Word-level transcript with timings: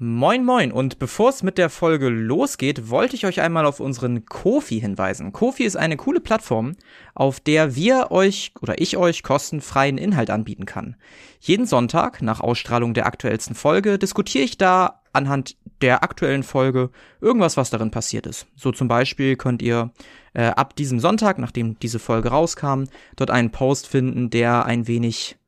Moin 0.00 0.44
moin 0.44 0.70
und 0.70 1.00
bevor 1.00 1.30
es 1.30 1.42
mit 1.42 1.58
der 1.58 1.68
Folge 1.68 2.08
losgeht, 2.08 2.88
wollte 2.88 3.16
ich 3.16 3.26
euch 3.26 3.40
einmal 3.40 3.66
auf 3.66 3.80
unseren 3.80 4.26
Kofi 4.26 4.78
hinweisen. 4.78 5.32
Kofi 5.32 5.64
ist 5.64 5.76
eine 5.76 5.96
coole 5.96 6.20
Plattform, 6.20 6.76
auf 7.16 7.40
der 7.40 7.74
wir 7.74 8.12
euch 8.12 8.52
oder 8.60 8.80
ich 8.80 8.96
euch 8.96 9.24
kostenfreien 9.24 9.98
Inhalt 9.98 10.30
anbieten 10.30 10.66
kann. 10.66 10.94
Jeden 11.40 11.66
Sonntag 11.66 12.22
nach 12.22 12.38
Ausstrahlung 12.38 12.94
der 12.94 13.06
aktuellsten 13.06 13.56
Folge 13.56 13.98
diskutiere 13.98 14.44
ich 14.44 14.56
da 14.56 15.02
anhand 15.12 15.56
der 15.80 16.04
aktuellen 16.04 16.44
Folge 16.44 16.90
irgendwas, 17.20 17.56
was 17.56 17.70
darin 17.70 17.90
passiert 17.90 18.28
ist. 18.28 18.46
So 18.54 18.70
zum 18.70 18.86
Beispiel 18.86 19.34
könnt 19.34 19.62
ihr 19.62 19.90
äh, 20.32 20.44
ab 20.44 20.76
diesem 20.76 21.00
Sonntag, 21.00 21.38
nachdem 21.38 21.76
diese 21.80 21.98
Folge 21.98 22.28
rauskam, 22.28 22.84
dort 23.16 23.32
einen 23.32 23.50
Post 23.50 23.88
finden, 23.88 24.30
der 24.30 24.64
ein 24.64 24.86
wenig 24.86 25.38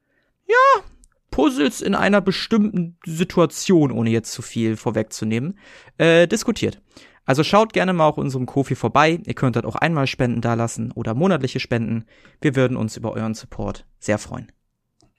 ja, 0.48 0.82
Puzzles 1.30 1.80
in 1.80 1.94
einer 1.94 2.20
bestimmten 2.20 2.98
Situation, 3.06 3.90
ohne 3.90 4.10
jetzt 4.10 4.32
zu 4.32 4.42
viel 4.42 4.76
vorwegzunehmen, 4.76 5.58
äh, 5.98 6.26
diskutiert. 6.26 6.80
Also 7.24 7.44
schaut 7.44 7.72
gerne 7.72 7.92
mal 7.92 8.08
auf 8.08 8.18
unserem 8.18 8.46
Kofi 8.46 8.74
vorbei. 8.74 9.20
Ihr 9.24 9.34
könnt 9.34 9.56
dort 9.56 9.66
auch 9.66 9.76
einmal 9.76 10.06
Spenden 10.06 10.40
dalassen 10.40 10.90
oder 10.92 11.14
monatliche 11.14 11.60
Spenden. 11.60 12.04
Wir 12.40 12.56
würden 12.56 12.76
uns 12.76 12.96
über 12.96 13.12
euren 13.12 13.34
Support 13.34 13.86
sehr 13.98 14.18
freuen. 14.18 14.50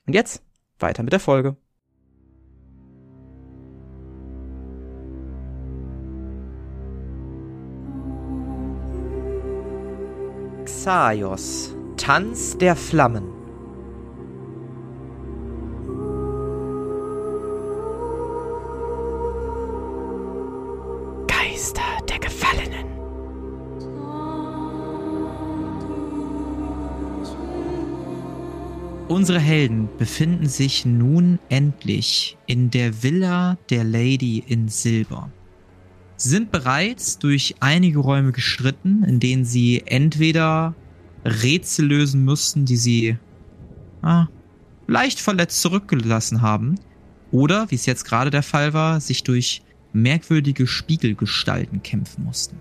Und 0.05 0.13
jetzt 0.13 0.43
weiter 0.79 1.03
mit 1.03 1.13
der 1.13 1.19
Folge. 1.19 1.55
Xaios, 10.65 11.75
Tanz 11.97 12.57
der 12.57 12.75
Flammen. 12.75 13.40
Unsere 29.11 29.41
Helden 29.41 29.89
befinden 29.97 30.47
sich 30.47 30.85
nun 30.85 31.37
endlich 31.49 32.37
in 32.45 32.71
der 32.71 33.03
Villa 33.03 33.57
der 33.69 33.83
Lady 33.83 34.41
in 34.47 34.69
Silber. 34.69 35.29
Sie 36.15 36.29
sind 36.29 36.49
bereits 36.49 37.19
durch 37.19 37.55
einige 37.59 37.99
Räume 37.99 38.31
gestritten, 38.31 39.03
in 39.03 39.19
denen 39.19 39.43
sie 39.43 39.83
entweder 39.85 40.75
Rätsel 41.25 41.87
lösen 41.87 42.23
mussten, 42.23 42.63
die 42.63 42.77
sie 42.77 43.17
ah, 44.01 44.27
leicht 44.87 45.19
verletzt 45.19 45.61
zurückgelassen 45.61 46.41
haben, 46.41 46.79
oder, 47.31 47.69
wie 47.69 47.75
es 47.75 47.85
jetzt 47.85 48.05
gerade 48.05 48.29
der 48.29 48.43
Fall 48.43 48.71
war, 48.71 49.01
sich 49.01 49.23
durch 49.23 49.61
merkwürdige 49.91 50.67
Spiegelgestalten 50.67 51.83
kämpfen 51.83 52.23
mussten. 52.23 52.55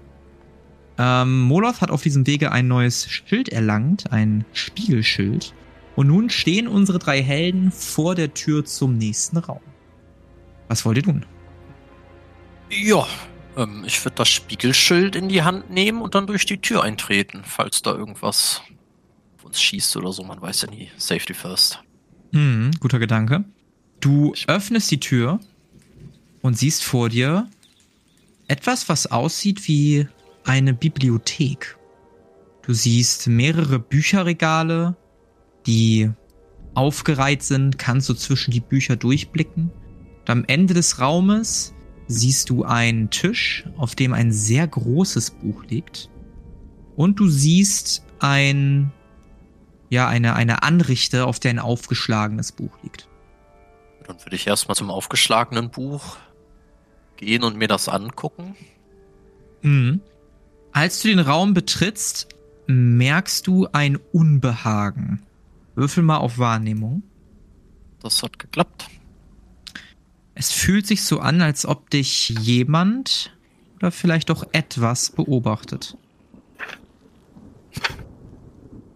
Ähm, 0.99 1.43
Moloth 1.43 1.81
hat 1.81 1.93
auf 1.93 2.03
diesem 2.03 2.27
Wege 2.27 2.51
ein 2.51 2.67
neues 2.67 3.09
Schild 3.09 3.51
erlangt, 3.51 4.11
ein 4.11 4.45
Spiegelschild, 4.53 5.55
und 6.01 6.07
nun 6.07 6.31
stehen 6.31 6.67
unsere 6.67 6.99
drei 6.99 7.23
Helden 7.23 7.71
vor 7.71 8.15
der 8.15 8.33
Tür 8.33 8.65
zum 8.65 8.97
nächsten 8.97 9.37
Raum. 9.37 9.61
Was 10.67 10.87
wollt 10.87 10.97
ihr 10.97 11.03
tun? 11.03 11.27
Ja, 12.71 13.07
ähm, 13.55 13.85
ich 13.87 14.03
würde 14.03 14.15
das 14.15 14.31
Spiegelschild 14.31 15.15
in 15.15 15.29
die 15.29 15.43
Hand 15.43 15.69
nehmen 15.69 16.01
und 16.01 16.15
dann 16.15 16.27
durch 16.27 16.47
die 16.47 16.57
Tür 16.57 16.85
eintreten, 16.85 17.43
falls 17.45 17.83
da 17.83 17.93
irgendwas 17.93 18.63
auf 19.37 19.45
uns 19.45 19.61
schießt 19.61 19.95
oder 19.99 20.11
so. 20.11 20.25
Man 20.25 20.41
weiß 20.41 20.63
ja 20.63 20.71
nie. 20.71 20.91
Safety 20.97 21.35
first. 21.35 21.83
Hm, 22.33 22.71
guter 22.81 22.99
Gedanke. 22.99 23.45
Du 24.01 24.33
öffnest 24.47 24.91
die 24.91 25.01
Tür 25.01 25.39
und 26.41 26.57
siehst 26.57 26.83
vor 26.83 27.11
dir 27.11 27.47
etwas, 28.49 28.89
was 28.89 29.07
aussieht 29.07 29.69
wie 29.69 30.09
eine 30.45 30.73
Bibliothek. 30.73 31.77
Du 32.63 32.73
siehst 32.73 33.27
mehrere 33.27 33.79
Bücherregale, 33.79 34.97
die 35.71 36.11
aufgereiht 36.75 37.45
sind, 37.45 37.79
kannst 37.79 38.09
du 38.09 38.15
zwischen 38.15 38.51
die 38.51 38.61
Bücher 38.61 38.97
durchblicken. 38.97 39.71
Und 40.21 40.31
am 40.31 40.45
Ende 40.45 40.75
des 40.75 40.99
Raumes 40.99 41.75
siehst 42.09 42.51
du 42.51 42.65
einen 42.65 43.11
Tisch, 43.11 43.67
auf 43.77 43.95
dem 43.95 44.13
ein 44.13 44.33
sehr 44.33 44.67
großes 44.67 45.31
Buch 45.31 45.65
liegt. 45.67 46.11
Und 46.97 47.21
du 47.21 47.29
siehst 47.29 48.05
ein, 48.19 48.93
ja, 49.91 50.09
eine, 50.09 50.35
eine 50.35 50.65
Anrichte, 50.65 51.25
auf 51.25 51.39
der 51.39 51.53
ein 51.53 51.59
aufgeschlagenes 51.61 52.51
Buch 52.51 52.77
liegt. 52.83 53.09
Dann 54.09 54.19
würde 54.25 54.35
ich 54.35 54.49
erstmal 54.49 54.75
zum 54.75 54.91
aufgeschlagenen 54.91 55.71
Buch 55.71 56.17
gehen 57.17 57.45
und 57.45 57.57
mir 57.57 57.69
das 57.69 57.89
angucken. 57.89 58.57
Mhm. 59.63 60.01
Als 60.73 61.01
du 61.01 61.09
den 61.09 61.21
Raum 61.21 61.55
betrittst, 61.55 62.29
merkst 62.67 63.47
du 63.47 63.69
ein 63.73 63.97
Unbehagen. 64.13 65.23
Würfel 65.81 66.03
mal 66.03 66.19
auf 66.19 66.37
Wahrnehmung. 66.37 67.03
Das 68.03 68.23
hat 68.23 68.39
geklappt. 68.39 68.89
Es 70.35 70.53
fühlt 70.53 70.87
sich 70.87 71.03
so 71.03 71.21
an, 71.21 71.41
als 71.41 71.65
ob 71.65 71.89
dich 71.89 72.29
jemand 72.29 73.35
oder 73.77 73.91
vielleicht 73.91 74.31
auch 74.31 74.45
etwas 74.53 75.11
beobachtet. 75.11 75.97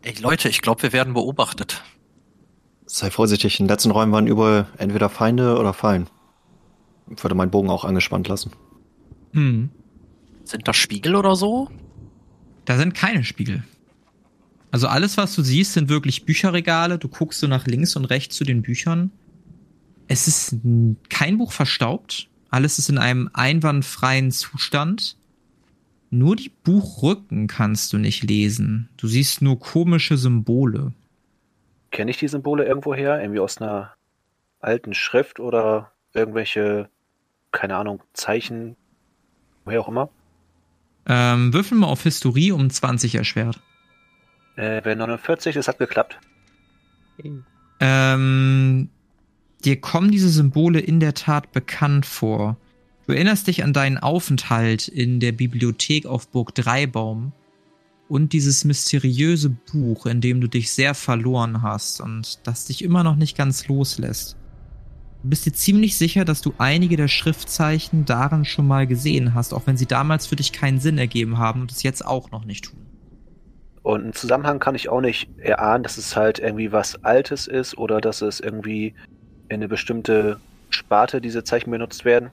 Ey 0.03 0.13
Leute, 0.21 0.51
ich 0.51 0.61
glaube, 0.61 0.83
wir 0.83 0.93
werden 0.93 1.15
beobachtet. 1.15 1.83
Sei 2.85 3.11
vorsichtig, 3.11 3.61
in 3.61 3.65
den 3.65 3.71
letzten 3.71 3.91
Räumen 3.91 4.13
waren 4.13 4.27
überall 4.27 4.69
entweder 4.77 5.09
Feinde 5.09 5.59
oder 5.59 5.73
Fallen. 5.73 6.11
Ich 7.09 7.25
würde 7.25 7.35
meinen 7.35 7.51
Bogen 7.51 7.71
auch 7.71 7.87
angespannt 7.87 8.29
lassen. 8.29 8.53
Hm. 9.33 9.71
Sind 10.45 10.69
da 10.69 10.75
Spiegel 10.75 11.17
oder 11.17 11.35
so? 11.35 11.71
Da 12.67 12.77
sind 12.77 12.95
keine 12.95 13.25
Spiegel. 13.25 13.65
Also 14.75 14.89
alles, 14.89 15.17
was 15.17 15.37
du 15.37 15.43
siehst, 15.43 15.75
sind 15.75 15.89
wirklich 15.89 16.25
Bücherregale. 16.25 16.99
Du 16.99 17.07
guckst 17.07 17.39
so 17.39 17.47
nach 17.47 17.65
links 17.65 17.95
und 17.95 18.07
rechts 18.07 18.35
zu 18.35 18.43
den 18.43 18.63
Büchern. 18.63 19.13
Es 20.09 20.27
ist 20.27 20.57
kein 21.09 21.39
Buch 21.39 21.53
verstaubt. 21.53 22.29
Alles 22.51 22.81
ist 22.81 22.89
in 22.89 22.99
einem 22.99 23.31
einwandfreien 23.35 24.33
Zustand. 24.33 25.17
Nur 26.11 26.35
die 26.35 26.49
Buchrücken 26.49 27.47
kannst 27.47 27.93
du 27.93 27.99
nicht 27.99 28.25
lesen. 28.25 28.89
Du 28.97 29.07
siehst 29.07 29.43
nur 29.43 29.61
komische 29.61 30.17
Symbole. 30.17 30.93
Kenne 31.93 32.11
ich 32.11 32.17
die 32.17 32.27
Symbole 32.27 32.65
irgendwoher? 32.65 33.21
Irgendwie 33.21 33.39
aus 33.39 33.59
einer 33.59 33.95
alten 34.59 34.93
Schrift 34.93 35.39
oder 35.39 35.93
irgendwelche, 36.15 36.89
keine 37.53 37.77
Ahnung, 37.77 38.03
Zeichen? 38.13 38.75
Woher 39.65 39.83
auch 39.83 39.89
immer? 39.89 40.09
Ähm, 41.07 41.53
würfel 41.53 41.79
mal 41.79 41.87
auf 41.87 42.03
Historie 42.03 42.51
um 42.51 42.69
20 42.69 43.15
erschwert. 43.15 43.61
Äh, 44.57 44.81
bei 44.83 44.95
49, 44.95 45.55
das 45.55 45.69
hat 45.69 45.79
geklappt. 45.79 46.19
Ähm, 47.81 48.89
dir 49.65 49.81
kommen 49.81 50.11
diese 50.11 50.29
Symbole 50.29 50.81
in 50.81 51.01
der 51.01 51.15
Tat 51.15 51.53
bekannt 51.53 52.07
vor. 52.07 52.57
Du 53.07 53.13
erinnerst 53.13 53.49
dich 53.49 53.63
an 53.65 53.73
deinen 53.73 53.99
Aufenthalt 53.99 54.89
in 54.89 55.21
der 55.21 55.33
Bibliothek 55.33 56.07
auf 56.07 56.29
Burg 56.29 56.55
Dreibaum 56.55 57.33
und 58.09 58.33
dieses 58.33 58.65
mysteriöse 58.65 59.51
Buch, 59.51 60.07
in 60.07 60.21
dem 60.21 60.41
du 60.41 60.49
dich 60.49 60.73
sehr 60.73 60.95
verloren 60.95 61.63
hast 61.63 62.01
und 62.01 62.47
das 62.47 62.67
dich 62.67 62.83
immer 62.83 63.03
noch 63.03 63.17
nicht 63.17 63.37
ganz 63.37 63.67
loslässt. 63.69 64.37
Du 65.23 65.31
bist 65.31 65.47
dir 65.47 65.53
ziemlich 65.53 65.97
sicher, 65.97 66.25
dass 66.25 66.43
du 66.43 66.55
einige 66.59 66.97
der 66.97 67.09
Schriftzeichen 67.09 68.05
darin 68.05 68.45
schon 68.45 68.67
mal 68.67 68.87
gesehen 68.87 69.35
hast, 69.35 69.55
auch 69.55 69.67
wenn 69.67 69.77
sie 69.77 69.87
damals 69.87 70.27
für 70.27 70.37
dich 70.37 70.53
keinen 70.53 70.81
Sinn 70.81 70.99
ergeben 70.99 71.39
haben 71.39 71.63
und 71.63 71.73
es 71.73 71.83
jetzt 71.83 72.05
auch 72.05 72.31
noch 72.31 72.45
nicht 72.45 72.67
tun. 72.67 72.94
Und 73.85 74.03
einen 74.03 74.13
Zusammenhang 74.15 74.61
kann 74.61 74.75
ich 74.75 74.89
auch 74.89 75.03
nicht 75.03 75.29
erahnen, 75.37 75.83
dass 75.83 75.99
es 75.99 76.17
halt 76.17 76.39
irgendwie 76.39 76.73
was 76.73 77.05
Altes 77.05 77.47
ist 77.47 77.77
oder 77.77 78.01
dass 78.01 78.23
es 78.23 78.41
irgendwie 78.41 78.95
in 79.51 79.57
eine 79.57 79.69
bestimmte 79.69 80.41
Sparte 80.71 81.21
diese 81.21 81.45
Zeichen 81.45 81.71
benutzt 81.71 82.07
werden. 82.07 82.31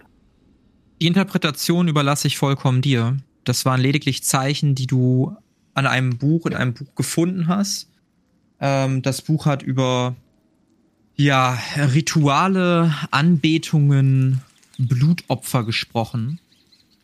Die 1.01 1.07
Interpretation 1.07 1.89
überlasse 1.89 2.27
ich 2.27 2.37
vollkommen 2.37 2.81
dir. 2.81 3.17
Das 3.43 3.65
waren 3.65 3.81
lediglich 3.81 4.23
Zeichen, 4.23 4.75
die 4.75 4.87
du 4.87 5.35
an 5.73 5.87
einem 5.87 6.17
Buch, 6.17 6.45
in 6.45 6.53
einem 6.53 6.73
Buch 6.73 6.95
gefunden 6.95 7.49
hast. 7.49 7.89
Ähm, 8.61 9.01
das 9.01 9.21
Buch 9.21 9.45
hat 9.45 9.61
über 9.61 10.15
ja, 11.17 11.59
Rituale, 11.75 12.95
Anbetungen, 13.11 14.41
Blutopfer 14.77 15.65
gesprochen. 15.65 16.39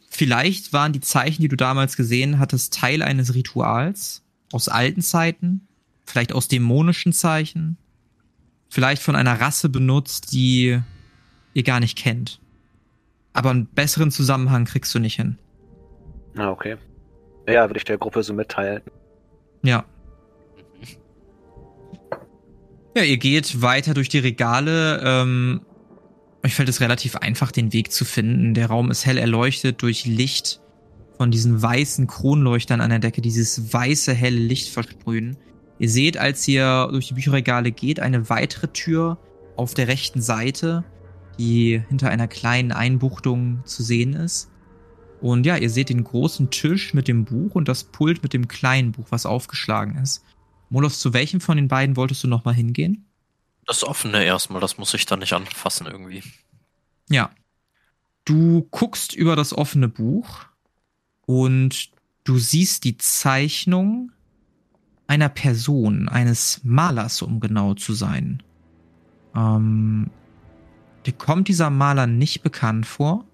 Vielleicht 0.09 0.71
waren 0.71 0.93
die 0.93 1.01
Zeichen, 1.01 1.41
die 1.41 1.49
du 1.49 1.57
damals 1.57 1.97
gesehen 1.97 2.39
hattest, 2.39 2.73
Teil 2.73 3.01
eines 3.01 3.35
Rituals 3.35 4.23
aus 4.51 4.69
alten 4.69 5.01
Zeiten, 5.01 5.67
vielleicht 6.05 6.33
aus 6.33 6.47
dämonischen 6.47 7.13
Zeichen, 7.13 7.77
vielleicht 8.69 9.01
von 9.01 9.15
einer 9.15 9.39
Rasse 9.39 9.69
benutzt, 9.69 10.31
die 10.31 10.79
ihr 11.53 11.63
gar 11.63 11.79
nicht 11.79 11.97
kennt. 11.97 12.39
Aber 13.33 13.51
einen 13.51 13.65
besseren 13.67 14.11
Zusammenhang 14.11 14.65
kriegst 14.65 14.93
du 14.95 14.99
nicht 14.99 15.15
hin. 15.15 15.37
Ah, 16.37 16.49
okay. 16.49 16.77
Ja, 17.47 17.67
würde 17.67 17.77
ich 17.77 17.85
der 17.85 17.97
Gruppe 17.97 18.23
so 18.23 18.33
mitteilen. 18.33 18.81
Ja. 19.63 19.85
Ja, 22.95 23.03
ihr 23.03 23.17
geht 23.17 23.61
weiter 23.61 23.93
durch 23.93 24.09
die 24.09 24.19
Regale. 24.19 25.01
Ähm, 25.03 25.61
euch 26.43 26.55
fällt 26.55 26.69
es 26.69 26.81
relativ 26.81 27.15
einfach, 27.15 27.51
den 27.51 27.73
Weg 27.73 27.91
zu 27.91 28.05
finden. 28.05 28.53
Der 28.53 28.67
Raum 28.67 28.89
ist 28.89 29.05
hell 29.05 29.17
erleuchtet 29.17 29.81
durch 29.81 30.05
Licht 30.05 30.61
von 31.17 31.31
diesen 31.31 31.61
weißen 31.61 32.07
Kronleuchtern 32.07 32.81
an 32.81 32.89
der 32.89 32.99
Decke, 32.99 33.21
dieses 33.21 33.73
weiße, 33.73 34.13
helle 34.13 34.39
Licht 34.39 34.69
versprühen. 34.69 35.37
Ihr 35.79 35.89
seht, 35.89 36.17
als 36.17 36.47
ihr 36.47 36.87
durch 36.91 37.07
die 37.07 37.15
Bücherregale 37.15 37.71
geht, 37.71 37.99
eine 37.99 38.29
weitere 38.29 38.67
Tür 38.67 39.17
auf 39.55 39.73
der 39.73 39.87
rechten 39.87 40.21
Seite, 40.21 40.83
die 41.37 41.83
hinter 41.89 42.09
einer 42.09 42.27
kleinen 42.27 42.71
Einbuchtung 42.71 43.61
zu 43.65 43.83
sehen 43.83 44.13
ist. 44.13 44.49
Und 45.21 45.45
ja, 45.45 45.57
ihr 45.57 45.69
seht 45.69 45.89
den 45.89 46.03
großen 46.03 46.51
Tisch 46.51 46.93
mit 46.93 47.07
dem 47.07 47.25
Buch 47.25 47.55
und 47.55 47.67
das 47.67 47.83
Pult 47.83 48.21
mit 48.21 48.33
dem 48.33 48.47
kleinen 48.47 48.91
Buch, 48.91 49.07
was 49.09 49.25
aufgeschlagen 49.25 49.97
ist. 49.97 50.23
Molos, 50.69 50.99
zu 50.99 51.13
welchem 51.13 51.41
von 51.41 51.57
den 51.57 51.67
beiden 51.67 51.95
wolltest 51.95 52.23
du 52.23 52.27
nochmal 52.27 52.53
hingehen? 52.53 53.05
Das 53.65 53.83
offene 53.83 54.23
erstmal, 54.23 54.61
das 54.61 54.77
muss 54.77 54.93
ich 54.93 55.05
dann 55.05 55.19
nicht 55.19 55.33
anfassen 55.33 55.87
irgendwie. 55.87 56.23
Ja. 57.09 57.31
Du 58.25 58.67
guckst 58.71 59.13
über 59.13 59.35
das 59.35 59.57
offene 59.57 59.87
Buch 59.87 60.45
und 61.27 61.91
du 62.23 62.39
siehst 62.39 62.85
die 62.85 62.97
Zeichnung 62.97 64.11
einer 65.05 65.29
Person, 65.29 66.09
eines 66.09 66.61
Malers, 66.63 67.21
um 67.21 67.39
genau 67.39 67.73
zu 67.75 67.93
sein. 67.93 68.41
Ähm, 69.35 70.09
dir 71.05 71.13
kommt 71.13 71.49
dieser 71.49 71.69
Maler 71.69 72.07
nicht 72.07 72.41
bekannt 72.43 72.85
vor. 72.85 73.25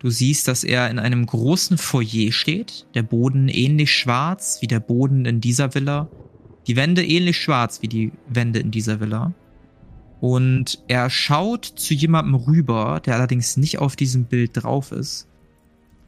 Du 0.00 0.10
siehst, 0.10 0.46
dass 0.48 0.62
er 0.62 0.90
in 0.90 0.98
einem 0.98 1.24
großen 1.24 1.78
Foyer 1.78 2.32
steht, 2.32 2.86
der 2.94 3.02
Boden 3.02 3.48
ähnlich 3.48 3.94
schwarz 3.94 4.58
wie 4.60 4.66
der 4.66 4.80
Boden 4.80 5.24
in 5.24 5.40
dieser 5.40 5.74
Villa, 5.74 6.08
die 6.66 6.76
Wände 6.76 7.04
ähnlich 7.04 7.38
schwarz 7.38 7.82
wie 7.82 7.88
die 7.88 8.12
Wände 8.28 8.58
in 8.58 8.72
dieser 8.72 9.00
Villa. 9.00 9.32
Und 10.20 10.82
er 10.88 11.08
schaut 11.08 11.64
zu 11.64 11.94
jemandem 11.94 12.34
rüber, 12.34 13.00
der 13.04 13.14
allerdings 13.14 13.56
nicht 13.56 13.78
auf 13.78 13.94
diesem 13.94 14.24
Bild 14.24 14.50
drauf 14.54 14.90
ist, 14.90 15.28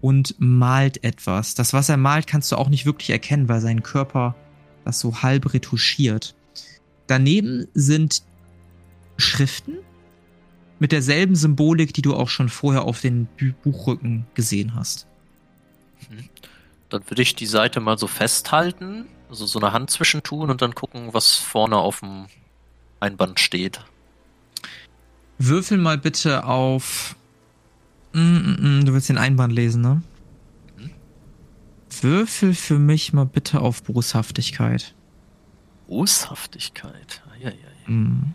und 0.01 0.35
malt 0.39 1.03
etwas. 1.05 1.55
Das, 1.55 1.73
was 1.73 1.89
er 1.89 1.97
malt, 1.97 2.27
kannst 2.27 2.53
du 2.53 2.57
auch 2.57 2.69
nicht 2.69 2.87
wirklich 2.87 3.11
erkennen, 3.11 3.49
weil 3.49 3.61
sein 3.61 3.83
Körper 3.83 4.35
das 4.85 5.01
so 5.01 5.23
halb 5.23 5.53
retuschiert. 5.53 6.35
Daneben 7.07 7.67
sind 7.75 8.23
Schriften 9.17 9.79
mit 10.79 10.93
derselben 10.93 11.35
Symbolik, 11.35 11.93
die 11.93 12.03
du 12.03 12.15
auch 12.15 12.29
schon 12.29 12.49
vorher 12.49 12.83
auf 12.83 13.01
den 13.01 13.29
Buchrücken 13.63 14.27
gesehen 14.35 14.75
hast. 14.75 15.07
Mhm. 16.09 16.29
Dann 16.89 17.03
würde 17.11 17.23
ich 17.23 17.35
die 17.35 17.47
Seite 17.47 17.81
mal 17.81 17.99
so 17.99 18.07
festhalten, 18.07 19.07
also 19.29 19.45
so 19.45 19.59
eine 19.59 19.73
Hand 19.73 19.91
zwischentun 19.91 20.51
und 20.51 20.63
dann 20.63 20.75
gucken, 20.75 21.13
was 21.13 21.35
vorne 21.35 21.77
auf 21.77 22.01
dem 22.01 22.27
Einband 23.01 23.41
steht. 23.41 23.81
Würfel 25.39 25.79
mal 25.79 25.99
bitte 25.99 26.45
auf. 26.45 27.17
Mm, 28.13 28.21
mm, 28.21 28.57
mm, 28.81 28.85
du 28.85 28.93
willst 28.93 29.09
den 29.09 29.19
Einband 29.19 29.53
lesen, 29.53 29.83
ne? 29.83 30.03
Würfel 32.01 32.55
für 32.55 32.79
mich 32.79 33.13
mal 33.13 33.27
bitte 33.27 33.61
auf 33.61 33.83
Boshaftigkeit. 33.83 34.95
Boshaftigkeit? 35.89 37.23
Ja, 37.41 37.51
ja, 37.51 37.57
ja. 37.57 37.93
Mm. 37.93 38.35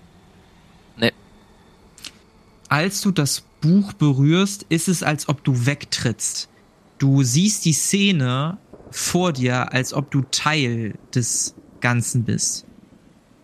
Als 2.69 3.01
du 3.01 3.11
das 3.11 3.43
Buch 3.61 3.93
berührst, 3.93 4.65
ist 4.69 4.87
es, 4.87 5.03
als 5.03 5.29
ob 5.29 5.43
du 5.43 5.67
wegtrittst. 5.67 6.49
Du 6.97 7.21
siehst 7.21 7.65
die 7.65 7.73
Szene 7.73 8.57
vor 8.89 9.31
dir, 9.31 9.71
als 9.71 9.93
ob 9.93 10.09
du 10.09 10.23
Teil 10.31 10.95
des 11.13 11.53
Ganzen 11.81 12.23
bist. 12.23 12.65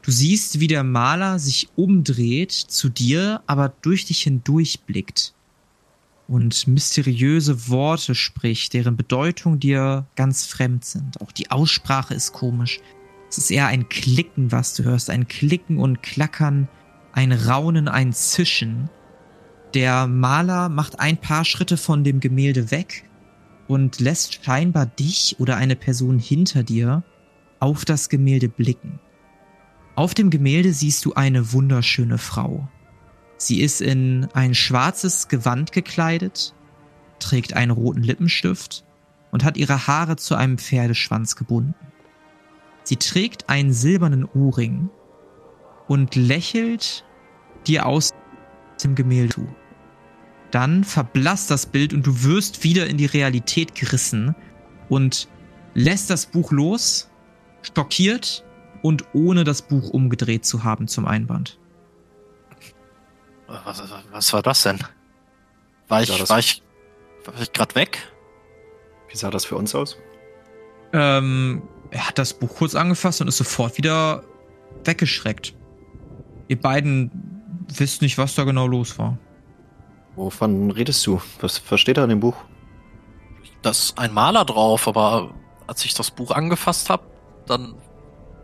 Du 0.02 0.10
siehst, 0.10 0.60
wie 0.60 0.68
der 0.68 0.84
Maler 0.84 1.38
sich 1.38 1.70
umdreht 1.76 2.52
zu 2.52 2.90
dir, 2.90 3.44
aber 3.46 3.70
durch 3.70 4.06
dich 4.06 4.24
hindurch 4.24 4.80
blickt 4.88 5.36
und 6.30 6.68
mysteriöse 6.68 7.70
Worte 7.70 8.14
spricht, 8.14 8.74
deren 8.74 8.96
Bedeutung 8.96 9.60
dir 9.60 10.06
ganz 10.16 10.46
fremd 10.46 10.86
sind. 10.86 11.20
Auch 11.22 11.32
die 11.32 11.50
Aussprache 11.50 12.14
ist 12.14 12.34
komisch. 12.34 12.80
Es 13.30 13.40
ist 13.40 13.52
eher 13.52 13.68
ein 13.68 13.90
Klicken, 13.90 14.52
was 14.52 14.76
du 14.76 14.84
hörst, 14.84 15.10
ein 15.10 15.28
Klicken 15.28 15.80
und 15.80 16.04
Klackern, 16.04 16.68
ein 17.14 17.32
Raunen, 17.32 17.88
ein 17.88 18.14
Zischen. 18.14 18.90
Der 19.74 20.08
Maler 20.08 20.70
macht 20.70 21.00
ein 21.00 21.18
paar 21.18 21.46
Schritte 21.46 21.78
von 21.78 22.04
dem 22.04 22.20
Gemälde 22.20 22.70
weg 22.70 23.10
und 23.68 24.00
lässt 24.00 24.44
scheinbar 24.46 24.86
dich 24.86 25.36
oder 25.40 25.58
eine 25.58 25.76
Person 25.76 26.20
hinter 26.20 26.64
dir 26.64 27.04
auf 27.60 27.86
das 27.86 28.08
Gemälde 28.08 28.50
blicken. 28.50 29.00
Auf 29.96 30.14
dem 30.14 30.30
Gemälde 30.30 30.74
siehst 30.74 31.06
du 31.06 31.14
eine 31.14 31.54
wunderschöne 31.54 32.20
Frau. 32.20 32.68
Sie 33.40 33.62
ist 33.62 33.80
in 33.80 34.28
ein 34.34 34.54
schwarzes 34.54 35.30
Gewand 35.30 35.72
gekleidet, 35.72 36.54
trägt 37.20 37.54
einen 37.54 37.72
roten 37.72 38.04
Lippenstift 38.04 38.84
und 39.32 39.46
hat 39.46 39.56
ihre 39.56 39.88
Haare 39.88 40.18
zu 40.18 40.36
einem 40.36 40.58
Pferdeschwanz 40.58 41.38
gebunden. 41.38 41.74
Sie 42.84 42.98
trägt 42.98 43.50
einen 43.50 43.72
silbernen 43.72 44.26
Ohrring 44.26 44.90
und 45.88 46.16
lächelt 46.16 47.06
dir 47.66 47.86
aus 47.86 48.12
dem 48.84 48.96
Gemälde 48.96 49.36
zu. 49.36 49.48
Dann 50.52 50.84
verblasst 50.84 51.50
das 51.50 51.66
Bild 51.66 51.94
und 51.94 52.06
du 52.06 52.24
wirst 52.24 52.64
wieder 52.66 52.88
in 52.88 52.98
die 52.98 53.06
Realität 53.06 53.74
gerissen 53.74 54.36
und 54.90 55.30
lässt 55.76 56.10
das 56.10 56.26
Buch 56.26 56.52
los, 56.52 57.10
stockiert 57.62 58.44
und 58.82 59.06
ohne 59.14 59.46
das 59.46 59.62
Buch 59.62 59.92
umgedreht 59.92 60.46
zu 60.46 60.64
haben 60.64 60.88
zum 60.88 61.06
Einband. 61.06 61.60
Was, 63.66 63.84
was 64.12 64.34
war 64.34 64.42
das 64.42 64.64
denn? 64.64 64.80
War 65.88 66.04
ich, 66.04 66.30
war 66.30 66.40
ich, 66.40 66.62
war 67.26 67.42
ich 67.42 67.52
gerade 67.52 67.76
weg? 67.76 68.00
Wie 69.08 69.18
sah 69.18 69.32
das 69.32 69.46
für 69.46 69.56
uns 69.56 69.74
aus? 69.74 69.98
Ähm, 70.94 71.64
er 71.90 72.08
hat 72.08 72.20
das 72.20 72.34
Buch 72.34 72.56
kurz 72.56 72.76
angefasst 72.76 73.22
und 73.22 73.28
ist 73.28 73.38
sofort 73.38 73.78
wieder 73.78 74.24
weggeschreckt. 74.84 75.56
Ihr 76.48 76.62
beiden 76.62 77.12
wisst 77.68 78.02
nicht, 78.02 78.18
was 78.18 78.36
da 78.36 78.44
genau 78.44 78.68
los 78.68 78.98
war. 79.00 79.18
Wovon 80.16 80.72
redest 80.72 81.06
du? 81.08 81.22
Was, 81.42 81.62
was 81.70 81.80
steht 81.80 81.98
da 81.98 82.04
in 82.04 82.10
dem 82.10 82.20
Buch? 82.20 82.36
Da 83.62 83.72
ist 83.72 83.98
ein 83.98 84.14
Maler 84.14 84.46
drauf, 84.46 84.88
aber 84.88 85.34
als 85.68 85.86
ich 85.86 85.94
das 85.94 86.12
Buch 86.12 86.32
angefasst 86.32 86.90
habe, 86.90 87.04
dann 87.46 87.76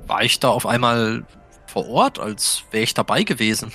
war 0.07 0.23
ich 0.23 0.39
da 0.39 0.49
auf 0.49 0.65
einmal 0.65 1.25
vor 1.67 1.87
Ort, 1.89 2.19
als 2.19 2.63
wäre 2.71 2.83
ich 2.83 2.93
dabei 2.93 3.23
gewesen. 3.23 3.71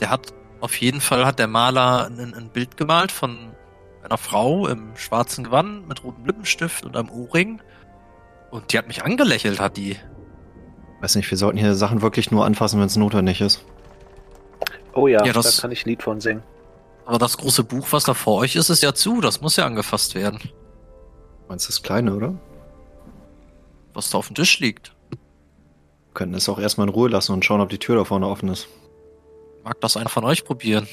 Der 0.00 0.10
hat 0.10 0.32
auf 0.60 0.76
jeden 0.76 1.00
Fall 1.00 1.26
hat 1.26 1.38
der 1.38 1.46
Maler 1.46 2.06
ein, 2.06 2.34
ein, 2.34 2.48
Bild 2.48 2.76
gemalt 2.76 3.12
von 3.12 3.52
einer 4.02 4.16
Frau 4.16 4.66
im 4.66 4.96
schwarzen 4.96 5.44
Gewand 5.44 5.86
mit 5.88 6.02
rotem 6.02 6.24
Lippenstift 6.24 6.84
und 6.84 6.96
einem 6.96 7.10
Ohrring. 7.10 7.60
Und 8.50 8.72
die 8.72 8.78
hat 8.78 8.86
mich 8.86 9.04
angelächelt, 9.04 9.60
hat 9.60 9.76
die. 9.76 9.96
Weiß 11.00 11.16
nicht, 11.16 11.30
wir 11.30 11.36
sollten 11.36 11.58
hier 11.58 11.74
Sachen 11.74 12.00
wirklich 12.02 12.30
nur 12.30 12.46
anfassen, 12.46 12.80
wenn 12.80 12.86
es 12.86 12.96
notwendig 12.96 13.40
ist. 13.40 13.64
Oh 14.94 15.06
ja, 15.06 15.24
ja 15.24 15.32
das, 15.32 15.56
da 15.56 15.62
kann 15.62 15.72
ich 15.72 15.84
ein 15.84 15.90
Lied 15.90 16.02
von 16.02 16.20
singen. 16.20 16.42
Aber 17.04 17.18
das 17.18 17.36
große 17.36 17.64
Buch, 17.64 17.88
was 17.90 18.04
da 18.04 18.14
vor 18.14 18.38
euch 18.38 18.56
ist, 18.56 18.70
ist 18.70 18.82
ja 18.82 18.94
zu. 18.94 19.20
Das 19.20 19.40
muss 19.40 19.56
ja 19.56 19.66
angefasst 19.66 20.14
werden. 20.14 20.38
Meinst 21.48 21.66
du 21.66 21.72
das 21.72 21.82
kleine, 21.82 22.14
oder? 22.14 22.34
Was 23.92 24.10
da 24.10 24.18
auf 24.18 24.28
dem 24.28 24.34
Tisch 24.34 24.60
liegt. 24.60 24.94
Wir 25.10 26.14
könnten 26.14 26.34
es 26.36 26.48
auch 26.48 26.58
erstmal 26.58 26.88
in 26.88 26.94
Ruhe 26.94 27.10
lassen 27.10 27.32
und 27.32 27.44
schauen, 27.44 27.60
ob 27.60 27.68
die 27.68 27.78
Tür 27.78 27.96
da 27.96 28.04
vorne 28.04 28.26
offen 28.26 28.48
ist. 28.48 28.68
Mag 29.64 29.80
das 29.80 29.96
einer 29.96 30.10
von 30.10 30.24
euch 30.24 30.44
probieren? 30.44 30.86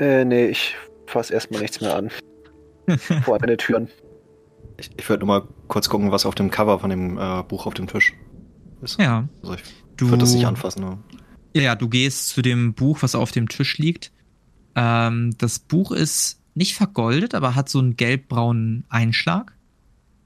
Äh, 0.00 0.24
nee, 0.24 0.46
ich 0.46 0.74
fass 1.06 1.30
erstmal 1.30 1.60
nichts 1.60 1.80
mehr 1.80 1.94
an. 1.94 2.10
Vor 3.24 3.40
eine 3.42 3.56
Türen. 3.56 3.88
Ich, 4.78 4.90
ich 4.96 5.08
würde 5.08 5.26
nur 5.26 5.40
mal 5.40 5.48
kurz 5.68 5.88
gucken, 5.88 6.10
was 6.10 6.24
auf 6.24 6.34
dem 6.34 6.50
Cover 6.50 6.78
von 6.78 6.88
dem 6.88 7.18
äh, 7.18 7.42
Buch 7.42 7.66
auf 7.66 7.74
dem 7.74 7.86
Tisch 7.86 8.14
ist. 8.80 8.98
Ja. 8.98 9.28
Also 9.42 9.54
ich 9.54 9.62
würde 10.00 10.18
das 10.18 10.32
nicht 10.32 10.46
anfassen. 10.46 10.84
Aber. 10.84 10.98
Ja, 11.54 11.74
du 11.74 11.88
gehst 11.88 12.28
zu 12.28 12.42
dem 12.42 12.74
Buch, 12.74 13.02
was 13.02 13.14
auf 13.14 13.32
dem 13.32 13.48
Tisch 13.48 13.78
liegt. 13.78 14.12
Ähm, 14.74 15.34
das 15.38 15.58
Buch 15.58 15.92
ist 15.92 16.40
nicht 16.54 16.74
vergoldet, 16.74 17.34
aber 17.34 17.54
hat 17.54 17.68
so 17.68 17.78
einen 17.80 17.96
gelbbraunen 17.96 18.84
Einschlag. 18.88 19.52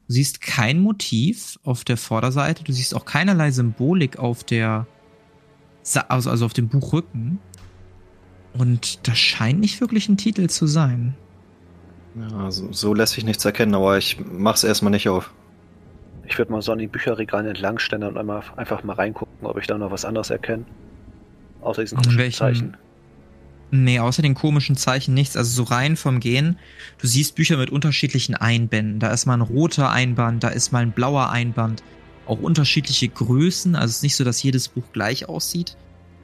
Du 0.07 0.15
siehst 0.15 0.41
kein 0.41 0.81
Motiv 0.81 1.59
auf 1.65 1.85
der 1.85 1.97
Vorderseite. 1.97 2.63
Du 2.63 2.73
siehst 2.73 2.95
auch 2.95 3.05
keinerlei 3.05 3.51
Symbolik 3.51 4.19
auf 4.19 4.45
der, 4.45 4.87
also, 6.09 6.31
also 6.31 6.47
auf 6.47 6.53
dem 6.53 6.69
Buchrücken. 6.69 7.39
Und 8.55 9.07
das 9.09 9.19
scheint 9.19 9.61
nicht 9.61 9.81
wirklich 9.81 10.09
ein 10.09 10.17
Titel 10.17 10.49
zu 10.49 10.67
sein. 10.67 11.15
Ja, 12.15 12.51
so, 12.51 12.73
so 12.73 12.95
lässt 12.95 13.15
sich 13.15 13.25
nichts 13.25 13.45
erkennen, 13.45 13.75
aber 13.75 13.97
ich 13.97 14.19
mach's 14.21 14.65
erstmal 14.65 14.91
nicht 14.91 15.09
auf. 15.09 15.33
Ich 16.27 16.39
würde 16.39 16.53
mal 16.53 16.63
so 16.63 16.73
an 16.73 16.79
die 16.79 16.87
Bücherregalen 16.87 17.47
entlang 17.47 17.79
stellen 17.79 18.05
und 18.05 18.17
einmal, 18.17 18.43
einfach 18.57 18.85
mal 18.85 18.95
reingucken, 18.95 19.47
ob 19.47 19.59
ich 19.59 19.67
da 19.67 19.79
noch 19.79 19.91
was 19.91 20.05
anderes 20.05 20.31
erkenne. 20.31 20.65
Außer 21.63 21.83
diesen 21.83 21.99
komischen 21.99 22.33
Zeichen. 22.33 22.77
Nee, 23.71 24.01
außer 24.01 24.21
den 24.21 24.35
komischen 24.35 24.77
Zeichen 24.77 25.15
nichts. 25.15 25.37
Also 25.37 25.51
so 25.51 25.63
rein 25.63 25.97
vom 25.97 26.21
Gehen. 26.21 26.59
Du 26.99 27.07
siehst 27.07 27.35
Bücher 27.37 27.57
mit 27.57 27.71
unterschiedlichen 27.71 28.35
Einbänden. 28.35 29.01
Da 29.01 29.09
ist 29.09 29.25
mal 29.25 29.35
ein 29.35 29.41
roter 29.41 29.91
Einband, 29.91 30.45
da 30.45 30.49
ist 30.49 30.73
mal 30.73 30.83
ein 30.83 30.93
blauer 30.93 31.31
Einband. 31.31 31.83
Auch 32.27 32.41
unterschiedliche 32.41 33.09
Größen. 33.09 33.75
Also 33.75 33.91
es 33.91 33.97
ist 33.97 34.03
nicht 34.03 34.17
so, 34.17 34.25
dass 34.25 34.43
jedes 34.43 34.69
Buch 34.69 34.85
gleich 34.93 35.29
aussieht. 35.29 35.77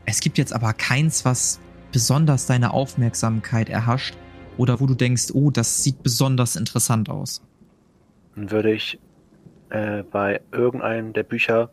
Es 0.06 0.20
gibt 0.20 0.38
jetzt 0.38 0.52
aber 0.52 0.72
keins, 0.72 1.24
was 1.24 1.60
besonders 1.92 2.46
deine 2.46 2.72
Aufmerksamkeit 2.72 3.68
erhascht 3.68 4.14
oder 4.56 4.80
wo 4.80 4.86
du 4.86 4.94
denkst, 4.94 5.30
oh, 5.32 5.50
das 5.50 5.82
sieht 5.82 6.02
besonders 6.02 6.56
interessant 6.56 7.08
aus. 7.08 7.42
Dann 8.34 8.50
würde 8.50 8.72
ich 8.72 8.98
äh, 9.70 10.02
bei 10.02 10.40
irgendeinem 10.52 11.12
der 11.12 11.22
Bücher, 11.24 11.70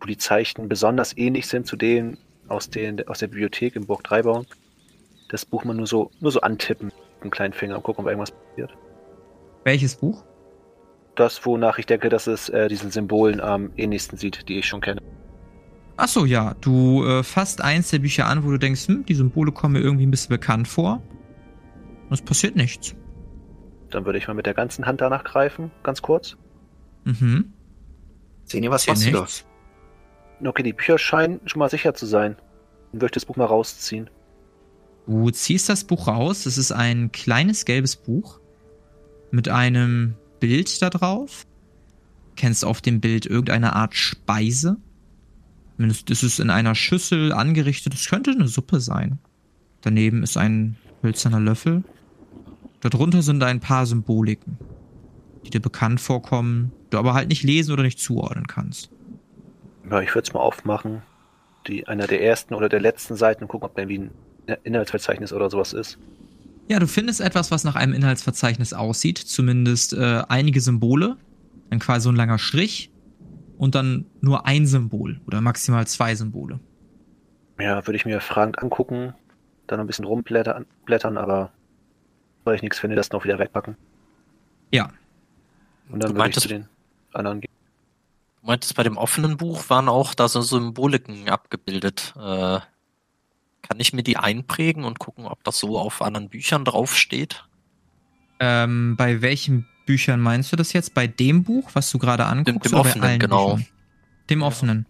wo 0.00 0.06
die 0.06 0.16
Zeichen 0.16 0.68
besonders 0.68 1.16
ähnlich 1.16 1.46
sind 1.46 1.66
zu 1.66 1.76
denen 1.76 2.18
aus, 2.48 2.70
den, 2.70 3.06
aus 3.08 3.18
der 3.18 3.28
Bibliothek 3.28 3.76
im 3.76 3.86
Burg 3.86 4.04
Dreibaum, 4.04 4.46
das 5.28 5.44
Buch 5.44 5.64
mal 5.64 5.74
nur 5.74 5.86
so, 5.86 6.10
nur 6.20 6.32
so 6.32 6.40
antippen 6.40 6.88
mit 6.88 7.24
dem 7.24 7.30
kleinen 7.30 7.52
Finger 7.52 7.76
und 7.76 7.82
gucken, 7.82 8.04
ob 8.04 8.10
irgendwas 8.10 8.30
passiert. 8.30 8.76
Welches 9.64 9.96
Buch? 9.96 10.24
Das, 11.18 11.44
wonach 11.44 11.78
ich 11.78 11.86
denke, 11.86 12.10
dass 12.10 12.28
es 12.28 12.48
äh, 12.48 12.68
diesen 12.68 12.92
Symbolen 12.92 13.40
am 13.40 13.72
ähnlichsten 13.76 14.16
sieht, 14.16 14.48
die 14.48 14.60
ich 14.60 14.66
schon 14.66 14.80
kenne. 14.80 15.02
Ach 15.96 16.06
so, 16.06 16.24
ja. 16.24 16.54
Du 16.60 17.04
äh, 17.04 17.24
fasst 17.24 17.60
eins 17.60 17.90
der 17.90 17.98
Bücher 17.98 18.26
an, 18.26 18.44
wo 18.44 18.52
du 18.52 18.56
denkst, 18.56 18.86
hm, 18.86 19.04
die 19.04 19.14
Symbole 19.14 19.50
kommen 19.50 19.72
mir 19.72 19.80
irgendwie 19.80 20.06
ein 20.06 20.12
bisschen 20.12 20.28
bekannt 20.28 20.68
vor. 20.68 21.02
Und 22.08 22.12
es 22.12 22.22
passiert 22.22 22.54
nichts. 22.54 22.94
Dann 23.90 24.04
würde 24.04 24.16
ich 24.16 24.28
mal 24.28 24.34
mit 24.34 24.46
der 24.46 24.54
ganzen 24.54 24.86
Hand 24.86 25.00
danach 25.00 25.24
greifen, 25.24 25.72
ganz 25.82 26.02
kurz. 26.02 26.36
Mhm. 27.02 27.52
Sehen 28.44 28.62
ihr 28.62 28.70
was 28.70 28.86
nichts. 28.86 29.44
Okay, 30.44 30.62
die 30.62 30.72
Bücher 30.72 30.98
scheinen 30.98 31.40
schon 31.46 31.58
mal 31.58 31.68
sicher 31.68 31.94
zu 31.94 32.06
sein. 32.06 32.36
Dann 32.92 33.00
würde 33.00 33.06
ich 33.06 33.12
das 33.12 33.24
Buch 33.24 33.34
mal 33.34 33.46
rausziehen. 33.46 34.08
Du 35.08 35.28
ziehst 35.32 35.68
das 35.68 35.82
Buch 35.82 36.06
raus. 36.06 36.46
Es 36.46 36.58
ist 36.58 36.70
ein 36.70 37.10
kleines 37.10 37.64
gelbes 37.64 37.96
Buch 37.96 38.38
mit 39.32 39.48
einem 39.48 40.14
Bild 40.40 40.80
da 40.82 40.90
drauf. 40.90 41.46
Kennst 42.36 42.64
auf 42.64 42.80
dem 42.80 43.00
Bild 43.00 43.26
irgendeine 43.26 43.74
Art 43.74 43.94
Speise? 43.94 44.76
Zumindest 45.76 46.10
ist 46.10 46.22
es 46.22 46.38
in 46.38 46.50
einer 46.50 46.74
Schüssel 46.74 47.32
angerichtet. 47.32 47.94
Es 47.94 48.08
könnte 48.08 48.30
eine 48.30 48.48
Suppe 48.48 48.80
sein. 48.80 49.18
Daneben 49.82 50.22
ist 50.22 50.36
ein 50.36 50.76
hölzerner 51.02 51.40
Löffel. 51.40 51.84
Darunter 52.80 53.22
sind 53.22 53.42
ein 53.42 53.60
paar 53.60 53.86
Symboliken, 53.86 54.58
die 55.44 55.50
dir 55.50 55.60
bekannt 55.60 56.00
vorkommen, 56.00 56.72
du 56.90 56.98
aber 56.98 57.14
halt 57.14 57.28
nicht 57.28 57.42
lesen 57.42 57.72
oder 57.72 57.82
nicht 57.82 57.98
zuordnen 57.98 58.46
kannst. 58.46 58.90
Ja, 59.90 60.00
ich 60.00 60.14
würde 60.14 60.28
es 60.28 60.34
mal 60.34 60.40
aufmachen. 60.40 61.02
Die, 61.66 61.86
einer 61.88 62.06
der 62.06 62.22
ersten 62.22 62.54
oder 62.54 62.68
der 62.68 62.80
letzten 62.80 63.16
Seiten 63.16 63.44
und 63.44 63.48
gucken, 63.48 63.66
ob 63.66 63.74
da 63.74 63.82
irgendwie 63.82 64.10
ein 64.46 64.56
Inhaltsverzeichnis 64.64 65.32
oder 65.32 65.50
sowas 65.50 65.72
ist. 65.72 65.98
Ja, 66.68 66.78
du 66.78 66.86
findest 66.86 67.20
etwas, 67.20 67.50
was 67.50 67.64
nach 67.64 67.74
einem 67.76 67.92
Inhaltsverzeichnis 67.94 68.72
aussieht. 68.74 69.18
Zumindest 69.18 69.92
äh, 69.94 70.22
einige 70.28 70.60
Symbole. 70.60 71.16
Dann 71.70 71.78
quasi 71.78 72.04
so 72.04 72.10
ein 72.10 72.16
langer 72.16 72.38
Strich. 72.38 72.90
Und 73.56 73.74
dann 73.74 74.04
nur 74.20 74.46
ein 74.46 74.66
Symbol 74.66 75.20
oder 75.26 75.40
maximal 75.40 75.86
zwei 75.86 76.14
Symbole. 76.14 76.60
Ja, 77.58 77.84
würde 77.86 77.96
ich 77.96 78.04
mir 78.06 78.20
fragend 78.20 78.60
angucken, 78.62 79.14
dann 79.66 79.80
ein 79.80 79.86
bisschen 79.88 80.04
rumblättern, 80.04 80.64
blättern, 80.84 81.16
aber 81.18 81.50
weil 82.44 82.54
ich 82.54 82.62
nichts 82.62 82.78
finde, 82.78 82.94
das 82.94 83.10
noch 83.10 83.24
wieder 83.24 83.40
wegpacken. 83.40 83.76
Ja. 84.72 84.90
Und 85.90 86.00
dann 86.02 86.10
Du 86.12 86.16
würde 86.16 86.30
ich 86.30 86.36
meintest- 86.36 86.42
zu 86.42 86.48
den 86.48 86.68
anderen 87.12 87.40
gehen. 87.40 87.50
Du 88.42 88.46
meintest, 88.46 88.76
bei 88.76 88.84
dem 88.84 88.96
offenen 88.96 89.36
Buch 89.36 89.68
waren 89.70 89.88
auch 89.88 90.14
da 90.14 90.28
so 90.28 90.40
Symboliken 90.40 91.28
abgebildet. 91.28 92.14
Äh, 92.16 92.60
kann 93.62 93.78
ich 93.80 93.92
mir 93.92 94.02
die 94.02 94.16
einprägen 94.16 94.84
und 94.84 94.98
gucken, 94.98 95.26
ob 95.26 95.42
das 95.44 95.58
so 95.58 95.78
auf 95.78 96.00
anderen 96.02 96.28
Büchern 96.28 96.64
draufsteht? 96.64 97.44
Ähm, 98.40 98.96
bei 98.96 99.20
welchen 99.20 99.66
Büchern 99.86 100.20
meinst 100.20 100.52
du 100.52 100.56
das 100.56 100.72
jetzt? 100.72 100.94
Bei 100.94 101.06
dem 101.06 101.44
Buch, 101.44 101.70
was 101.74 101.90
du 101.90 101.98
gerade 101.98 102.26
anguckst? 102.26 102.66
dem 102.66 102.72
oder 102.74 102.82
bei 102.82 102.88
offenen, 102.90 103.04
allen 103.08 103.18
genau. 103.18 103.54
Büchern? 103.56 103.66
Dem 104.30 104.40
Ja. 104.40 104.46
offenen. 104.46 104.86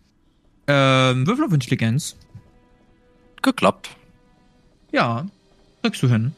Ähm, 0.66 1.26
Würfel 1.26 1.44
auf 1.46 1.52
Intelligenz. 1.52 2.16
Geklappt. 3.42 3.90
Ja, 4.92 5.26
kriegst 5.82 6.02
du 6.02 6.08
hin. 6.08 6.34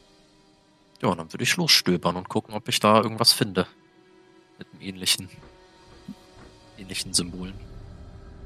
Ja, 1.01 1.13
dann 1.15 1.33
würde 1.33 1.43
ich 1.43 1.55
losstöbern 1.57 2.15
und 2.15 2.29
gucken, 2.29 2.53
ob 2.53 2.67
ich 2.69 2.79
da 2.79 3.01
irgendwas 3.01 3.33
finde. 3.33 3.65
Mit 4.59 4.67
einem 4.71 4.81
ähnlichen, 4.81 5.29
ähnlichen 6.77 7.13
Symbolen. 7.13 7.53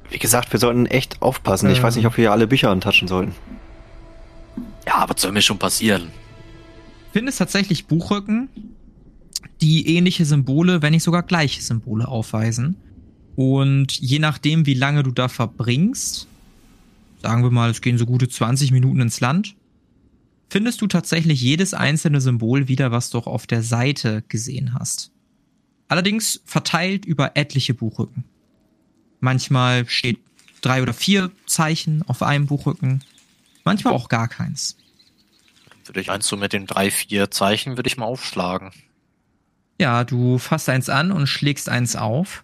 Wie 0.10 0.20
gesagt, 0.20 0.54
wir 0.54 0.60
sollten 0.60 0.86
echt 0.86 1.22
aufpassen. 1.22 1.70
Ich 1.70 1.80
Ähm. 1.80 1.84
weiß 1.84 1.96
nicht, 1.98 2.06
ob 2.06 2.16
wir 2.16 2.24
hier 2.24 2.32
alle 2.32 2.48
Bücher 2.48 2.70
antatschen 2.70 3.08
sollten. 3.08 3.36
Ja, 4.86 5.06
was 5.08 5.22
soll 5.22 5.32
mir 5.32 5.42
schon 5.42 5.60
passieren? 5.60 6.12
findest 7.16 7.38
tatsächlich 7.38 7.86
Buchrücken, 7.86 8.50
die 9.62 9.88
ähnliche 9.96 10.26
Symbole, 10.26 10.82
wenn 10.82 10.92
nicht 10.92 11.04
sogar 11.04 11.24
gleiche 11.24 11.62
Symbole 11.62 12.10
aufweisen. 12.10 12.76
Und 13.38 13.98
je 13.98 14.20
nachdem, 14.20 14.66
wie 14.66 14.74
lange 14.74 15.02
du 15.02 15.12
da 15.12 15.30
verbringst, 15.30 16.28
sagen 17.22 17.42
wir 17.42 17.52
mal, 17.52 17.70
es 17.70 17.80
gehen 17.80 17.98
so 17.98 18.06
gute 18.06 18.28
20 18.28 18.72
Minuten 18.72 19.00
ins 19.00 19.22
Land, 19.22 19.56
findest 20.50 20.82
du 20.82 20.88
tatsächlich 20.88 21.40
jedes 21.40 21.74
einzelne 21.74 22.20
Symbol 22.20 22.68
wieder, 22.68 22.92
was 22.92 23.12
du 23.12 23.20
auch 23.20 23.28
auf 23.28 23.48
der 23.48 23.64
Seite 23.64 24.22
gesehen 24.28 24.74
hast. 24.74 25.10
Allerdings 25.88 26.42
verteilt 26.44 27.06
über 27.06 27.38
etliche 27.38 27.74
Buchrücken. 27.74 28.26
Manchmal 29.22 29.88
steht 29.88 30.20
drei 30.60 30.82
oder 30.82 30.94
vier 30.94 31.32
Zeichen 31.46 32.04
auf 32.10 32.24
einem 32.24 32.48
Buchrücken, 32.48 33.06
manchmal 33.66 33.94
auch 33.94 34.08
gar 34.08 34.28
keins. 34.28 34.78
Würde 35.86 36.00
ich 36.00 36.10
eins 36.10 36.28
so 36.28 36.38
mit 36.38 36.54
den 36.54 36.66
drei, 36.66 36.90
vier 36.90 37.30
Zeichen 37.30 37.78
würde 37.78 37.88
ich 37.88 37.98
mal 37.98 38.06
aufschlagen. 38.06 38.72
Ja, 39.80 40.04
du 40.04 40.38
fasst 40.38 40.70
eins 40.70 40.90
an 40.90 41.12
und 41.12 41.28
schlägst 41.28 41.70
eins 41.70 41.96
auf. 41.96 42.44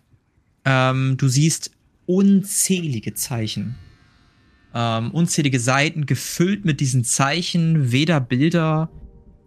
Ähm, 0.65 1.15
du 1.17 1.27
siehst 1.27 1.71
unzählige 2.05 3.13
Zeichen. 3.13 3.75
Ähm, 4.73 5.11
unzählige 5.11 5.59
Seiten 5.59 6.05
gefüllt 6.05 6.65
mit 6.65 6.79
diesen 6.79 7.03
Zeichen, 7.03 7.91
weder 7.91 8.19
Bilder 8.19 8.89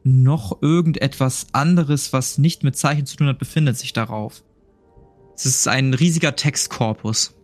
noch 0.02 0.61
irgendetwas 0.61 1.47
anderes, 1.52 2.12
was 2.12 2.37
nicht 2.37 2.62
mit 2.62 2.76
Zeichen 2.76 3.07
zu 3.07 3.16
tun 3.16 3.28
hat, 3.28 3.38
befindet 3.38 3.78
sich 3.78 3.93
darauf. 3.93 4.43
Es 5.35 5.47
ist 5.47 5.66
ein 5.66 5.95
riesiger 5.95 6.37
Textkorpus. 6.37 7.35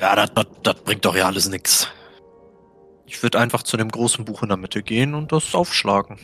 Ja, 0.00 0.26
das, 0.26 0.74
bringt 0.82 1.04
doch 1.04 1.16
ja 1.16 1.26
alles 1.26 1.48
nix. 1.48 1.88
Ich 3.06 3.22
würde 3.22 3.38
einfach 3.38 3.62
zu 3.62 3.76
dem 3.76 3.90
großen 3.90 4.24
Buch 4.24 4.42
in 4.42 4.48
der 4.48 4.58
Mitte 4.58 4.82
gehen 4.82 5.14
und 5.14 5.32
das 5.32 5.54
aufschlagen. 5.54 6.18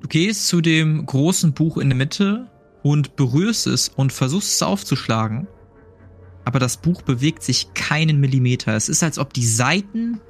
Du 0.00 0.08
gehst 0.08 0.48
zu 0.48 0.60
dem 0.60 1.04
großen 1.04 1.52
Buch 1.52 1.76
in 1.76 1.88
der 1.88 1.96
Mitte 1.96 2.50
und 2.82 3.16
berührst 3.16 3.66
es 3.66 3.88
und 3.88 4.12
versuchst 4.12 4.54
es 4.54 4.62
aufzuschlagen. 4.62 5.46
Aber 6.44 6.58
das 6.58 6.76
Buch 6.76 7.02
bewegt 7.02 7.42
sich 7.42 7.72
keinen 7.74 8.18
Millimeter. 8.18 8.74
Es 8.74 8.88
ist, 8.88 9.02
als 9.02 9.18
ob 9.18 9.32
die 9.32 9.46
Seiten 9.46 10.20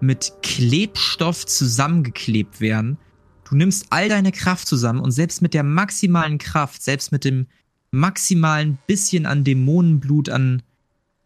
mit 0.00 0.32
Klebstoff 0.42 1.46
zusammengeklebt 1.46 2.60
wären. 2.60 2.98
Du 3.48 3.54
nimmst 3.54 3.86
all 3.90 4.08
deine 4.08 4.32
Kraft 4.32 4.66
zusammen 4.66 5.00
und 5.00 5.10
selbst 5.10 5.42
mit 5.42 5.54
der 5.54 5.62
maximalen 5.62 6.38
Kraft, 6.38 6.82
selbst 6.82 7.12
mit 7.12 7.24
dem 7.24 7.46
maximalen 7.90 8.78
bisschen 8.86 9.26
an 9.26 9.44
Dämonenblut, 9.44 10.28
an, 10.28 10.62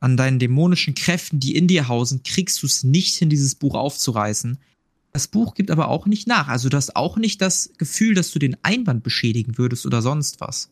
an 0.00 0.16
deinen 0.16 0.38
dämonischen 0.38 0.94
Kräften, 0.94 1.40
die 1.40 1.56
in 1.56 1.66
dir 1.66 1.88
hausen, 1.88 2.22
kriegst 2.22 2.62
du 2.62 2.66
es 2.66 2.84
nicht 2.84 3.16
hin, 3.16 3.30
dieses 3.30 3.54
Buch 3.54 3.74
aufzureißen. 3.74 4.58
Das 5.12 5.28
Buch 5.28 5.54
gibt 5.54 5.70
aber 5.70 5.88
auch 5.88 6.06
nicht 6.06 6.26
nach. 6.26 6.48
Also 6.48 6.68
du 6.68 6.76
hast 6.76 6.96
auch 6.96 7.16
nicht 7.16 7.40
das 7.40 7.70
Gefühl, 7.78 8.14
dass 8.14 8.32
du 8.32 8.38
den 8.38 8.56
Einband 8.62 9.02
beschädigen 9.02 9.58
würdest 9.58 9.86
oder 9.86 10.02
sonst 10.02 10.40
was. 10.40 10.70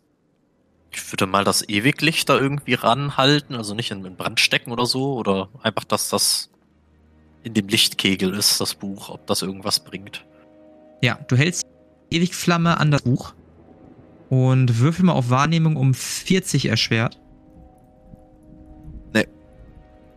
Ich 0.91 1.13
würde 1.13 1.27
mal 1.27 1.45
das 1.45 1.67
Ewiglicht 1.69 2.29
da 2.29 2.39
irgendwie 2.39 2.75
ranhalten, 2.75 3.55
also 3.55 3.75
nicht 3.75 3.91
in 3.91 4.03
den 4.03 4.17
Brand 4.17 4.41
stecken 4.41 4.73
oder 4.73 4.85
so, 4.85 5.15
oder 5.15 5.49
einfach, 5.63 5.85
dass 5.85 6.11
das 6.11 6.51
in 7.45 7.55
dem 7.55 7.69
Lichtkegel 7.69 8.35
ist, 8.35 8.61
das 8.61 8.75
Buch, 8.75 9.09
ob 9.09 9.27
das 9.27 9.43
irgendwas 9.43 9.81
bringt. 9.81 10.27
Ja, 11.01 11.19
du 11.29 11.37
hältst 11.37 11.65
Ewigflamme 12.11 12.79
an 12.79 12.91
das 12.91 13.03
Buch 13.03 13.35
und 14.29 14.79
würfel 14.79 15.05
mal 15.05 15.13
auf 15.13 15.31
Wahrnehmung 15.31 15.77
um 15.77 15.95
40 15.95 16.67
erschwert. 16.67 17.19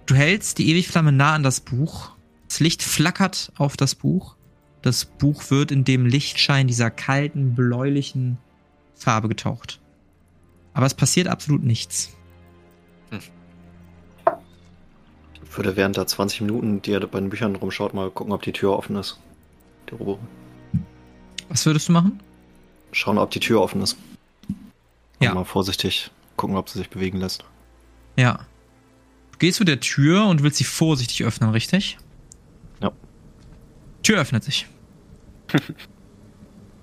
Du 0.06 0.14
hältst 0.14 0.60
die 0.60 0.70
Ewigflamme 0.70 1.12
nah 1.12 1.34
an 1.34 1.44
das 1.44 1.60
Buch. 1.60 2.12
Das 2.48 2.60
Licht 2.60 2.84
flackert 2.84 3.52
auf 3.58 3.76
das 3.76 3.96
Buch. 3.96 4.36
Das 4.82 5.06
Buch 5.06 5.50
wird 5.50 5.72
in 5.72 5.84
dem 5.84 6.06
Lichtschein 6.06 6.68
dieser 6.68 6.92
kalten, 6.92 7.56
bläulichen 7.56 8.38
Farbe 8.94 9.28
getaucht. 9.30 9.80
Aber 10.74 10.86
es 10.86 10.94
passiert 10.94 11.28
absolut 11.28 11.64
nichts. 11.64 12.16
Ich 15.44 15.58
würde 15.58 15.76
während 15.76 15.98
der 15.98 16.06
20 16.06 16.42
Minuten, 16.42 16.82
die 16.82 16.92
er 16.92 17.08
bei 17.08 17.20
den 17.20 17.30
Büchern 17.30 17.56
rumschaut, 17.56 17.94
mal 17.94 18.12
gucken, 18.12 18.34
ob 18.34 18.42
die 18.42 18.52
Tür 18.52 18.78
offen 18.78 18.98
ist. 18.98 19.20
Die 19.90 19.96
obere. 19.96 20.20
Was 21.50 21.66
würdest 21.66 21.88
du 21.88 21.94
machen? 21.94 22.20
Schauen, 22.92 23.18
ob 23.18 23.32
die 23.32 23.40
Tür 23.40 23.62
offen 23.62 23.82
ist. 23.82 23.98
Ja. 25.20 25.30
Und 25.30 25.36
mal 25.36 25.46
vorsichtig 25.46 26.12
gucken, 26.36 26.58
ob 26.58 26.70
sie 26.70 26.78
sich 26.78 26.90
bewegen 26.90 27.20
lässt. 27.20 27.46
Ja. 28.18 28.46
Du 29.36 29.40
gehst 29.40 29.58
zu 29.58 29.66
der 29.66 29.82
Tür 29.82 30.28
und 30.28 30.44
willst 30.44 30.60
sie 30.60 30.64
vorsichtig 30.64 31.26
öffnen, 31.26 31.50
richtig? 31.50 31.98
Ja. 32.82 32.94
Tür 34.02 34.20
öffnet 34.20 34.44
sich. 34.44 34.68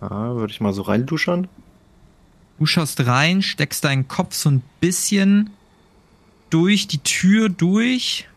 Ja, 0.00 0.34
würde 0.34 0.52
ich 0.52 0.60
mal 0.60 0.72
so 0.72 0.82
reinduschern. 0.82 1.46
Du 2.58 2.66
schaust 2.66 3.06
rein, 3.06 3.40
steckst 3.40 3.84
deinen 3.84 4.08
Kopf 4.08 4.34
so 4.34 4.50
ein 4.50 4.60
bisschen 4.80 5.50
durch 6.50 6.88
die 6.88 6.98
Tür 6.98 7.48
durch 7.48 8.28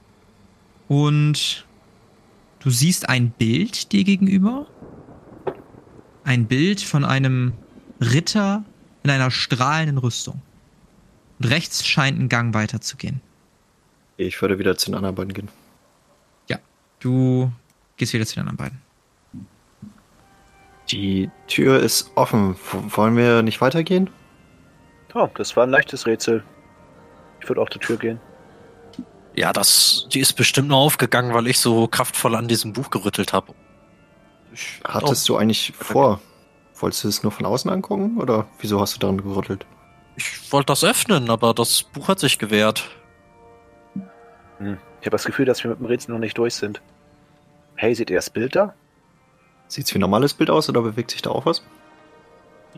und 0.88 1.66
Du 2.66 2.72
siehst 2.72 3.10
ein 3.10 3.30
Bild 3.30 3.92
dir 3.92 4.04
gegenüber. 4.04 4.66
Ein 6.24 6.48
Bild 6.48 6.82
von 6.82 7.06
einem 7.06 7.54
Ritter 8.02 8.66
in 9.04 9.12
einer 9.12 9.30
strahlenden 9.30 10.00
Rüstung. 10.00 10.42
Und 11.38 11.46
rechts 11.46 11.86
scheint 11.86 12.20
ein 12.20 12.28
Gang 12.28 12.56
weiterzugehen. 12.56 13.22
Ich 14.18 14.42
würde 14.42 14.60
wieder 14.60 14.78
zu 14.78 14.88
den 14.88 14.96
anderen 14.96 15.16
beiden 15.16 15.34
gehen. 15.34 15.50
Ja, 16.48 16.58
du 17.00 17.52
gehst 17.98 18.14
wieder 18.14 18.26
zu 18.26 18.36
den 18.36 18.42
anderen 18.42 18.58
beiden. 18.58 18.82
Die 20.90 21.30
Tür 21.48 21.80
ist 21.80 22.12
offen. 22.16 22.56
W 22.56 22.78
wollen 22.96 23.18
wir 23.18 23.42
nicht 23.42 23.60
weitergehen? 23.62 24.10
Oh, 25.14 25.30
das 25.36 25.56
war 25.56 25.64
ein 25.64 25.70
leichtes 25.70 26.06
Rätsel. 26.06 26.44
Ich 27.42 27.50
würde 27.50 27.62
auch 27.62 27.70
zur 27.70 27.82
Tür 27.82 27.98
gehen. 27.98 28.20
Ja, 29.36 29.52
das, 29.52 30.08
die 30.14 30.20
ist 30.20 30.34
bestimmt 30.34 30.70
nur 30.70 30.78
aufgegangen, 30.78 31.34
weil 31.34 31.48
ich 31.48 31.60
so 31.60 31.88
kraftvoll 31.88 32.36
an 32.36 32.48
diesem 32.48 32.74
Buch 32.74 32.90
gerüttelt 32.90 33.34
habe. 33.34 33.54
Hattest 34.84 35.28
du 35.28 35.36
eigentlich 35.36 35.74
vor? 35.78 36.22
Wolltest 36.76 37.04
du 37.04 37.08
es 37.08 37.24
nur 37.24 37.32
von 37.32 37.46
außen 37.46 37.70
angucken 37.70 38.18
oder 38.18 38.48
wieso 38.60 38.80
hast 38.80 38.96
du 38.96 39.00
daran 39.00 39.22
gerüttelt? 39.22 39.66
Ich 40.16 40.52
wollte 40.52 40.68
das 40.68 40.84
öffnen, 40.84 41.30
aber 41.30 41.54
das 41.54 41.84
Buch 41.84 42.08
hat 42.08 42.20
sich 42.20 42.40
gewehrt. 42.40 42.90
Hm. 44.60 44.78
Ich 45.02 45.06
habe 45.06 45.12
das 45.12 45.26
Gefühl, 45.26 45.46
dass 45.46 45.64
wir 45.64 45.72
mit 45.72 45.80
dem 45.80 45.86
Rätsel 45.86 46.12
noch 46.12 46.20
nicht 46.20 46.38
durch 46.38 46.56
sind. 46.56 46.82
Hey, 47.76 47.94
seht 47.94 48.10
ihr 48.10 48.16
das 48.16 48.30
Bild 48.30 48.56
da? 48.56 48.74
Sieht's 49.68 49.94
wie 49.94 49.98
ein 49.98 50.02
normales 50.02 50.34
Bild 50.34 50.50
aus 50.50 50.70
oder 50.70 50.82
bewegt 50.82 51.12
sich 51.12 51.22
da 51.22 51.32
auch 51.32 51.46
was? 51.46 51.64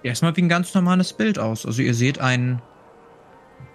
Erstmal 0.04 0.36
wie 0.36 0.42
ein 0.42 0.50
ganz 0.50 0.74
normales 0.74 1.14
Bild 1.14 1.40
aus. 1.40 1.66
Also 1.66 1.82
ihr 1.82 1.94
seht 1.94 2.20
ein, 2.20 2.62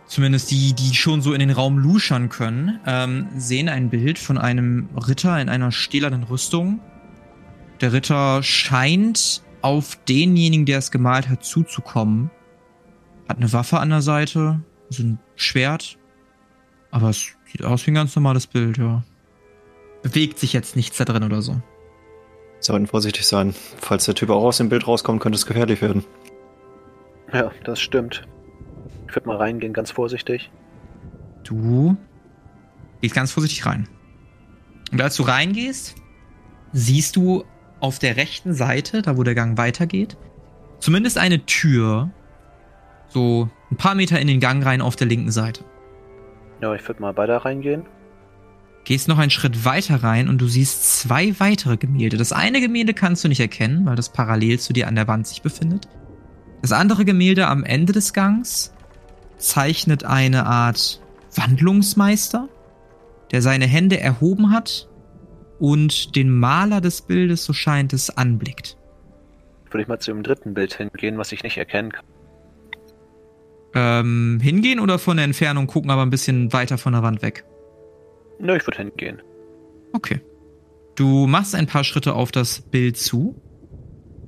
zumindest 0.07 0.51
die, 0.51 0.73
die 0.73 0.95
schon 0.95 1.23
so 1.23 1.33
in 1.33 1.41
den 1.41 1.51
Raum 1.51 1.79
luschern 1.79 2.29
können, 2.29 2.81
ähm, 2.87 3.29
sehen 3.37 3.69
ein 3.69 3.91
Bild 3.91 4.19
von 4.19 4.39
einem 4.39 4.89
Ritter 4.97 5.41
in 5.41 5.49
einer 5.49 5.73
stählernen 5.73 6.25
Rüstung. 6.25 6.81
Der 7.81 7.93
Ritter 7.93 8.43
scheint 8.43 9.43
auf 9.63 9.97
denjenigen, 10.09 10.67
der 10.67 10.79
es 10.79 10.91
gemalt 10.91 11.29
hat, 11.29 11.45
zuzukommen. 11.45 12.31
Hat 13.29 13.39
eine 13.39 13.53
Waffe 13.53 13.79
an 13.79 13.91
der 13.91 14.03
Seite, 14.03 14.61
so 14.91 15.03
ein 15.03 15.19
Schwert. 15.37 15.99
Aber 16.91 17.09
es 17.09 17.35
sieht 17.53 17.65
aus 17.65 17.87
wie 17.87 17.91
ein 17.91 17.95
ganz 17.95 18.17
normales 18.17 18.47
Bild, 18.47 18.79
ja. 18.79 19.03
Bewegt 20.03 20.39
sich 20.39 20.53
jetzt 20.53 20.75
nichts 20.75 20.97
da 20.97 21.05
drin 21.05 21.23
oder 21.23 21.43
so. 21.43 21.61
Sollten 22.61 22.87
vorsichtig 22.87 23.27
sein. 23.27 23.55
Falls 23.79 24.07
der 24.07 24.15
Typ 24.15 24.31
auch 24.31 24.43
aus 24.43 24.57
dem 24.57 24.69
Bild 24.69 24.87
rauskommt, 24.87 25.21
könnte 25.21 25.37
es 25.37 25.47
gefährlich 25.47 25.83
werden. 25.83 26.05
Ja, 27.33 27.51
das 27.65 27.81
stimmt. 27.81 28.27
Ich 29.09 29.15
würde 29.15 29.29
mal 29.29 29.37
reingehen, 29.37 29.73
ganz 29.73 29.91
vorsichtig. 29.91 30.51
Du 31.45 31.97
gehst 33.01 33.15
ganz 33.15 33.33
vorsichtig 33.33 33.67
rein. 33.67 33.89
Und 34.91 35.01
als 35.01 35.17
du 35.17 35.23
reingehst, 35.25 35.97
siehst 36.73 37.17
du 37.17 37.45
auf 37.81 37.99
der 37.99 38.17
rechten 38.17 38.55
Seite, 38.55 39.03
da 39.03 39.17
wo 39.17 39.23
der 39.23 39.35
Gang 39.35 39.59
weitergeht, 39.59 40.17
zumindest 40.79 41.19
eine 41.19 41.45
Tür, 41.45 42.11
so 43.09 43.51
ein 43.71 43.77
paar 43.77 43.95
Meter 43.95 44.21
in 44.21 44.29
den 44.29 44.41
Gang 44.41 44.65
rein 44.65 44.81
auf 44.81 44.97
der 44.97 45.07
linken 45.07 45.33
Seite. 45.33 45.65
Ja, 46.63 46.73
ich 46.75 46.87
würde 46.87 47.03
mal 47.03 47.17
weiter 47.17 47.39
reingehen. 47.39 47.85
Gehst 48.85 49.09
noch 49.09 49.19
einen 49.19 49.31
Schritt 49.31 49.65
weiter 49.65 50.03
rein 50.03 50.29
und 50.29 50.39
du 50.41 50.47
siehst 50.47 51.01
zwei 51.01 51.39
weitere 51.41 51.77
Gemälde. 51.77 52.17
Das 52.17 52.33
eine 52.33 52.61
Gemälde 52.61 52.95
kannst 52.95 53.25
du 53.25 53.29
nicht 53.29 53.41
erkennen, 53.41 53.85
weil 53.85 53.97
das 53.97 54.13
parallel 54.13 54.61
zu 54.61 54.73
dir 54.73 54.87
an 54.87 54.95
der 54.95 55.09
Wand 55.09 55.27
sich 55.27 55.43
befindet. 55.43 55.89
Das 56.63 56.73
andere 56.73 57.05
Gemälde 57.05 57.49
am 57.49 57.65
Ende 57.65 57.93
des 57.93 58.13
Gangs 58.13 58.73
zeichnet 59.39 60.05
eine 60.05 60.47
Art 60.47 61.01
Wandlungsmeister, 61.35 62.49
der 63.33 63.43
seine 63.43 63.67
Hände 63.67 63.99
erhoben 63.99 64.53
hat 64.53 64.89
und 65.59 66.15
den 66.15 66.31
Maler 66.31 66.81
des 66.81 67.03
Bildes, 67.03 67.45
so 67.45 67.53
scheint 67.53 67.93
es, 67.93 68.17
anblickt. 68.17 68.77
Würde 69.71 69.83
ich 69.83 69.89
mal 69.89 69.99
zu 69.99 70.13
dem 70.13 70.23
dritten 70.23 70.55
Bild 70.55 70.75
hingehen, 70.75 71.19
was 71.19 71.33
ich 71.33 71.43
nicht 71.43 71.57
erkennen 71.57 71.91
kann. 71.91 72.05
Ähm, 73.75 74.39
hingehen 74.43 74.81
oder 74.81 74.99
von 74.99 75.17
der 75.17 75.25
Entfernung 75.25 75.67
gucken, 75.67 75.91
aber 75.91 76.03
ein 76.03 76.11
bisschen 76.11 76.53
weiter 76.53 76.79
von 76.79 76.93
der 76.93 77.03
Wand 77.03 77.23
weg? 77.23 77.45
Nö, 78.39 78.57
ich 78.57 78.67
würde 78.67 78.79
hingehen. 78.79 79.23
Okay. 79.93 80.21
Du 80.95 81.27
machst 81.27 81.55
ein 81.55 81.67
paar 81.67 81.85
Schritte 81.85 82.15
auf 82.15 82.33
das 82.33 82.61
Bild 82.61 82.99
zu 82.99 83.41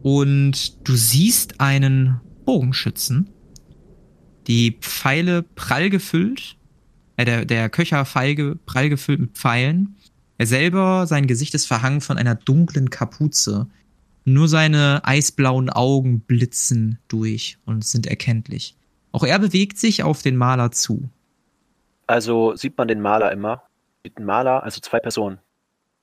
und 0.02 0.88
du 0.88 0.94
siehst 0.94 1.60
einen 1.60 2.20
Bogenschützen. 2.44 3.30
Die 4.46 4.78
Pfeile 4.80 5.42
prall 5.42 5.90
gefüllt, 5.90 6.56
äh, 7.16 7.24
der, 7.24 7.44
der 7.44 7.68
Köcher 7.68 8.04
Feige 8.04 8.58
prall 8.66 8.88
gefüllt 8.88 9.20
mit 9.20 9.32
Pfeilen. 9.32 9.96
Er 10.36 10.46
selber, 10.46 11.06
sein 11.06 11.26
Gesicht 11.26 11.54
ist 11.54 11.66
verhangen 11.66 12.00
von 12.00 12.18
einer 12.18 12.34
dunklen 12.34 12.90
Kapuze. 12.90 13.68
Nur 14.24 14.48
seine 14.48 15.02
eisblauen 15.04 15.70
Augen 15.70 16.20
blitzen 16.20 16.98
durch 17.08 17.58
und 17.64 17.84
sind 17.84 18.06
erkenntlich. 18.06 18.76
Auch 19.14 19.22
er 19.22 19.38
bewegt 19.38 19.78
sich 19.78 20.02
auf 20.02 20.22
den 20.22 20.36
Maler 20.36 20.72
zu. 20.72 21.08
Also 22.08 22.56
sieht 22.56 22.76
man 22.76 22.88
den 22.88 23.00
Maler 23.00 23.30
immer? 23.30 23.62
Sieht 24.02 24.18
ein 24.18 24.24
Maler, 24.24 24.64
also 24.64 24.80
zwei 24.80 24.98
Personen. 24.98 25.38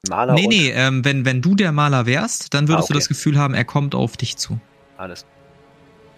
Maler 0.10 0.34
nee, 0.34 0.44
und 0.46 0.50
nee, 0.50 0.70
ähm, 0.72 1.04
wenn, 1.04 1.26
wenn 1.26 1.42
du 1.42 1.54
der 1.54 1.74
Maler 1.74 2.06
wärst, 2.06 2.54
dann 2.54 2.70
würdest 2.70 2.86
Ah, 2.86 2.86
okay. 2.86 2.94
du 2.94 3.00
das 3.00 3.08
Gefühl 3.10 3.38
haben, 3.38 3.54
er 3.54 3.66
kommt 3.66 3.96
auf 3.96 4.16
dich 4.16 4.38
zu. 4.38 4.60
alles. 4.98 5.26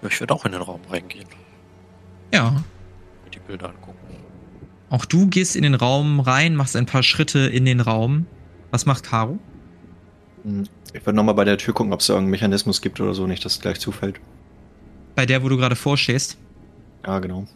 Ich 0.08 0.20
würde 0.20 0.34
auch 0.36 0.46
in 0.46 0.52
den 0.52 0.62
Raum 0.62 0.82
reingehen, 0.90 1.28
Ja. 2.32 2.62
die 3.34 3.40
Bilder 3.40 3.70
angucken. 3.70 3.98
Auch 4.92 5.06
du 5.06 5.26
gehst 5.28 5.56
in 5.56 5.64
den 5.64 5.74
Raum 5.76 6.20
rein, 6.20 6.56
machst 6.56 6.76
ein 6.76 6.86
paar 6.86 7.02
Schritte 7.02 7.40
in 7.40 7.66
den 7.66 7.80
Raum. 7.80 8.28
Was 8.70 8.86
macht 8.86 9.04
Caro? 9.06 9.40
Hm, 10.44 10.66
Ich 10.94 11.04
würde 11.06 11.16
nochmal 11.16 11.34
bei 11.36 11.44
der 11.46 11.58
Tür 11.58 11.74
gucken, 11.74 11.92
ob 11.92 12.02
es 12.02 12.08
da 12.08 12.14
irgendeinen 12.14 12.32
Mechanismus 12.32 12.82
gibt 12.82 13.00
oder 13.02 13.14
so, 13.16 13.26
nicht, 13.26 13.44
dass 13.46 13.54
es 13.54 13.62
gleich 13.62 13.80
zufällt. 13.80 14.20
Bei 15.16 15.26
der, 15.26 15.42
wo 15.44 15.50
du 15.50 15.58
gerade 15.58 15.76
vorstehst. 15.76 16.38
Ja, 17.06 17.20
genau. 17.20 17.48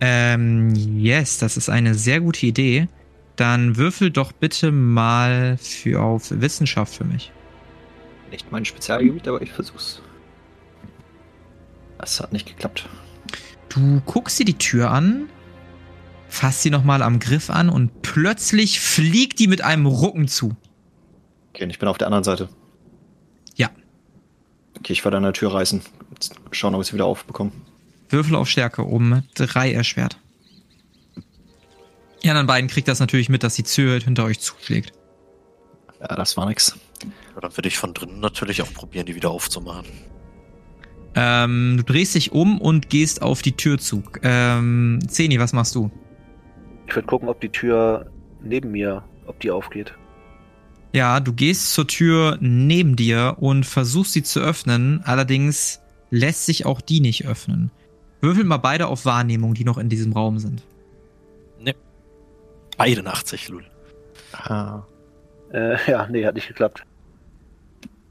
Ähm, 0.00 0.74
yes, 0.74 1.38
das 1.38 1.56
ist 1.56 1.68
eine 1.68 1.94
sehr 1.94 2.20
gute 2.20 2.46
Idee. 2.46 2.88
Dann 3.36 3.76
würfel 3.76 4.10
doch 4.10 4.32
bitte 4.32 4.70
mal 4.70 5.56
für 5.58 6.02
auf 6.02 6.30
Wissenschaft 6.30 6.94
für 6.94 7.04
mich. 7.04 7.32
Nicht 8.30 8.52
mein 8.52 8.64
Spezialgebiet, 8.64 9.26
aber 9.28 9.42
ich 9.42 9.52
versuch's. 9.52 10.02
Das 11.98 12.20
hat 12.20 12.32
nicht 12.32 12.46
geklappt. 12.46 12.88
Du 13.68 14.00
guckst 14.06 14.38
dir 14.38 14.44
die 14.44 14.58
Tür 14.58 14.90
an, 14.90 15.28
fasst 16.28 16.62
sie 16.62 16.70
nochmal 16.70 17.02
am 17.02 17.18
Griff 17.18 17.50
an 17.50 17.68
und 17.68 18.02
plötzlich 18.02 18.80
fliegt 18.80 19.38
die 19.38 19.48
mit 19.48 19.62
einem 19.62 19.86
Rucken 19.86 20.28
zu. 20.28 20.56
Okay, 21.52 21.64
und 21.64 21.70
ich 21.70 21.78
bin 21.78 21.88
auf 21.88 21.98
der 21.98 22.06
anderen 22.06 22.24
Seite. 22.24 22.48
Ja. 23.56 23.70
Okay, 24.78 24.92
ich 24.92 25.04
werde 25.04 25.18
an 25.18 25.24
der 25.24 25.32
Tür 25.32 25.52
reißen. 25.52 25.82
Schauen, 26.52 26.74
ob 26.74 26.80
ich 26.80 26.88
sie 26.88 26.94
wieder 26.94 27.06
aufbekomme. 27.06 27.52
Würfel 28.12 28.36
auf 28.36 28.48
Stärke 28.48 28.82
um 28.82 29.22
drei 29.34 29.72
erschwert. 29.72 30.18
Die 32.22 32.28
anderen 32.28 32.46
beiden 32.46 32.68
kriegt 32.68 32.88
das 32.88 33.00
natürlich 33.00 33.28
mit, 33.28 33.42
dass 33.42 33.54
die 33.54 33.62
Tür 33.62 33.98
hinter 34.00 34.24
euch 34.24 34.40
zuschlägt. 34.40 34.92
Ja, 36.00 36.16
das 36.16 36.36
war 36.36 36.46
nix. 36.46 36.78
Ja, 37.34 37.40
dann 37.40 37.56
würde 37.56 37.68
ich 37.68 37.78
von 37.78 37.94
drinnen 37.94 38.20
natürlich 38.20 38.62
auch 38.62 38.72
probieren, 38.72 39.06
die 39.06 39.14
wieder 39.14 39.30
aufzumachen. 39.30 39.86
Ähm, 41.14 41.74
du 41.78 41.82
drehst 41.82 42.14
dich 42.14 42.32
um 42.32 42.60
und 42.60 42.88
gehst 42.88 43.22
auf 43.22 43.42
die 43.42 43.56
Tür 43.56 43.78
zu. 43.78 44.02
Ähm, 44.22 45.00
Zeni, 45.08 45.40
was 45.40 45.52
machst 45.52 45.74
du? 45.74 45.90
Ich 46.86 46.94
würde 46.94 47.06
gucken, 47.06 47.28
ob 47.28 47.40
die 47.40 47.48
Tür 47.48 48.10
neben 48.42 48.70
mir, 48.70 49.04
ob 49.26 49.40
die 49.40 49.50
aufgeht. 49.50 49.94
Ja, 50.92 51.20
du 51.20 51.32
gehst 51.32 51.72
zur 51.72 51.86
Tür 51.86 52.36
neben 52.40 52.96
dir 52.96 53.36
und 53.38 53.64
versuchst 53.64 54.12
sie 54.12 54.22
zu 54.22 54.40
öffnen, 54.40 55.02
allerdings 55.04 55.80
lässt 56.10 56.46
sich 56.46 56.66
auch 56.66 56.80
die 56.80 57.00
nicht 57.00 57.26
öffnen. 57.26 57.70
Würfel 58.20 58.44
mal 58.44 58.58
beide 58.58 58.86
auf 58.88 59.04
Wahrnehmung, 59.04 59.54
die 59.54 59.64
noch 59.64 59.78
in 59.78 59.88
diesem 59.88 60.12
Raum 60.12 60.38
sind. 60.38 60.62
Ne. 61.58 61.74
Beide 62.76 63.04
80, 63.06 63.48
Lul. 63.48 63.64
Ah, 64.32 64.82
Äh, 65.52 65.76
ja, 65.90 66.06
nee, 66.08 66.24
hat 66.24 66.34
nicht 66.34 66.48
geklappt. 66.48 66.84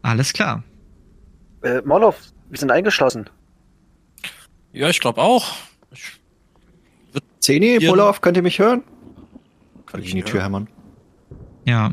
Alles 0.02 0.34
klar. 0.34 0.64
Äh, 1.62 1.82
Morlov, 1.84 2.32
wir 2.50 2.58
sind 2.58 2.72
eingeschlossen. 2.72 3.30
Ja, 4.72 4.90
ich 4.90 5.00
glaube 5.00 5.22
auch. 5.22 5.54
Ich, 5.92 6.20
Zeni. 7.40 7.88
Olaf, 7.90 8.22
könnt 8.22 8.38
ihr 8.38 8.44
mich 8.44 8.60
hören? 8.60 8.84
kann 9.86 10.02
Ich 10.02 10.08
ich 10.08 10.12
in 10.14 10.18
die 10.18 10.24
Tür 10.32 10.44
hämmern. 10.44 10.68
Ja. 11.66 11.92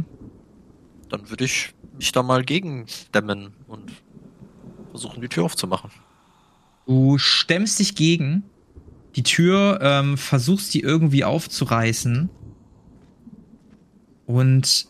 Dann 1.08 1.30
würde 1.30 1.44
ich 1.44 1.74
mich 1.96 2.12
da 2.12 2.22
mal 2.22 2.44
gegendämmen 2.44 3.54
und 3.66 3.92
versuchen, 4.90 5.20
die 5.20 5.28
Tür 5.28 5.44
aufzumachen. 5.44 5.90
Du 6.86 7.18
stemmst 7.18 7.80
dich 7.80 7.94
gegen 7.94 8.44
die 9.16 9.22
Tür, 9.22 9.80
ähm, 9.82 10.16
versuchst 10.16 10.72
die 10.72 10.80
irgendwie 10.80 11.24
aufzureißen 11.24 12.28
und 14.26 14.86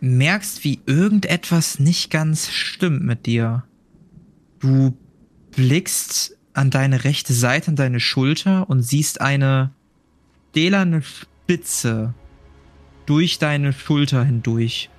merkst, 0.00 0.64
wie 0.64 0.80
irgendetwas 0.86 1.78
nicht 1.78 2.10
ganz 2.10 2.50
stimmt 2.50 3.02
mit 3.02 3.26
dir. 3.26 3.64
Du 4.60 4.96
blickst 5.52 6.36
an 6.52 6.70
deine 6.70 7.04
rechte 7.04 7.32
Seite, 7.32 7.68
an 7.68 7.76
deine 7.76 8.00
Schulter 8.00 8.68
und 8.68 8.82
siehst 8.82 9.20
eine 9.20 9.72
stählerne 10.50 11.02
Spitze 11.02 12.14
durch 13.06 13.38
deine 13.38 13.72
Schulter 13.72 14.24
hindurch 14.24 14.90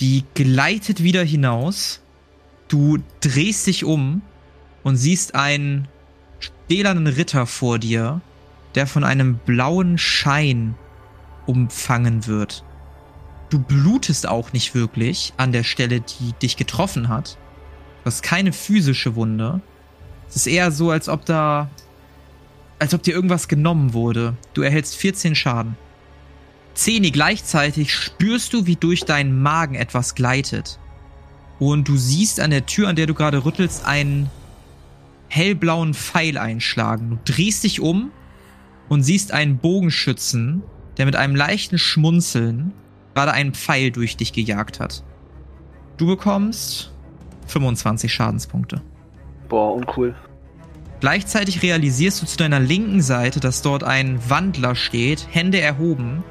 Die 0.00 0.24
gleitet 0.34 1.02
wieder 1.02 1.22
hinaus. 1.22 2.00
Du 2.68 2.98
drehst 3.20 3.66
dich 3.66 3.84
um 3.84 4.22
und 4.82 4.96
siehst 4.96 5.34
einen 5.34 5.88
stählernen 6.40 7.06
Ritter 7.06 7.46
vor 7.46 7.78
dir, 7.78 8.20
der 8.74 8.86
von 8.86 9.04
einem 9.04 9.36
blauen 9.38 9.98
Schein 9.98 10.74
umfangen 11.46 12.26
wird. 12.26 12.64
Du 13.50 13.58
blutest 13.58 14.26
auch 14.26 14.52
nicht 14.52 14.74
wirklich 14.74 15.34
an 15.36 15.52
der 15.52 15.64
Stelle, 15.64 16.00
die 16.00 16.32
dich 16.40 16.56
getroffen 16.56 17.08
hat. 17.08 17.36
Du 18.02 18.06
hast 18.06 18.22
keine 18.22 18.52
physische 18.52 19.14
Wunde. 19.14 19.60
Es 20.28 20.36
ist 20.36 20.46
eher 20.46 20.70
so, 20.72 20.90
als 20.90 21.08
ob 21.08 21.26
da. 21.26 21.68
als 22.78 22.94
ob 22.94 23.02
dir 23.02 23.14
irgendwas 23.14 23.48
genommen 23.48 23.92
wurde. 23.92 24.36
Du 24.54 24.62
erhältst 24.62 24.96
14 24.96 25.34
Schaden. 25.34 25.76
Zeni, 26.74 27.10
gleichzeitig 27.10 27.94
spürst 27.94 28.54
du, 28.54 28.66
wie 28.66 28.76
durch 28.76 29.04
deinen 29.04 29.42
Magen 29.42 29.74
etwas 29.74 30.14
gleitet. 30.14 30.78
Und 31.58 31.86
du 31.86 31.96
siehst 31.96 32.40
an 32.40 32.50
der 32.50 32.66
Tür, 32.66 32.88
an 32.88 32.96
der 32.96 33.06
du 33.06 33.14
gerade 33.14 33.44
rüttelst, 33.44 33.84
einen 33.84 34.30
hellblauen 35.32 35.94
Pfeil 35.94 36.36
einschlagen. 36.36 37.18
Du 37.24 37.32
drehst 37.32 37.64
dich 37.64 37.80
um 37.80 38.10
und 38.90 39.02
siehst 39.02 39.32
einen 39.32 39.56
Bogenschützen, 39.56 40.62
der 40.98 41.06
mit 41.06 41.16
einem 41.16 41.34
leichten 41.34 41.78
Schmunzeln 41.78 42.74
gerade 43.14 43.32
einen 43.32 43.54
Pfeil 43.54 43.90
durch 43.90 44.18
dich 44.18 44.34
gejagt 44.34 44.78
hat. 44.78 45.02
Du 45.96 46.06
bekommst 46.06 46.92
25 47.46 48.12
Schadenspunkte. 48.12 48.82
Boah, 49.48 49.74
uncool. 49.74 50.14
Gleichzeitig 51.00 51.62
realisierst 51.62 52.20
du 52.20 52.26
zu 52.26 52.36
deiner 52.36 52.60
linken 52.60 53.00
Seite, 53.00 53.40
dass 53.40 53.62
dort 53.62 53.84
ein 53.84 54.20
Wandler 54.28 54.74
steht, 54.74 55.26
Hände 55.30 55.60
erhoben 55.60 56.22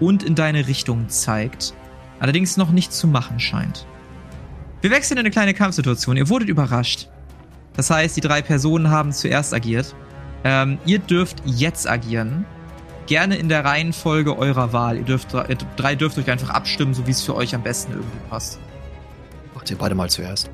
und 0.00 0.24
in 0.24 0.34
deine 0.34 0.66
Richtung 0.66 1.08
zeigt, 1.08 1.72
allerdings 2.18 2.56
noch 2.56 2.72
nichts 2.72 2.98
zu 2.98 3.06
machen 3.06 3.38
scheint. 3.38 3.86
Wir 4.80 4.90
wechseln 4.90 5.18
in 5.18 5.20
eine 5.20 5.30
kleine 5.30 5.54
Kampfsituation. 5.54 6.16
Ihr 6.16 6.28
wurdet 6.28 6.48
überrascht. 6.48 7.08
Das 7.80 7.88
heißt, 7.88 8.14
die 8.14 8.20
drei 8.20 8.42
Personen 8.42 8.90
haben 8.90 9.10
zuerst 9.10 9.54
agiert. 9.54 9.94
Ähm, 10.44 10.76
ihr 10.84 10.98
dürft 10.98 11.40
jetzt 11.46 11.88
agieren. 11.88 12.44
Gerne 13.06 13.36
in 13.36 13.48
der 13.48 13.64
Reihenfolge 13.64 14.36
eurer 14.36 14.74
Wahl. 14.74 14.98
Ihr 14.98 15.04
dürft 15.04 15.28
drei 15.78 15.94
dürft 15.94 16.18
euch 16.18 16.30
einfach 16.30 16.50
abstimmen, 16.50 16.92
so 16.92 17.06
wie 17.06 17.12
es 17.12 17.22
für 17.22 17.34
euch 17.34 17.54
am 17.54 17.62
besten 17.62 17.92
irgendwie 17.92 18.18
passt. 18.28 18.60
Macht 19.54 19.70
ihr 19.70 19.78
beide 19.78 19.94
mal 19.94 20.10
zuerst. 20.10 20.50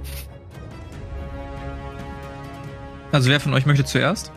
Also 3.11 3.29
wer 3.29 3.41
von 3.41 3.55
euch 3.55 3.67
möchte 3.67 3.85
zuerst? 3.85 4.31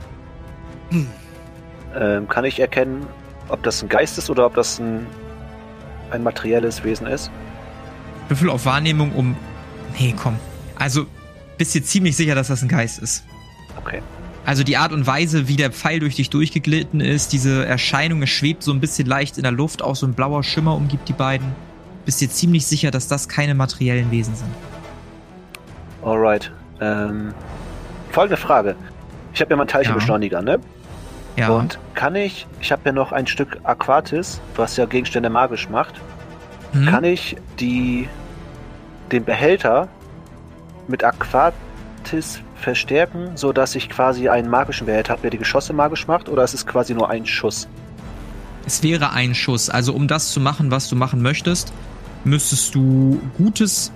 Ähm, 1.95 2.27
kann 2.27 2.43
ich 2.43 2.59
erkennen, 2.59 3.05
ob 3.49 3.61
das 3.61 3.83
ein 3.83 3.89
Geist 3.89 4.17
ist 4.17 4.31
oder 4.31 4.47
ob 4.47 4.55
das 4.55 4.79
ein, 4.79 5.05
ein 6.09 6.23
materielles 6.23 6.83
Wesen 6.83 7.05
ist? 7.05 7.29
Würfel 8.29 8.49
auf 8.49 8.65
Wahrnehmung 8.65 9.11
um. 9.11 9.35
Nee, 9.99 10.15
komm. 10.17 10.39
Also, 10.75 11.05
bist 11.59 11.75
dir 11.75 11.83
ziemlich 11.83 12.15
sicher, 12.15 12.33
dass 12.33 12.47
das 12.47 12.63
ein 12.63 12.69
Geist 12.69 12.97
ist. 12.99 13.23
Okay. 13.77 14.01
Also 14.45 14.63
die 14.63 14.77
Art 14.77 14.93
und 14.93 15.05
Weise, 15.05 15.47
wie 15.47 15.57
der 15.57 15.71
Pfeil 15.71 15.99
durch 15.99 16.15
dich 16.15 16.31
durchgeglitten 16.31 17.01
ist, 17.01 17.33
diese 17.33 17.65
Erscheinung, 17.65 18.23
es 18.23 18.29
schwebt 18.29 18.63
so 18.63 18.71
ein 18.71 18.79
bisschen 18.79 19.07
leicht 19.07 19.37
in 19.37 19.43
der 19.43 19.51
Luft, 19.51 19.83
auch 19.83 19.95
so 19.95 20.07
ein 20.07 20.13
blauer 20.13 20.41
Schimmer 20.43 20.75
umgibt 20.75 21.07
die 21.07 21.13
beiden. 21.13 21.53
Bist 22.05 22.21
dir 22.21 22.29
ziemlich 22.31 22.65
sicher, 22.65 22.89
dass 22.89 23.07
das 23.07 23.29
keine 23.29 23.53
materiellen 23.53 24.09
Wesen 24.09 24.33
sind. 24.35 24.49
Alright. 26.01 26.51
Ähm, 26.81 27.33
folgende 28.11 28.37
Frage. 28.37 28.75
Ich 29.33 29.41
habe 29.41 29.51
ja 29.51 29.57
mal 29.57 29.63
einen 29.63 29.69
Teilchenbeschleuniger, 29.69 30.41
ne? 30.41 30.59
Ja. 31.35 31.49
Und 31.49 31.77
kann 31.93 32.15
ich, 32.15 32.47
ich 32.61 32.71
habe 32.71 32.81
ja 32.85 32.91
noch 32.93 33.11
ein 33.11 33.27
Stück 33.27 33.59
Aquatis, 33.63 34.41
was 34.55 34.77
ja 34.77 34.85
Gegenstände 34.85 35.29
magisch 35.29 35.69
macht, 35.69 35.95
Hm? 36.71 36.85
kann 36.85 37.03
ich 37.03 37.35
die, 37.59 38.07
den 39.11 39.25
Behälter 39.25 39.89
mit 40.89 41.03
Aquatis 41.03 42.41
verstärken, 42.55 43.31
sodass 43.35 43.75
ich 43.75 43.89
quasi 43.89 44.27
einen 44.29 44.49
magischen 44.49 44.85
Behälter 44.85 45.13
habe, 45.13 45.21
der 45.21 45.31
die 45.31 45.37
Geschosse 45.37 45.73
magisch 45.73 46.07
macht, 46.07 46.27
oder 46.29 46.43
ist 46.43 46.53
es 46.53 46.65
quasi 46.65 46.93
nur 46.93 47.09
ein 47.09 47.25
Schuss? 47.25 47.67
Es 48.65 48.83
wäre 48.83 49.11
ein 49.11 49.33
Schuss. 49.33 49.69
Also 49.69 49.93
um 49.93 50.07
das 50.07 50.31
zu 50.31 50.39
machen, 50.39 50.71
was 50.71 50.89
du 50.89 50.95
machen 50.95 51.21
möchtest, 51.21 51.73
müsstest 52.23 52.75
du 52.75 53.21
gutes 53.37 53.91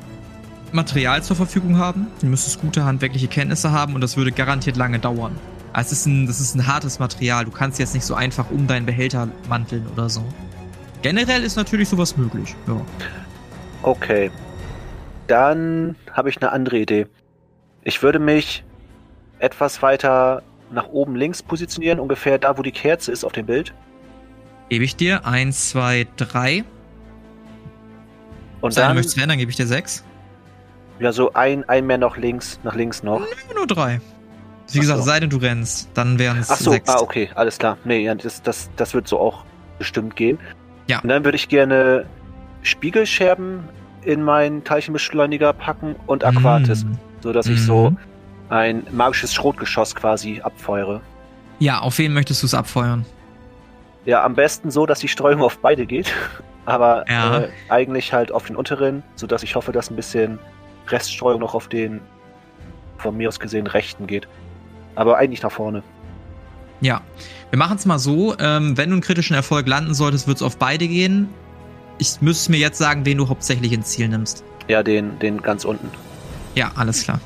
Material 0.71 1.21
zur 1.21 1.35
Verfügung 1.35 1.77
haben. 1.77 2.07
Du 2.21 2.27
müsstest 2.27 2.61
gute 2.61 2.85
handwerkliche 2.85 3.27
Kenntnisse 3.27 3.71
haben 3.71 3.93
und 3.95 4.01
das 4.01 4.17
würde 4.17 4.31
garantiert 4.31 4.77
lange 4.77 4.99
dauern. 4.99 5.35
Also 5.73 5.87
es 5.87 5.99
ist 5.99 6.05
ein, 6.05 6.27
das 6.27 6.39
ist 6.39 6.55
ein 6.55 6.67
hartes 6.67 6.99
Material. 6.99 7.45
Du 7.45 7.51
kannst 7.51 7.79
jetzt 7.79 7.93
nicht 7.93 8.05
so 8.05 8.15
einfach 8.15 8.49
um 8.51 8.67
deinen 8.67 8.85
Behälter 8.85 9.27
manteln 9.49 9.85
oder 9.91 10.09
so. 10.09 10.23
Generell 11.01 11.43
ist 11.43 11.57
natürlich 11.57 11.89
sowas 11.89 12.15
möglich. 12.15 12.55
Ja. 12.67 12.81
Okay. 13.81 14.31
Dann 15.27 15.95
habe 16.11 16.29
ich 16.29 16.41
eine 16.41 16.51
andere 16.51 16.77
Idee. 16.79 17.07
Ich 17.83 18.01
würde 18.03 18.19
mich 18.19 18.63
etwas 19.39 19.81
weiter 19.81 20.43
nach 20.71 20.87
oben 20.87 21.15
links 21.15 21.43
positionieren, 21.43 21.99
ungefähr 21.99 22.37
da, 22.39 22.57
wo 22.57 22.61
die 22.61 22.71
Kerze 22.71 23.11
ist 23.11 23.23
auf 23.23 23.31
dem 23.33 23.45
Bild. 23.45 23.73
Gebe 24.69 24.83
ich 24.85 24.95
dir. 24.95 25.25
Eins, 25.25 25.69
zwei, 25.69 26.07
drei. 26.17 26.63
Und 28.61 28.75
Wenn 28.75 28.81
du 28.81 28.87
dann, 28.87 28.95
möchtest 28.95 29.15
verändern, 29.15 29.37
gebe 29.37 29.51
ich 29.51 29.57
dir 29.57 29.67
sechs. 29.67 30.03
ja, 30.99 31.11
so 31.11 31.33
ein, 31.33 31.67
ein 31.67 31.85
mehr 31.85 31.97
noch 31.97 32.17
links, 32.17 32.59
nach 32.63 32.75
links 32.75 33.03
noch. 33.03 33.21
Nur 33.53 33.67
drei. 33.67 33.99
Wie 34.71 34.79
Ach 34.79 34.81
gesagt, 34.81 34.99
so. 34.99 35.05
sei 35.05 35.19
denn 35.19 35.29
du 35.29 35.37
rennst, 35.37 35.89
dann 35.93 36.17
wären 36.17 36.39
es 36.39 36.49
Ach 36.49 36.57
so, 36.57 36.71
sechs. 36.71 36.89
ah, 36.89 36.99
okay, 37.01 37.29
alles 37.35 37.59
klar. 37.59 37.77
Nee, 37.83 37.99
ja, 37.99 38.15
das, 38.15 38.41
das, 38.41 38.69
das 38.77 38.93
wird 38.93 39.07
so 39.07 39.19
auch 39.19 39.43
bestimmt 39.77 40.15
gehen. 40.15 40.39
Ja. 40.87 40.99
Und 41.01 41.09
dann 41.09 41.23
würde 41.25 41.35
ich 41.35 41.49
gerne 41.49 42.05
Spiegelscherben 42.61 43.67
in 44.05 44.23
meinen 44.23 44.63
Teilchenbeschleuniger 44.63 45.53
packen 45.53 45.95
und 46.07 46.23
Aquatis, 46.23 46.83
Mm. 46.85 46.93
sodass 47.21 47.47
ich 47.47 47.59
Mhm. 47.59 47.65
so 47.65 47.93
ein 48.49 48.87
magisches 48.91 49.33
Schrotgeschoss 49.33 49.95
quasi 49.95 50.41
abfeuere. 50.41 51.01
Ja, 51.59 51.79
auf 51.79 51.97
wen 51.97 52.13
möchtest 52.13 52.41
du 52.43 52.47
es 52.47 52.53
abfeuern? 52.53 53.05
Ja, 54.05 54.23
am 54.23 54.35
besten 54.35 54.69
so, 54.71 54.85
dass 54.85 54.99
die 54.99 55.07
Streuung 55.07 55.41
auf 55.41 55.57
beide 55.59 55.85
geht. 55.85 56.11
Aber 56.65 57.05
Ja. 57.09 57.39
äh, 57.39 57.49
eigentlich 57.69 58.13
halt 58.13 58.31
auf 58.31 58.45
den 58.47 58.55
unteren, 58.55 59.03
sodass 59.15 59.43
ich 59.43 59.55
hoffe, 59.55 59.71
dass 59.71 59.89
ein 59.89 59.95
bisschen 59.95 60.39
Reststreuung 60.87 61.39
noch 61.39 61.53
auf 61.55 61.67
den 61.67 61.99
von 62.97 63.15
mir 63.17 63.27
aus 63.29 63.39
gesehen 63.39 63.67
rechten 63.67 64.07
geht. 64.07 64.27
Aber 64.95 65.17
eigentlich 65.17 65.41
nach 65.43 65.51
vorne. 65.51 65.83
Ja, 66.81 67.01
wir 67.49 67.57
machen 67.59 67.77
es 67.77 67.85
mal 67.85 67.99
so. 67.99 68.35
Ähm, 68.39 68.77
wenn 68.77 68.89
du 68.89 68.93
einen 68.95 69.01
kritischen 69.01 69.35
Erfolg 69.35 69.67
landen 69.67 69.93
solltest, 69.93 70.27
wird 70.27 70.37
es 70.37 70.43
auf 70.43 70.57
beide 70.57 70.87
gehen. 70.87 71.29
Ich 72.03 72.21
müsste 72.21 72.51
mir 72.51 72.57
jetzt 72.57 72.77
sagen, 72.77 73.05
wen 73.05 73.17
du 73.17 73.29
hauptsächlich 73.29 73.71
ins 73.71 73.91
Ziel 73.91 74.09
nimmst. 74.09 74.43
Ja, 74.67 74.83
den, 74.83 75.17
den 75.19 75.41
ganz 75.41 75.63
unten. 75.63 75.89
Ja, 76.53 76.73
alles 76.75 77.03
klar. 77.03 77.21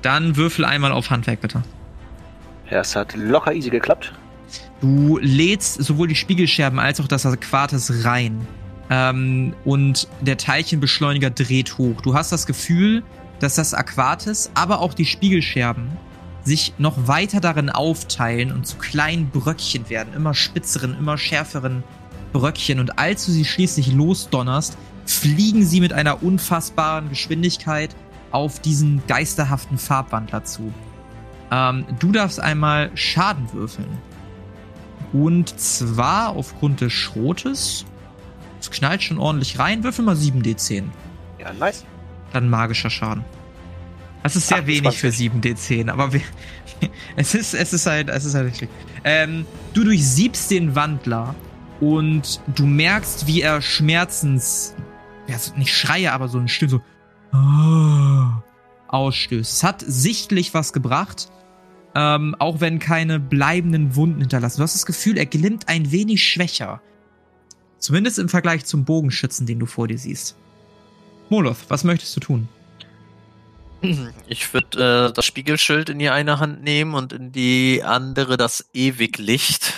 Dann 0.00 0.36
würfel 0.36 0.64
einmal 0.64 0.90
auf 0.90 1.10
Handwerk, 1.10 1.42
bitte. 1.42 1.62
Ja, 2.70 2.80
es 2.80 2.96
hat 2.96 3.14
locker 3.14 3.52
easy 3.52 3.68
geklappt. 3.68 4.14
Du 4.80 5.18
lädst 5.18 5.84
sowohl 5.84 6.08
die 6.08 6.14
Spiegelscherben 6.14 6.78
als 6.78 6.98
auch 6.98 7.08
das 7.08 7.26
Aquatis 7.26 8.06
rein. 8.06 8.46
Ähm, 8.88 9.52
und 9.66 10.08
der 10.22 10.38
Teilchenbeschleuniger 10.38 11.28
dreht 11.28 11.76
hoch. 11.76 12.00
Du 12.00 12.14
hast 12.14 12.32
das 12.32 12.46
Gefühl, 12.46 13.02
dass 13.40 13.56
das 13.56 13.74
Aquatis, 13.74 14.50
aber 14.54 14.80
auch 14.80 14.94
die 14.94 15.04
Spiegelscherben 15.04 15.90
sich 16.42 16.72
noch 16.78 17.06
weiter 17.06 17.40
darin 17.40 17.68
aufteilen 17.68 18.50
und 18.50 18.66
zu 18.66 18.78
kleinen 18.78 19.28
Bröckchen 19.28 19.90
werden. 19.90 20.14
Immer 20.14 20.32
spitzeren, 20.32 20.96
immer 20.98 21.18
schärferen 21.18 21.84
Bröckchen. 22.34 22.80
Und 22.80 22.98
als 22.98 23.24
du 23.24 23.32
sie 23.32 23.46
schließlich 23.46 23.92
losdonnerst, 23.92 24.76
fliegen 25.06 25.64
sie 25.64 25.80
mit 25.80 25.94
einer 25.94 26.22
unfassbaren 26.22 27.08
Geschwindigkeit 27.08 27.96
auf 28.30 28.60
diesen 28.60 29.02
geisterhaften 29.06 29.78
Farbwandler 29.78 30.44
zu. 30.44 30.74
Ähm, 31.50 31.86
du 31.98 32.12
darfst 32.12 32.40
einmal 32.40 32.90
Schaden 32.94 33.50
würfeln. 33.52 33.98
Und 35.12 35.58
zwar 35.58 36.30
aufgrund 36.30 36.80
des 36.80 36.92
Schrotes. 36.92 37.86
Es 38.60 38.70
knallt 38.70 39.02
schon 39.02 39.18
ordentlich 39.18 39.58
rein. 39.58 39.84
Würfel 39.84 40.04
mal 40.04 40.16
7d10. 40.16 40.84
Ja, 41.38 41.52
nice. 41.52 41.84
Dann 42.32 42.50
magischer 42.50 42.90
Schaden. 42.90 43.24
Das 44.24 44.36
ist 44.36 44.48
sehr 44.48 44.66
wenig 44.66 44.98
für 44.98 45.08
7d10, 45.08 45.90
aber 45.90 46.14
wir, 46.14 46.22
es, 47.16 47.34
ist, 47.34 47.52
es 47.52 47.74
ist 47.74 47.84
halt, 47.84 48.08
es 48.08 48.24
ist 48.24 48.34
halt 48.34 48.46
richtig. 48.46 48.70
Ähm, 49.04 49.46
du 49.74 49.84
durchsiebst 49.84 50.50
den 50.50 50.74
Wandler 50.74 51.34
und 51.80 52.40
du 52.54 52.66
merkst, 52.66 53.26
wie 53.26 53.42
er 53.42 53.60
Schmerzens, 53.62 54.74
ja, 55.26 55.36
nicht 55.56 55.74
Schreie, 55.74 56.12
aber 56.12 56.28
so 56.28 56.38
ein 56.38 56.48
Stimme 56.48 56.70
so 56.70 56.80
ah, 57.36 58.42
ausstößt. 58.88 59.52
Es 59.52 59.62
hat 59.62 59.82
sichtlich 59.86 60.54
was 60.54 60.72
gebracht, 60.72 61.28
ähm, 61.94 62.34
auch 62.38 62.60
wenn 62.60 62.78
keine 62.78 63.20
bleibenden 63.20 63.96
Wunden 63.96 64.20
hinterlassen. 64.20 64.58
Du 64.58 64.62
hast 64.62 64.74
das 64.74 64.86
Gefühl, 64.86 65.16
er 65.18 65.26
glimmt 65.26 65.68
ein 65.68 65.90
wenig 65.90 66.26
schwächer. 66.26 66.80
Zumindest 67.78 68.18
im 68.18 68.28
Vergleich 68.28 68.64
zum 68.64 68.84
Bogenschützen, 68.84 69.46
den 69.46 69.58
du 69.58 69.66
vor 69.66 69.88
dir 69.88 69.98
siehst. 69.98 70.36
Moloth, 71.28 71.68
was 71.68 71.84
möchtest 71.84 72.16
du 72.16 72.20
tun? 72.20 72.48
Ich 74.26 74.54
würde 74.54 75.08
äh, 75.10 75.12
das 75.12 75.26
Spiegelschild 75.26 75.90
in 75.90 75.98
die 75.98 76.08
eine 76.08 76.38
Hand 76.38 76.62
nehmen 76.62 76.94
und 76.94 77.12
in 77.12 77.32
die 77.32 77.82
andere 77.84 78.38
das 78.38 78.64
Ewiglicht 78.72 79.74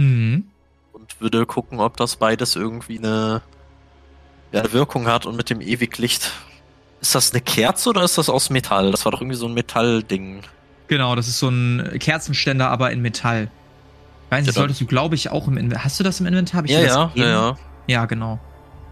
Mhm. 0.00 0.44
Und 0.92 1.20
würde 1.20 1.46
gucken, 1.46 1.80
ob 1.80 1.96
das 1.96 2.16
beides 2.16 2.56
irgendwie 2.56 2.98
eine 2.98 3.42
ja, 4.52 4.72
Wirkung 4.72 5.06
hat 5.06 5.26
und 5.26 5.36
mit 5.36 5.50
dem 5.50 5.60
Ewiglicht. 5.60 6.32
Ist 7.00 7.14
das 7.14 7.32
eine 7.32 7.40
Kerze 7.40 7.90
oder 7.90 8.02
ist 8.02 8.18
das 8.18 8.28
aus 8.28 8.50
Metall? 8.50 8.90
Das 8.90 9.04
war 9.04 9.12
doch 9.12 9.20
irgendwie 9.20 9.36
so 9.36 9.46
ein 9.46 9.54
Metallding. 9.54 10.42
Genau, 10.88 11.14
das 11.14 11.28
ist 11.28 11.38
so 11.38 11.48
ein 11.48 11.96
Kerzenständer, 11.98 12.68
aber 12.68 12.90
in 12.90 13.00
Metall. 13.00 13.50
Weiß 14.28 14.44
nicht, 14.44 14.54
Ja, 14.54 14.60
solltest 14.60 14.80
du, 14.80 14.86
glaube 14.86 15.14
ich, 15.14 15.30
auch 15.30 15.46
im 15.48 15.56
Inventar. 15.56 15.84
Hast 15.84 15.98
du 15.98 16.04
das 16.04 16.20
im 16.20 16.26
Inventar? 16.26 16.58
Hab 16.58 16.64
ich 16.66 16.72
Ja, 16.72 16.80
ja, 16.80 17.12
ja, 17.14 17.26
ja. 17.28 17.56
Ja, 17.86 18.06
genau. 18.06 18.38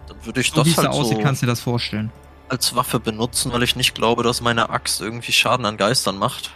Dann 0.07 0.25
würde 0.25 0.41
ich 0.41 0.51
So 0.51 0.65
wie 0.65 0.71
das 0.71 0.71
es 0.71 0.77
da 0.77 0.83
halt 0.85 0.93
aussieht, 0.93 1.19
so 1.19 1.23
kannst 1.23 1.43
du 1.43 1.47
dir 1.47 1.53
das 1.53 1.61
vorstellen. 1.61 2.11
als 2.49 2.75
Waffe 2.75 2.99
benutzen, 2.99 3.53
weil 3.53 3.63
ich 3.63 3.77
nicht 3.77 3.95
glaube, 3.95 4.23
dass 4.23 4.41
meine 4.41 4.71
Axt 4.71 5.01
irgendwie 5.03 5.33
Schaden 5.33 5.67
an 5.67 5.77
Geistern 5.77 6.17
macht. 6.19 6.53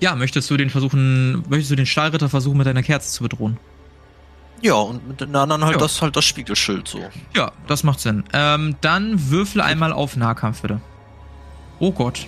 Ja, 0.00 0.14
möchtest 0.14 0.50
du 0.50 0.56
den 0.56 0.70
versuchen, 0.70 1.42
möchtest 1.48 1.70
du 1.70 1.76
den 1.76 1.86
Stahlritter 1.86 2.28
versuchen, 2.28 2.58
mit 2.58 2.66
deiner 2.66 2.82
Kerze 2.82 3.10
zu 3.10 3.22
bedrohen? 3.22 3.58
Ja, 4.60 4.74
und 4.74 5.06
mit 5.06 5.20
den 5.20 5.34
anderen 5.36 5.64
halt 5.64 5.74
Ja. 5.74 5.80
das 5.80 6.02
halt 6.02 6.16
das 6.16 6.24
Spiegelschild 6.24 6.88
so. 6.88 7.00
Ja, 7.36 7.52
das 7.66 7.84
macht 7.84 8.00
Sinn. 8.00 8.24
Ähm, 8.32 8.76
dann 8.80 9.30
würfel 9.30 9.60
einmal 9.60 9.92
auf 9.92 10.16
Nahkampf, 10.16 10.62
bitte. 10.62 10.80
Oh 11.78 11.92
Gott. 11.92 12.26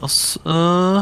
Das, 0.00 0.38
äh, 0.44 0.98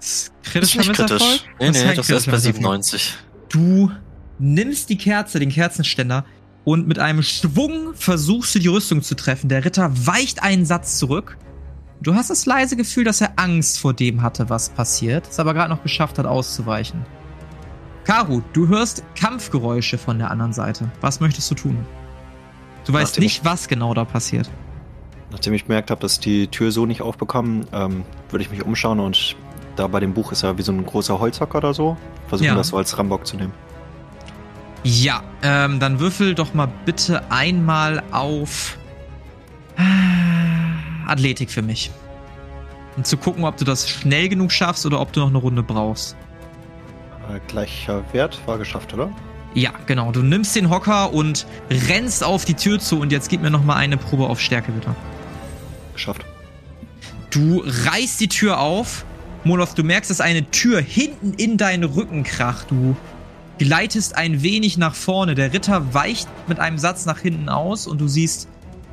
Ist 0.00 0.32
ist 0.44 0.76
nicht 0.76 0.92
kritisch. 0.92 1.22
Nee, 1.60 1.68
ist 1.68 1.84
nee, 1.84 1.94
das 1.94 2.08
ist 2.10 2.26
bei 2.26 2.32
kritischer 2.32 2.38
97. 2.38 3.14
Du 3.48 3.90
nimmst 4.38 4.88
die 4.88 4.98
Kerze, 4.98 5.38
den 5.38 5.50
Kerzenständer, 5.50 6.24
und 6.64 6.88
mit 6.88 6.98
einem 6.98 7.22
Schwung 7.22 7.94
versuchst 7.94 8.54
du 8.56 8.58
die 8.58 8.66
Rüstung 8.68 9.02
zu 9.02 9.14
treffen. 9.14 9.48
Der 9.48 9.64
Ritter 9.64 9.88
weicht 10.06 10.42
einen 10.42 10.66
Satz 10.66 10.98
zurück. 10.98 11.38
Du 12.02 12.14
hast 12.14 12.28
das 12.28 12.44
leise 12.44 12.76
Gefühl, 12.76 13.04
dass 13.04 13.20
er 13.20 13.34
Angst 13.36 13.78
vor 13.78 13.94
dem 13.94 14.20
hatte, 14.20 14.50
was 14.50 14.70
passiert, 14.70 15.28
es 15.30 15.38
aber 15.38 15.54
gerade 15.54 15.70
noch 15.72 15.82
geschafft 15.82 16.18
hat, 16.18 16.26
auszuweichen. 16.26 17.06
Karu, 18.06 18.40
du 18.52 18.68
hörst 18.68 19.02
Kampfgeräusche 19.18 19.98
von 19.98 20.18
der 20.18 20.30
anderen 20.30 20.52
Seite. 20.52 20.88
Was 21.00 21.18
möchtest 21.18 21.50
du 21.50 21.56
tun? 21.56 21.84
Du 22.84 22.92
weißt 22.92 23.14
Nachdem 23.14 23.24
nicht, 23.24 23.44
was 23.44 23.66
genau 23.66 23.94
da 23.94 24.04
passiert. 24.04 24.48
Nachdem 25.32 25.54
ich 25.54 25.64
gemerkt 25.64 25.90
habe, 25.90 26.00
dass 26.00 26.20
die 26.20 26.46
Tür 26.46 26.70
so 26.70 26.86
nicht 26.86 27.02
aufbekommen, 27.02 27.66
ähm, 27.72 28.04
würde 28.30 28.44
ich 28.44 28.50
mich 28.50 28.64
umschauen 28.64 29.00
und 29.00 29.34
da 29.74 29.88
bei 29.88 29.98
dem 29.98 30.14
Buch 30.14 30.30
ist 30.30 30.42
ja 30.42 30.56
wie 30.56 30.62
so 30.62 30.70
ein 30.70 30.86
großer 30.86 31.18
Holzhocker 31.18 31.58
oder 31.58 31.74
so. 31.74 31.96
Versuchen 32.28 32.46
Ja. 32.46 32.54
das 32.54 32.68
so 32.68 32.76
als 32.76 32.96
Rambock 32.96 33.26
zu 33.26 33.36
nehmen. 33.36 33.52
Ja, 34.84 35.24
ähm, 35.42 35.80
dann 35.80 35.98
würfel 35.98 36.36
doch 36.36 36.54
mal 36.54 36.68
bitte 36.84 37.28
einmal 37.32 38.04
auf 38.12 38.78
äh, 39.76 39.82
Athletik 41.08 41.50
für 41.50 41.62
mich. 41.62 41.90
Um 42.96 43.02
zu 43.02 43.16
gucken, 43.16 43.44
ob 43.44 43.56
du 43.56 43.64
das 43.64 43.90
schnell 43.90 44.28
genug 44.28 44.52
schaffst 44.52 44.86
oder 44.86 45.00
ob 45.00 45.12
du 45.12 45.20
noch 45.20 45.28
eine 45.28 45.38
Runde 45.38 45.64
brauchst. 45.64 46.16
Äh, 47.32 47.40
gleicher 47.48 48.04
Wert 48.12 48.40
war 48.46 48.58
geschafft, 48.58 48.94
oder? 48.94 49.10
Ja, 49.54 49.70
genau. 49.86 50.12
Du 50.12 50.22
nimmst 50.22 50.54
den 50.54 50.70
Hocker 50.70 51.12
und 51.12 51.46
rennst 51.70 52.22
auf 52.22 52.44
die 52.44 52.54
Tür 52.54 52.78
zu 52.78 53.00
und 53.00 53.10
jetzt 53.10 53.30
gib 53.30 53.40
mir 53.40 53.50
noch 53.50 53.64
mal 53.64 53.76
eine 53.76 53.96
Probe 53.96 54.28
auf 54.28 54.40
Stärke, 54.40 54.70
bitte. 54.72 54.94
Geschafft. 55.94 56.24
Du 57.30 57.62
reißt 57.64 58.20
die 58.20 58.28
Tür 58.28 58.60
auf. 58.60 59.04
Moloth, 59.44 59.78
du 59.78 59.82
merkst, 59.82 60.10
dass 60.10 60.20
eine 60.20 60.50
Tür 60.50 60.80
hinten 60.80 61.32
in 61.34 61.56
deinen 61.56 61.84
Rücken 61.84 62.22
kracht. 62.22 62.70
Du 62.70 62.96
gleitest 63.58 64.16
ein 64.16 64.42
wenig 64.42 64.76
nach 64.76 64.94
vorne. 64.94 65.34
Der 65.34 65.52
Ritter 65.52 65.94
weicht 65.94 66.28
mit 66.48 66.60
einem 66.60 66.78
Satz 66.78 67.06
nach 67.06 67.20
hinten 67.20 67.48
aus 67.48 67.86
und 67.86 68.00
du 68.00 68.08
siehst 68.08 68.48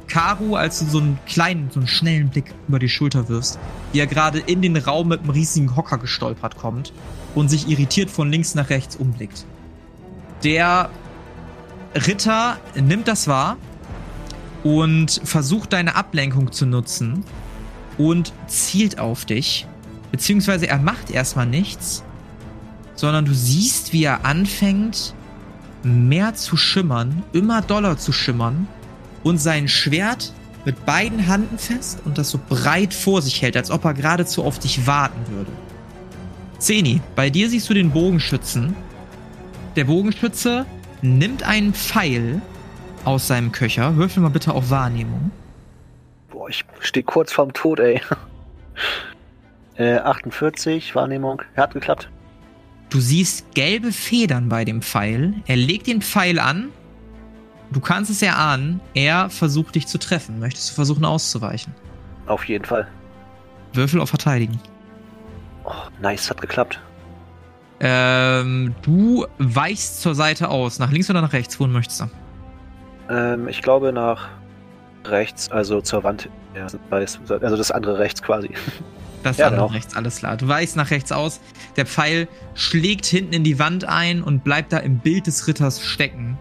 Karu, 0.07 0.55
als 0.55 0.79
du 0.79 0.85
so 0.85 0.99
einen 0.99 1.19
kleinen, 1.25 1.71
so 1.71 1.79
einen 1.79 1.87
schnellen 1.87 2.29
Blick 2.29 2.53
über 2.67 2.79
die 2.79 2.89
Schulter 2.89 3.29
wirfst, 3.29 3.59
wie 3.91 3.99
er 3.99 4.07
gerade 4.07 4.39
in 4.39 4.61
den 4.61 4.77
Raum 4.77 5.09
mit 5.09 5.21
einem 5.21 5.31
riesigen 5.31 5.75
Hocker 5.75 5.97
gestolpert 5.97 6.57
kommt 6.57 6.93
und 7.35 7.49
sich 7.49 7.67
irritiert 7.67 8.09
von 8.09 8.31
links 8.31 8.55
nach 8.55 8.69
rechts 8.69 8.95
umblickt. 8.95 9.45
Der 10.43 10.89
Ritter 11.95 12.57
nimmt 12.75 13.07
das 13.07 13.27
wahr 13.27 13.57
und 14.63 15.21
versucht 15.23 15.73
deine 15.73 15.95
Ablenkung 15.95 16.51
zu 16.51 16.65
nutzen 16.65 17.23
und 17.97 18.33
zielt 18.47 18.99
auf 18.99 19.25
dich. 19.25 19.67
Beziehungsweise 20.11 20.67
er 20.67 20.79
macht 20.79 21.11
erstmal 21.11 21.45
nichts, 21.45 22.03
sondern 22.95 23.25
du 23.25 23.33
siehst, 23.33 23.93
wie 23.93 24.03
er 24.03 24.25
anfängt, 24.25 25.13
mehr 25.83 26.33
zu 26.35 26.55
schimmern, 26.55 27.23
immer 27.33 27.61
doller 27.61 27.97
zu 27.97 28.11
schimmern 28.11 28.67
und 29.23 29.37
sein 29.37 29.67
Schwert 29.67 30.33
mit 30.65 30.85
beiden 30.85 31.27
Handen 31.27 31.57
fest 31.57 31.99
und 32.05 32.17
das 32.17 32.29
so 32.29 32.39
breit 32.47 32.93
vor 32.93 33.21
sich 33.21 33.41
hält, 33.41 33.57
als 33.57 33.69
ob 33.69 33.83
er 33.85 33.93
geradezu 33.93 34.43
auf 34.43 34.59
dich 34.59 34.87
warten 34.87 35.19
würde. 35.29 35.51
Zeni, 36.63 37.01
bei 37.17 37.29
dir 37.29 37.49
siehst 37.49 37.69
du 37.69 37.73
den 37.73 37.91
Bogenschützen. 37.91 38.73
Der 39.75 39.83
Bogenschütze 39.83 40.65
nimmt 41.01 41.43
einen 41.43 41.73
Pfeil 41.73 42.41
aus 43.03 43.27
seinem 43.27 43.51
Köcher. 43.51 43.97
Würfel 43.97 44.23
mal 44.23 44.29
bitte 44.29 44.53
auf 44.53 44.69
Wahrnehmung. 44.69 45.31
Boah, 46.29 46.47
ich 46.47 46.63
stehe 46.79 47.03
kurz 47.03 47.33
vorm 47.33 47.51
Tod, 47.53 47.79
ey. 47.79 48.01
Äh, 49.75 49.97
48, 49.97 50.93
Wahrnehmung. 50.93 51.41
Hat 51.57 51.73
geklappt. 51.73 52.07
Du 52.91 52.99
siehst 52.99 53.55
gelbe 53.55 53.91
Federn 53.91 54.47
bei 54.47 54.65
dem 54.65 54.83
Pfeil. 54.83 55.33
Er 55.47 55.55
legt 55.55 55.87
den 55.87 56.03
Pfeil 56.03 56.37
an. 56.37 56.69
Du 57.71 57.79
kannst 57.79 58.11
es 58.11 58.21
erahnen. 58.21 58.81
Er 58.93 59.31
versucht 59.31 59.73
dich 59.73 59.87
zu 59.87 59.97
treffen. 59.97 60.39
Möchtest 60.39 60.69
du 60.69 60.75
versuchen 60.75 61.05
auszuweichen? 61.05 61.73
Auf 62.27 62.47
jeden 62.47 62.65
Fall. 62.65 62.87
Würfel 63.73 63.99
auf 63.99 64.09
Verteidigen. 64.09 64.59
Nice, 66.03 66.29
hat 66.29 66.41
geklappt. 66.41 66.79
Ähm, 67.79 68.75
du 68.81 69.25
weichst 69.39 70.01
zur 70.01 70.15
Seite 70.15 70.49
aus. 70.49 70.77
Nach 70.77 70.91
links 70.91 71.09
oder 71.09 71.21
nach 71.21 71.31
rechts? 71.31 71.59
Wohin 71.59 71.71
möchtest 71.71 72.01
du? 72.01 72.09
Ähm, 73.09 73.47
ich 73.47 73.61
glaube 73.61 73.93
nach 73.93 74.27
rechts, 75.05 75.49
also 75.49 75.79
zur 75.79 76.03
Wand. 76.03 76.29
Ja, 76.55 76.67
also 76.91 77.57
das 77.57 77.71
andere 77.71 77.99
rechts 77.99 78.21
quasi. 78.21 78.49
Das 79.23 79.37
Ja, 79.37 79.47
andere 79.47 79.61
genau. 79.61 79.73
rechts, 79.73 79.95
alles 79.95 80.17
klar. 80.17 80.35
Du 80.35 80.47
weichst 80.47 80.75
nach 80.75 80.91
rechts 80.91 81.13
aus. 81.13 81.39
Der 81.77 81.85
Pfeil 81.85 82.27
schlägt 82.53 83.05
hinten 83.05 83.33
in 83.33 83.45
die 83.45 83.57
Wand 83.57 83.85
ein 83.85 84.21
und 84.23 84.43
bleibt 84.43 84.73
da 84.73 84.79
im 84.79 84.99
Bild 84.99 85.27
des 85.27 85.47
Ritters 85.47 85.81
stecken, 85.81 86.37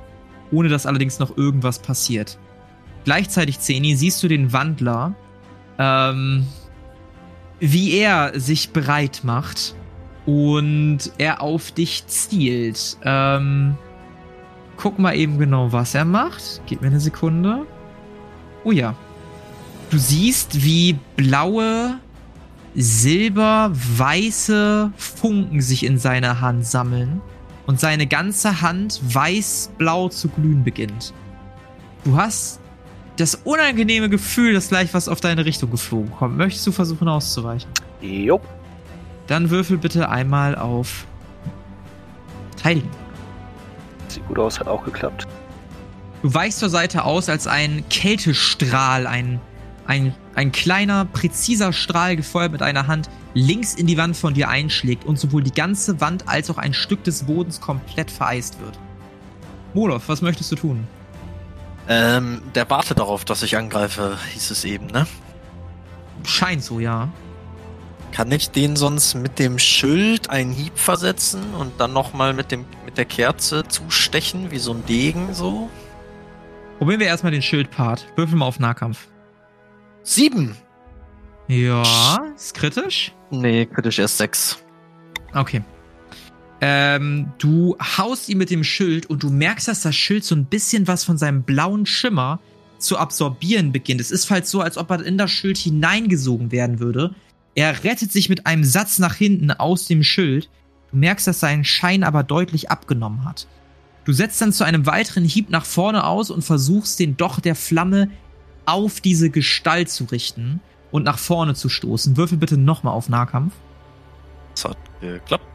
ohne 0.50 0.68
dass 0.68 0.86
allerdings 0.86 1.20
noch 1.20 1.36
irgendwas 1.36 1.78
passiert. 1.78 2.36
Gleichzeitig, 3.04 3.60
Zeni, 3.60 3.94
siehst 3.94 4.22
du 4.24 4.28
den 4.28 4.52
Wandler, 4.52 5.14
ähm, 5.78 6.46
wie 7.62 7.92
er 7.92 8.38
sich 8.40 8.70
bereit 8.70 9.20
macht 9.22 9.76
und 10.26 10.98
er 11.18 11.40
auf 11.40 11.70
dich 11.70 12.04
zielt. 12.08 12.96
Ähm, 13.04 13.76
guck 14.76 14.98
mal 14.98 15.14
eben 15.14 15.38
genau, 15.38 15.70
was 15.70 15.94
er 15.94 16.04
macht. 16.04 16.60
Gib 16.66 16.80
mir 16.80 16.88
eine 16.88 16.98
Sekunde. 16.98 17.64
Oh 18.64 18.72
ja. 18.72 18.96
Du 19.90 19.98
siehst, 19.98 20.64
wie 20.64 20.98
blaue, 21.14 22.00
silber-weiße 22.74 24.90
Funken 24.96 25.60
sich 25.60 25.86
in 25.86 25.98
seiner 25.98 26.40
Hand 26.40 26.66
sammeln 26.66 27.20
und 27.66 27.78
seine 27.78 28.08
ganze 28.08 28.60
Hand 28.60 29.00
weiß-blau 29.04 30.08
zu 30.08 30.28
glühen 30.30 30.64
beginnt. 30.64 31.14
Du 32.02 32.16
hast 32.16 32.58
das 33.16 33.34
unangenehme 33.44 34.08
Gefühl, 34.08 34.54
dass 34.54 34.68
gleich 34.68 34.94
was 34.94 35.08
auf 35.08 35.20
deine 35.20 35.44
Richtung 35.44 35.70
geflogen 35.70 36.10
kommt. 36.12 36.36
Möchtest 36.36 36.66
du 36.66 36.72
versuchen 36.72 37.08
auszuweichen? 37.08 37.70
Jo. 38.00 38.40
Dann 39.26 39.50
würfel 39.50 39.78
bitte 39.78 40.08
einmal 40.08 40.56
auf 40.56 41.06
Verteidigen. 42.50 42.90
Sieht 44.08 44.26
gut 44.28 44.38
aus, 44.38 44.60
hat 44.60 44.68
auch 44.68 44.84
geklappt. 44.84 45.26
Du 46.22 46.32
weichst 46.32 46.60
zur 46.60 46.70
Seite 46.70 47.04
aus, 47.04 47.28
als 47.28 47.46
ein 47.46 47.84
Kältestrahl, 47.90 49.06
ein, 49.06 49.40
ein, 49.86 50.14
ein 50.34 50.52
kleiner, 50.52 51.04
präziser 51.04 51.72
Strahl 51.72 52.14
gefeuert 52.16 52.52
mit 52.52 52.62
einer 52.62 52.86
Hand 52.86 53.10
links 53.34 53.74
in 53.74 53.86
die 53.86 53.96
Wand 53.96 54.16
von 54.16 54.34
dir 54.34 54.48
einschlägt 54.48 55.04
und 55.04 55.18
sowohl 55.18 55.42
die 55.42 55.52
ganze 55.52 56.00
Wand 56.00 56.28
als 56.28 56.50
auch 56.50 56.58
ein 56.58 56.74
Stück 56.74 57.02
des 57.04 57.24
Bodens 57.24 57.60
komplett 57.60 58.10
vereist 58.10 58.60
wird. 58.60 58.78
Moloth, 59.74 60.02
was 60.06 60.22
möchtest 60.22 60.52
du 60.52 60.56
tun? 60.56 60.86
Ähm, 61.88 62.42
der 62.54 62.70
wartet 62.70 62.98
darauf, 62.98 63.24
dass 63.24 63.42
ich 63.42 63.56
angreife, 63.56 64.18
hieß 64.32 64.50
es 64.50 64.64
eben, 64.64 64.86
ne? 64.86 65.06
Scheint 66.24 66.62
so, 66.62 66.80
ja. 66.80 67.08
Kann 68.12 68.30
ich 68.30 68.50
den 68.50 68.76
sonst 68.76 69.14
mit 69.14 69.38
dem 69.38 69.58
Schild 69.58 70.30
einen 70.30 70.52
Hieb 70.52 70.78
versetzen 70.78 71.54
und 71.54 71.80
dann 71.80 71.92
nochmal 71.92 72.34
mit 72.34 72.52
dem 72.52 72.66
mit 72.84 72.98
der 72.98 73.06
Kerze 73.06 73.66
zustechen, 73.66 74.50
wie 74.50 74.58
so 74.58 74.72
ein 74.72 74.84
Degen 74.84 75.32
so? 75.32 75.70
Probieren 76.78 77.00
wir 77.00 77.06
erstmal 77.06 77.32
den 77.32 77.42
Schildpart. 77.42 78.06
Würfel 78.16 78.36
mal 78.36 78.46
auf 78.46 78.58
Nahkampf. 78.60 79.08
Sieben! 80.02 80.56
Ja, 81.48 82.18
ist 82.36 82.54
kritisch. 82.54 83.12
Nee, 83.30 83.66
kritisch 83.66 83.98
erst 83.98 84.18
sechs. 84.18 84.62
Okay. 85.32 85.62
Ähm, 86.64 87.32
du 87.38 87.76
haust 87.80 88.28
ihn 88.28 88.38
mit 88.38 88.48
dem 88.48 88.62
Schild 88.62 89.06
und 89.06 89.24
du 89.24 89.30
merkst, 89.30 89.66
dass 89.66 89.80
das 89.80 89.96
Schild 89.96 90.22
so 90.22 90.36
ein 90.36 90.44
bisschen 90.44 90.86
was 90.86 91.02
von 91.02 91.18
seinem 91.18 91.42
blauen 91.42 91.86
Schimmer 91.86 92.38
zu 92.78 92.98
absorbieren 92.98 93.72
beginnt. 93.72 94.00
Es 94.00 94.12
ist 94.12 94.30
halt 94.30 94.46
so, 94.46 94.60
als 94.60 94.78
ob 94.78 94.88
er 94.90 95.04
in 95.04 95.18
das 95.18 95.32
Schild 95.32 95.58
hineingesogen 95.58 96.52
werden 96.52 96.78
würde. 96.78 97.16
Er 97.56 97.82
rettet 97.82 98.12
sich 98.12 98.28
mit 98.28 98.46
einem 98.46 98.62
Satz 98.62 99.00
nach 99.00 99.16
hinten 99.16 99.50
aus 99.50 99.86
dem 99.86 100.04
Schild. 100.04 100.48
Du 100.92 100.98
merkst, 100.98 101.26
dass 101.26 101.40
sein 101.40 101.64
Schein 101.64 102.04
aber 102.04 102.22
deutlich 102.22 102.70
abgenommen 102.70 103.24
hat. 103.24 103.48
Du 104.04 104.12
setzt 104.12 104.40
dann 104.40 104.52
zu 104.52 104.62
einem 104.62 104.86
weiteren 104.86 105.24
Hieb 105.24 105.50
nach 105.50 105.64
vorne 105.64 106.06
aus 106.06 106.30
und 106.30 106.42
versuchst 106.42 107.00
den 107.00 107.16
Doch 107.16 107.40
der 107.40 107.56
Flamme 107.56 108.08
auf 108.66 109.00
diese 109.00 109.30
Gestalt 109.30 109.90
zu 109.90 110.04
richten 110.04 110.60
und 110.92 111.02
nach 111.02 111.18
vorne 111.18 111.54
zu 111.54 111.68
stoßen. 111.68 112.16
Würfel 112.16 112.38
bitte 112.38 112.56
nochmal 112.56 112.94
auf 112.94 113.08
Nahkampf. 113.08 113.52
Das 114.54 114.66
hat 114.66 114.76
geklappt. 115.00 115.51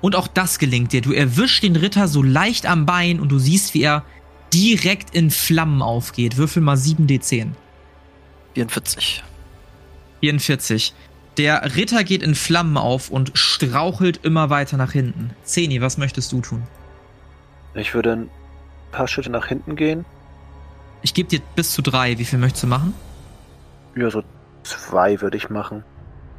Und 0.00 0.16
auch 0.16 0.28
das 0.28 0.58
gelingt 0.58 0.92
dir. 0.92 1.00
Du 1.00 1.12
erwischst 1.12 1.62
den 1.62 1.76
Ritter 1.76 2.08
so 2.08 2.22
leicht 2.22 2.66
am 2.66 2.86
Bein 2.86 3.20
und 3.20 3.30
du 3.30 3.38
siehst, 3.38 3.74
wie 3.74 3.82
er 3.82 4.04
direkt 4.52 5.14
in 5.14 5.30
Flammen 5.30 5.82
aufgeht. 5.82 6.36
Würfel 6.36 6.62
mal 6.62 6.76
7d10. 6.76 7.52
44. 8.54 9.24
44. 10.20 10.94
Der 11.36 11.76
Ritter 11.76 12.04
geht 12.04 12.22
in 12.22 12.34
Flammen 12.34 12.76
auf 12.76 13.10
und 13.10 13.32
strauchelt 13.34 14.24
immer 14.24 14.50
weiter 14.50 14.76
nach 14.76 14.92
hinten. 14.92 15.30
Zeni, 15.42 15.80
was 15.80 15.98
möchtest 15.98 16.30
du 16.32 16.40
tun? 16.40 16.62
Ich 17.74 17.92
würde 17.92 18.12
ein 18.12 18.30
paar 18.92 19.08
Schritte 19.08 19.30
nach 19.30 19.46
hinten 19.46 19.74
gehen. 19.74 20.04
Ich 21.02 21.12
gebe 21.12 21.28
dir 21.28 21.40
bis 21.56 21.72
zu 21.72 21.82
drei. 21.82 22.18
Wie 22.18 22.24
viel 22.24 22.38
möchtest 22.38 22.62
du 22.62 22.68
machen? 22.68 22.94
Ja, 23.96 24.10
so 24.10 24.22
zwei 24.62 25.20
würde 25.20 25.36
ich 25.36 25.50
machen. 25.50 25.84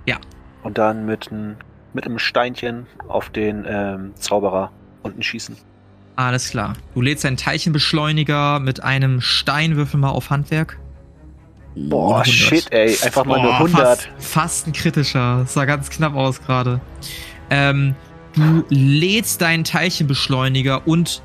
Ja. 0.06 0.18
Und 0.64 0.78
dann 0.78 1.06
mit, 1.06 1.30
ein, 1.32 1.58
mit 1.96 2.06
einem 2.06 2.20
Steinchen 2.20 2.86
auf 3.08 3.30
den 3.30 3.66
ähm, 3.68 4.14
Zauberer 4.16 4.72
unten 5.02 5.24
schießen. 5.24 5.56
Alles 6.18 6.50
klar. 6.50 6.74
Du 6.94 7.02
lädst 7.02 7.26
einen 7.26 7.38
Teilchenbeschleuniger 7.38 8.60
mit 8.60 8.84
einem 8.84 9.22
Steinwürfel 9.22 10.00
mal 10.00 10.10
auf 10.10 10.30
Handwerk. 10.30 10.78
Boah, 11.76 12.22
100. 12.22 12.28
shit, 12.28 12.72
ey. 12.72 12.98
Einfach 13.04 13.26
mal 13.26 13.42
nur 13.42 13.52
Boah, 13.52 13.66
100. 13.66 13.82
Fast, 13.82 14.10
fast 14.18 14.68
ein 14.68 14.74
kritischer. 14.74 15.40
Das 15.40 15.54
sah 15.54 15.66
ganz 15.66 15.90
knapp 15.90 16.16
aus 16.16 16.42
gerade. 16.42 16.80
Ähm, 17.50 17.96
du 18.34 18.64
lädst 18.70 19.42
deinen 19.42 19.64
Teilchenbeschleuniger 19.64 20.88
und 20.88 21.22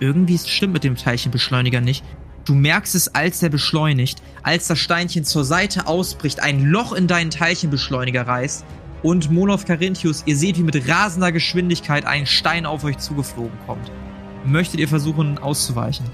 irgendwie 0.00 0.38
stimmt 0.38 0.72
mit 0.72 0.84
dem 0.84 0.96
Teilchenbeschleuniger 0.96 1.80
nicht. 1.80 2.04
Du 2.44 2.54
merkst 2.54 2.96
es, 2.96 3.14
als 3.14 3.40
er 3.42 3.50
beschleunigt, 3.50 4.20
als 4.42 4.66
das 4.66 4.80
Steinchen 4.80 5.24
zur 5.24 5.44
Seite 5.44 5.86
ausbricht, 5.86 6.40
ein 6.40 6.64
Loch 6.64 6.92
in 6.92 7.06
deinen 7.06 7.30
Teilchenbeschleuniger 7.30 8.26
reißt 8.26 8.64
und 9.02 9.30
Molov 9.30 9.64
Carinthius, 9.64 10.22
ihr 10.26 10.36
seht, 10.36 10.58
wie 10.58 10.62
mit 10.62 10.88
rasender 10.88 11.32
Geschwindigkeit 11.32 12.04
ein 12.06 12.26
Stein 12.26 12.66
auf 12.66 12.84
euch 12.84 12.98
zugeflogen 12.98 13.58
kommt. 13.66 13.90
Möchtet 14.44 14.80
ihr 14.80 14.88
versuchen 14.88 15.38
auszuweichen? 15.38 16.06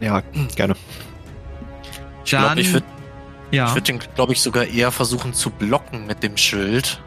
Ja, 0.00 0.22
gerne. 0.56 0.74
Ich 2.24 2.30
glaube, 2.30 2.60
ich 2.60 2.72
würde 2.72 2.86
ja, 3.50 3.66
ich 3.68 3.74
würd 3.74 3.88
den, 3.88 3.98
glaube 4.14 4.32
ich, 4.32 4.40
sogar 4.40 4.64
eher 4.64 4.92
versuchen 4.92 5.34
zu 5.34 5.50
blocken 5.50 6.06
mit 6.06 6.22
dem 6.22 6.36
Schild. 6.36 7.00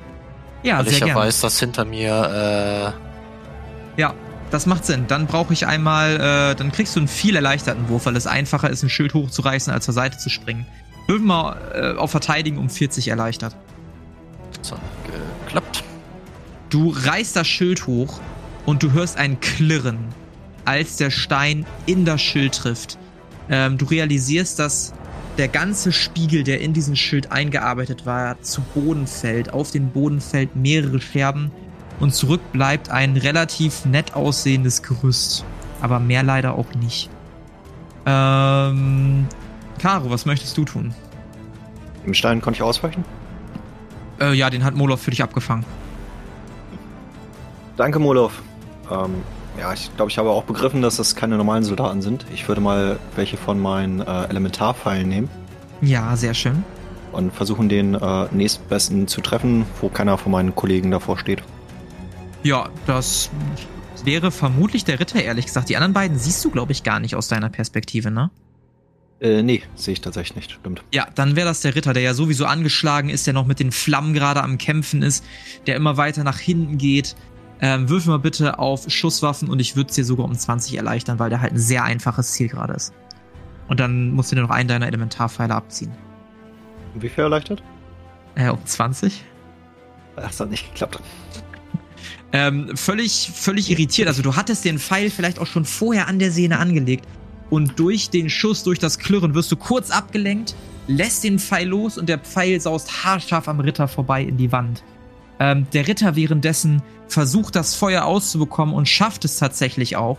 ja, 0.63 0.77
weil 0.77 0.86
sehr 0.86 0.93
ich 0.93 0.99
ja 0.99 1.05
gerne. 1.07 1.21
weiß, 1.21 1.39
dass 1.41 1.59
hinter 1.59 1.86
mir, 1.86 2.93
Ja, 3.97 4.13
das 4.51 4.65
macht 4.65 4.86
Sinn. 4.86 5.05
Dann 5.07 5.25
brauche 5.25 5.53
ich 5.53 5.65
einmal, 5.65 6.15
äh, 6.15 6.55
dann 6.55 6.71
kriegst 6.71 6.95
du 6.95 6.99
einen 6.99 7.07
viel 7.07 7.36
erleichterten 7.36 7.89
Wurf, 7.89 8.05
weil 8.05 8.15
es 8.15 8.27
einfacher 8.27 8.69
ist, 8.69 8.83
ein 8.83 8.89
Schild 8.89 9.13
hochzureißen, 9.13 9.73
als 9.73 9.86
zur 9.86 9.93
Seite 9.93 10.17
zu 10.17 10.29
springen. 10.29 10.67
Würfen 11.07 11.25
mal 11.25 11.57
äh, 11.73 11.97
auf 11.97 12.12
Verteidigen 12.12 12.57
um 12.57 12.69
40 12.69 13.07
erleichtert. 13.07 13.55
Äh, 14.63 14.69
das 14.69 14.71
hat 14.71 14.82
geklappt. 15.45 15.84
Du 16.69 16.89
reißt 16.95 17.36
das 17.36 17.47
Schild 17.47 17.86
hoch 17.86 18.19
und 18.65 18.82
du 18.82 18.91
hörst 18.93 19.17
ein 19.17 19.39
Klirren, 19.39 19.99
als 20.65 20.95
der 20.97 21.12
Stein 21.12 21.65
in 21.86 22.06
das 22.06 22.21
Schild 22.21 22.56
trifft. 22.56 22.97
Ähm, 23.49 23.78
du 23.78 23.86
realisierst, 23.86 24.58
dass 24.60 24.93
der 25.38 25.47
ganze 25.47 25.91
Spiegel, 25.91 26.43
der 26.43 26.62
in 26.62 26.73
diesen 26.73 26.95
Schild 26.95 27.32
eingearbeitet 27.32 28.06
war, 28.06 28.41
zu 28.41 28.62
Boden 28.73 29.08
fällt. 29.08 29.52
Auf 29.52 29.71
den 29.71 29.89
Boden 29.89 30.21
fällt 30.21 30.56
mehrere 30.56 31.02
Scherben 31.02 31.52
und 31.99 32.13
zurück 32.13 32.41
bleibt 32.52 32.89
ein 32.89 33.17
relativ 33.17 33.86
nett 33.86 34.15
aussehendes 34.15 34.84
Gerüst. 34.84 35.43
Aber 35.82 35.99
mehr 35.99 36.23
leider 36.23 36.54
auch 36.54 36.73
nicht. 36.76 37.10
Ähm, 38.06 39.28
Caro, 39.80 40.10
was 40.10 40.26
möchtest 40.26 40.58
du 40.58 40.65
tun? 40.65 40.93
Im 42.06 42.13
Stein 42.13 42.41
konnte 42.41 42.58
ich 42.58 42.63
ausweichen. 42.63 43.04
Äh, 44.23 44.33
ja, 44.33 44.49
den 44.49 44.63
hat 44.63 44.75
Molov 44.75 45.01
für 45.01 45.12
dich 45.12 45.21
abgefangen. 45.21 45.65
Danke, 47.77 47.99
Molov. 47.99 48.41
Ähm, 48.91 49.15
ja, 49.59 49.73
ich 49.73 49.95
glaube, 49.95 50.12
ich 50.12 50.17
habe 50.17 50.29
auch 50.29 50.43
begriffen, 50.43 50.81
dass 50.81 50.97
das 50.97 51.15
keine 51.15 51.38
normalen 51.38 51.63
Soldaten 51.63 52.01
sind. 52.01 52.25
Ich 52.33 52.47
würde 52.47 52.62
mal 52.62 52.99
welche 53.15 53.38
von 53.38 53.59
meinen 53.59 54.01
äh, 54.01 54.23
Elementarpfeilen 54.25 55.07
nehmen 55.07 55.29
Ja, 55.81 56.15
sehr 56.15 56.33
schön. 56.33 56.63
und 57.12 57.33
versuchen, 57.33 57.69
den 57.69 57.95
äh, 57.95 58.27
nächstbesten 58.31 59.07
zu 59.07 59.21
treffen, 59.21 59.65
wo 59.81 59.89
keiner 59.89 60.17
von 60.17 60.31
meinen 60.31 60.55
Kollegen 60.55 60.91
davor 60.91 61.17
steht. 61.17 61.43
Ja, 62.43 62.69
das 62.88 63.29
wäre 64.03 64.31
vermutlich 64.31 64.86
der 64.86 64.99
Ritter, 64.99 65.21
ehrlich 65.23 65.45
gesagt. 65.45 65.69
Die 65.69 65.77
anderen 65.77 65.93
beiden 65.93 66.17
siehst 66.17 66.43
du, 66.43 66.49
glaube 66.49 66.71
ich, 66.71 66.83
gar 66.83 66.99
nicht 66.99 67.15
aus 67.15 67.27
deiner 67.27 67.49
Perspektive, 67.49 68.12
ne? 68.12 68.31
Äh, 69.19 69.41
nee, 69.41 69.63
sehe 69.76 69.93
ich 69.93 70.02
tatsächlich 70.02 70.36
nicht. 70.36 70.52
Stimmt. 70.52 70.84
Ja, 70.93 71.08
dann 71.15 71.36
wäre 71.36 71.47
das 71.47 71.62
der 71.62 71.76
Ritter, 71.76 71.93
der 71.93 72.04
ja 72.04 72.13
sowieso 72.13 72.45
angeschlagen 72.45 73.10
ist, 73.10 73.26
der 73.26 73.34
noch 73.34 73.45
mit 73.45 73.60
den 73.60 73.71
Flammen 73.71 74.13
gerade 74.13 74.43
am 74.43 74.58
Kämpfen 74.58 75.02
ist, 75.02 75.23
der 75.65 75.76
immer 75.76 75.97
weiter 75.97 76.23
nach 76.23 76.39
hinten 76.39 76.78
geht. 76.78 77.15
Ähm, 77.62 77.88
würfel 77.88 78.10
mal 78.12 78.19
bitte 78.19 78.60
auf 78.60 78.89
Schusswaffen 78.89 79.49
und 79.49 79.60
ich 79.60 79.78
würde 79.78 79.89
es 79.89 79.95
dir 79.95 80.04
sogar 80.04 80.26
um 80.26 80.36
20 80.36 80.76
erleichtern, 80.76 81.19
weil 81.19 81.30
der 81.30 81.39
halt 81.39 81.54
ein 81.54 81.60
sehr 81.60 81.86
einfaches 81.86 82.34
Ziel 82.34 82.49
gerade 82.49 82.73
ist. 82.73 82.93
Und 83.69 83.80
dann 83.80 84.12
musst 84.12 84.32
du 84.32 84.36
dir 84.36 84.41
noch 84.41 84.49
einen 84.49 84.67
deiner 84.67 84.88
Elementarpfeile 84.88 85.56
abziehen. 85.56 85.91
Wie 86.95 87.08
viel 87.08 87.23
erleichtert? 87.23 87.63
Äh, 88.36 88.49
um 88.49 88.65
20? 88.65 89.23
Ach, 90.17 90.23
das 90.23 90.39
hat 90.39 90.49
nicht 90.49 90.69
geklappt. 90.71 90.99
ähm, 92.34 92.76
völlig, 92.76 93.32
völlig 93.34 93.71
irritiert. 93.71 94.10
Also 94.10 94.21
du 94.21 94.36
hattest 94.36 94.65
den 94.65 94.80
Pfeil 94.80 95.10
vielleicht 95.10 95.39
auch 95.39 95.47
schon 95.47 95.63
vorher 95.63 96.08
an 96.10 96.19
der 96.19 96.32
Sehne 96.32 96.60
angelegt 96.60 97.08
und 97.53 97.77
durch 97.77 98.09
den 98.09 98.31
Schuss, 98.31 98.63
durch 98.63 98.79
das 98.79 98.97
Klirren 98.97 99.35
wirst 99.35 99.51
du 99.51 99.55
kurz 99.55 99.91
abgelenkt, 99.91 100.55
lässt 100.87 101.23
den 101.23 101.37
Pfeil 101.37 101.67
los 101.67 101.99
und 101.99 102.09
der 102.09 102.17
Pfeil 102.17 102.59
saust 102.59 103.05
haarscharf 103.05 103.47
am 103.47 103.59
Ritter 103.59 103.87
vorbei 103.87 104.23
in 104.23 104.37
die 104.37 104.51
Wand. 104.51 104.83
Ähm, 105.39 105.67
der 105.71 105.87
Ritter 105.87 106.15
währenddessen 106.15 106.81
versucht 107.07 107.55
das 107.55 107.75
Feuer 107.75 108.05
auszubekommen 108.05 108.73
und 108.73 108.89
schafft 108.89 109.23
es 109.23 109.37
tatsächlich 109.37 109.95
auch. 109.97 110.17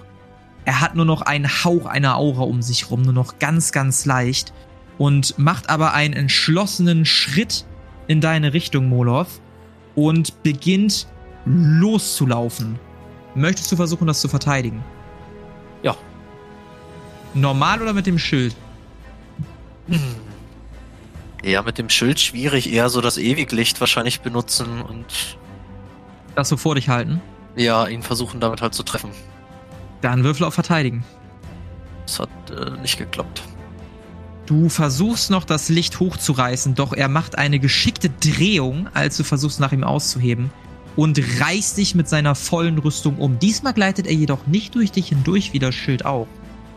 Er 0.65 0.81
hat 0.81 0.95
nur 0.95 1.07
noch 1.07 1.23
einen 1.23 1.49
Hauch 1.49 1.87
einer 1.87 2.19
Aura 2.19 2.43
um 2.43 2.63
sich 2.63 2.89
rum, 2.93 3.03
nur 3.03 3.13
noch 3.13 3.41
ganz, 3.41 3.73
ganz 3.73 4.05
leicht 4.05 4.53
und 4.97 5.37
macht 5.37 5.71
aber 5.71 5.93
einen 5.93 6.15
entschlossenen 6.15 7.05
Schritt 7.05 7.65
in 8.07 8.21
deine 8.21 8.53
Richtung, 8.53 8.89
Molov, 8.89 9.41
und 9.97 10.41
beginnt 10.45 11.09
loszulaufen. 11.47 12.79
Möchtest 13.35 13.73
du 13.73 13.77
versuchen, 13.77 14.07
das 14.07 14.21
zu 14.21 14.29
verteidigen? 14.29 14.85
Normal 17.35 17.83
oder 17.83 17.93
mit 17.93 18.07
dem 18.07 18.19
Schild? 18.19 18.55
Ja, 21.45 21.63
mit 21.63 21.79
dem 21.79 21.91
Schild 21.91 22.21
schwierig, 22.21 22.73
eher 22.73 22.89
so 22.89 23.01
das 23.01 23.19
Ewiglicht 23.19 23.81
wahrscheinlich 23.81 24.21
benutzen 24.21 24.81
und 24.83 25.37
Das 26.35 26.49
so 26.49 26.57
vor 26.57 26.75
dich 26.75 26.89
halten? 26.89 27.21
ja, 27.57 27.87
ihn 27.87 28.03
versuchen 28.03 28.41
damit 28.41 28.63
halt 28.63 28.75
zu 28.75 28.83
treffen. 28.83 29.11
Dann 30.01 30.25
würfel 30.25 30.45
auf 30.45 30.55
Verteidigen. 30.55 31.05
Das 32.05 32.19
hat 32.19 32.29
äh, 32.51 32.71
nicht 32.83 32.99
geklappt. 32.99 33.43
Du 34.47 34.69
versuchst 34.69 35.31
noch 35.31 35.45
das 35.45 35.69
Licht 35.69 36.01
hochzureißen, 36.01 36.75
doch 36.75 36.93
er 36.93 37.09
macht 37.09 37.39
eine 37.39 37.59
geschickte 37.61 38.11
Drehung, 38.11 38.89
als 38.93 39.17
du 39.17 39.25
versuchst 39.25 39.61
nach 39.61 39.71
ihm 39.73 39.85
auszuheben 39.85 40.51
und 40.97 41.19
reißt 41.41 41.79
dich 41.79 41.95
mit 41.95 42.09
seiner 42.09 42.35
vollen 42.35 42.77
Rüstung 42.79 43.19
um. 43.19 43.39
Diesmal 43.39 43.73
gleitet 43.73 44.07
er 44.09 44.15
jedoch 44.15 44.47
nicht 44.49 44.75
durch 44.75 44.91
dich 44.93 45.09
hindurch 45.09 45.53
wie 45.53 45.61
das 45.61 45.75
Schild 45.77 46.05
auch, 46.05 46.27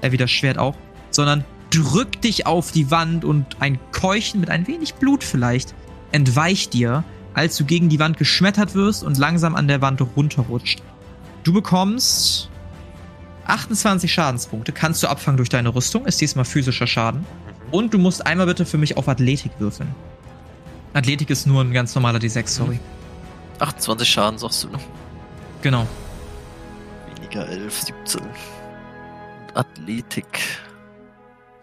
das 0.02 0.32
Schwert 0.32 0.58
auch, 0.58 0.76
sondern 1.12 1.44
drückt 1.70 2.24
dich 2.24 2.46
auf 2.46 2.72
die 2.72 2.92
Wand 2.92 3.26
und 3.26 3.46
ein 3.60 3.80
Keuchen 3.92 4.40
mit 4.40 4.50
ein 4.50 4.68
wenig 4.68 4.96
Blut 4.96 5.24
vielleicht 5.24 5.74
entweicht 6.12 6.74
dir, 6.74 7.04
als 7.34 7.58
du 7.58 7.66
gegen 7.66 7.90
die 7.90 8.00
Wand 8.00 8.18
geschmettert 8.18 8.74
wirst 8.74 9.04
und 9.04 9.18
langsam 9.18 9.56
an 9.56 9.68
der 9.68 9.82
Wand 9.82 10.02
runterrutscht. 10.16 10.82
Du 11.44 11.54
bekommst 11.54 12.50
28 13.46 14.12
Schadenspunkte, 14.12 14.72
kannst 14.72 15.04
du 15.04 15.08
abfangen 15.08 15.38
durch 15.38 15.50
deine 15.50 15.74
Rüstung, 15.74 16.06
ist 16.06 16.20
diesmal 16.20 16.46
physischer 16.46 16.88
Schaden. 16.88 17.26
Und 17.72 17.94
du 17.94 17.98
musst 17.98 18.26
einmal 18.26 18.46
bitte 18.48 18.66
für 18.66 18.78
mich 18.78 18.98
auf 18.98 19.08
Athletik 19.08 19.52
würfeln. 19.60 19.94
Athletik 20.94 21.30
ist 21.30 21.46
nur 21.46 21.62
ein 21.64 21.74
ganz 21.74 21.94
normaler 21.96 22.20
D6, 22.20 22.48
sorry. 22.48 22.80
28 23.60 24.10
Schaden, 24.10 24.40
sagst 24.40 24.64
du, 24.64 24.70
ne? 24.70 24.80
Genau. 25.62 25.86
Weniger 27.16 27.48
11, 27.48 27.82
17. 28.06 28.22
Athletik. 29.58 30.26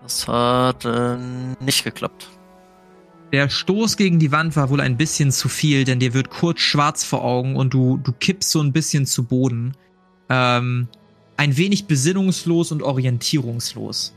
Das 0.02 0.28
hat 0.28 0.84
äh, 0.84 1.16
nicht 1.60 1.84
geklappt. 1.84 2.28
Der 3.32 3.48
Stoß 3.48 3.96
gegen 3.96 4.18
die 4.18 4.32
Wand 4.32 4.54
war 4.54 4.70
wohl 4.70 4.80
ein 4.80 4.96
bisschen 4.96 5.32
zu 5.32 5.48
viel, 5.48 5.84
denn 5.84 5.98
dir 5.98 6.14
wird 6.14 6.30
kurz 6.30 6.60
schwarz 6.60 7.04
vor 7.04 7.24
Augen 7.24 7.56
und 7.56 7.74
du, 7.74 7.96
du 7.96 8.12
kippst 8.12 8.50
so 8.50 8.60
ein 8.60 8.72
bisschen 8.72 9.06
zu 9.06 9.24
Boden. 9.24 9.72
Ähm, 10.28 10.88
ein 11.36 11.56
wenig 11.56 11.86
besinnungslos 11.86 12.70
und 12.70 12.82
orientierungslos. 12.82 14.14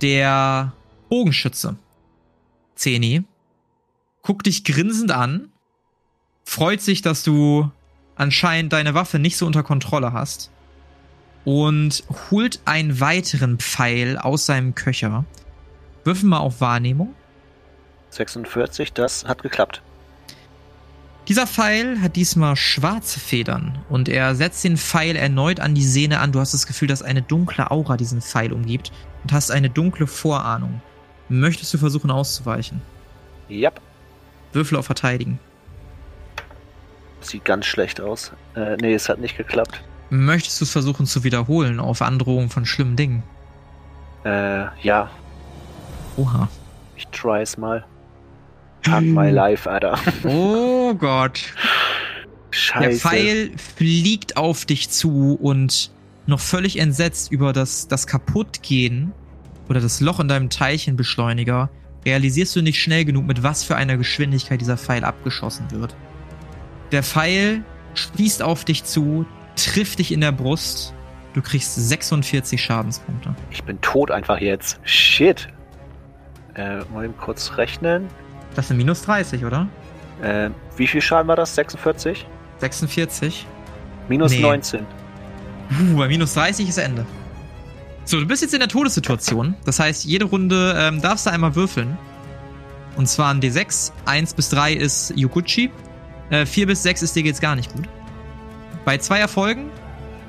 Der 0.00 0.72
Bogenschütze, 1.08 1.76
Zeni, 2.74 3.22
guckt 4.22 4.46
dich 4.46 4.64
grinsend 4.64 5.12
an, 5.12 5.50
freut 6.44 6.80
sich, 6.80 7.02
dass 7.02 7.22
du 7.22 7.70
anscheinend 8.16 8.72
deine 8.72 8.94
Waffe 8.94 9.18
nicht 9.18 9.36
so 9.36 9.46
unter 9.46 9.62
Kontrolle 9.62 10.12
hast 10.12 10.50
und 11.46 12.02
holt 12.30 12.58
einen 12.64 12.98
weiteren 12.98 13.58
Pfeil 13.58 14.18
aus 14.18 14.46
seinem 14.46 14.74
Köcher. 14.74 15.24
Würfel 16.02 16.28
mal 16.28 16.38
auf 16.38 16.60
Wahrnehmung. 16.60 17.14
46, 18.10 18.92
das 18.92 19.24
hat 19.24 19.42
geklappt. 19.42 19.80
Dieser 21.28 21.46
Pfeil 21.46 22.00
hat 22.02 22.16
diesmal 22.16 22.56
schwarze 22.56 23.20
Federn 23.20 23.78
und 23.88 24.08
er 24.08 24.34
setzt 24.34 24.64
den 24.64 24.76
Pfeil 24.76 25.14
erneut 25.14 25.60
an 25.60 25.74
die 25.74 25.84
Sehne 25.84 26.18
an. 26.18 26.32
Du 26.32 26.40
hast 26.40 26.52
das 26.52 26.66
Gefühl, 26.66 26.88
dass 26.88 27.02
eine 27.02 27.22
dunkle 27.22 27.70
Aura 27.70 27.96
diesen 27.96 28.22
Pfeil 28.22 28.52
umgibt 28.52 28.90
und 29.22 29.32
hast 29.32 29.50
eine 29.52 29.70
dunkle 29.70 30.08
Vorahnung. 30.08 30.80
Möchtest 31.28 31.72
du 31.72 31.78
versuchen 31.78 32.10
auszuweichen? 32.10 32.82
Ja. 33.48 33.70
Würfel 34.52 34.78
auf 34.78 34.86
Verteidigen. 34.86 35.38
Sieht 37.20 37.44
ganz 37.44 37.66
schlecht 37.66 38.00
aus. 38.00 38.32
Äh, 38.56 38.76
nee, 38.80 38.94
es 38.94 39.08
hat 39.08 39.20
nicht 39.20 39.36
geklappt. 39.36 39.82
Möchtest 40.10 40.60
du 40.60 40.64
es 40.64 40.70
versuchen 40.70 41.06
zu 41.06 41.24
wiederholen 41.24 41.80
auf 41.80 42.02
Androhung 42.02 42.50
von 42.50 42.64
schlimmen 42.64 42.96
Dingen? 42.96 43.22
Äh, 44.24 44.66
ja. 44.82 45.10
Oha. 46.16 46.48
Ich 46.96 47.06
try 47.08 47.42
es 47.42 47.56
mal. 47.56 47.84
Fuck 48.82 49.02
my 49.02 49.30
life, 49.30 49.70
Alter. 49.70 49.98
Oh 50.24 50.94
Gott. 50.94 51.40
Scheiße. 52.50 52.88
Der 52.88 52.98
Pfeil 52.98 53.52
fliegt 53.76 54.36
auf 54.36 54.64
dich 54.64 54.90
zu 54.90 55.34
und 55.40 55.90
noch 56.26 56.40
völlig 56.40 56.78
entsetzt 56.78 57.30
über 57.30 57.52
das, 57.52 57.88
das 57.88 58.06
Kaputtgehen 58.06 59.12
oder 59.68 59.80
das 59.80 60.00
Loch 60.00 60.20
in 60.20 60.28
deinem 60.28 60.50
Teilchenbeschleuniger 60.50 61.70
realisierst 62.04 62.54
du 62.56 62.62
nicht 62.62 62.80
schnell 62.80 63.04
genug, 63.04 63.26
mit 63.26 63.42
was 63.42 63.64
für 63.64 63.76
einer 63.76 63.96
Geschwindigkeit 63.96 64.60
dieser 64.60 64.76
Pfeil 64.76 65.04
abgeschossen 65.04 65.70
wird. 65.72 65.94
Der 66.92 67.02
Pfeil 67.02 67.64
spießt 67.94 68.42
auf 68.42 68.64
dich 68.64 68.84
zu, 68.84 69.26
trifft 69.56 69.98
dich 69.98 70.12
in 70.12 70.20
der 70.20 70.32
Brust. 70.32 70.94
Du 71.34 71.42
kriegst 71.42 71.74
46 71.74 72.62
Schadenspunkte. 72.62 73.34
Ich 73.50 73.62
bin 73.64 73.80
tot 73.80 74.10
einfach 74.10 74.40
jetzt. 74.40 74.80
Shit. 74.84 75.48
Äh, 76.54 76.78
mal 76.92 77.04
eben 77.04 77.16
kurz 77.18 77.56
rechnen. 77.58 78.08
Das 78.54 78.68
sind 78.68 78.78
minus 78.78 79.02
30, 79.02 79.44
oder? 79.44 79.68
Äh, 80.22 80.48
wie 80.76 80.86
viel 80.86 81.02
Schaden 81.02 81.28
war 81.28 81.36
das? 81.36 81.54
46? 81.54 82.26
46. 82.58 83.46
Minus 84.08 84.32
Nee. 84.32 84.40
19. 84.40 84.80
Uh, 85.92 85.96
bei 85.98 86.08
minus 86.08 86.32
30 86.34 86.68
ist 86.68 86.78
Ende. 86.78 87.04
So, 88.04 88.18
du 88.20 88.26
bist 88.26 88.40
jetzt 88.40 88.54
in 88.54 88.60
der 88.60 88.68
Todessituation. 88.68 89.54
Das 89.64 89.80
heißt, 89.80 90.04
jede 90.04 90.24
Runde 90.26 90.74
ähm, 90.78 91.02
darfst 91.02 91.26
du 91.26 91.30
einmal 91.32 91.54
würfeln. 91.54 91.98
Und 92.96 93.08
zwar 93.08 93.34
ein 93.34 93.40
D6. 93.40 93.92
1 94.06 94.32
bis 94.34 94.48
3 94.50 94.72
ist 94.72 95.12
Yukuchi. 95.16 95.70
Äh, 96.30 96.46
4 96.46 96.66
bis 96.68 96.82
6 96.84 97.02
ist 97.02 97.16
dir 97.16 97.24
geht's 97.24 97.40
gar 97.40 97.56
nicht 97.56 97.72
gut. 97.74 97.84
Bei 98.86 98.98
zwei 98.98 99.18
Erfolgen 99.18 99.68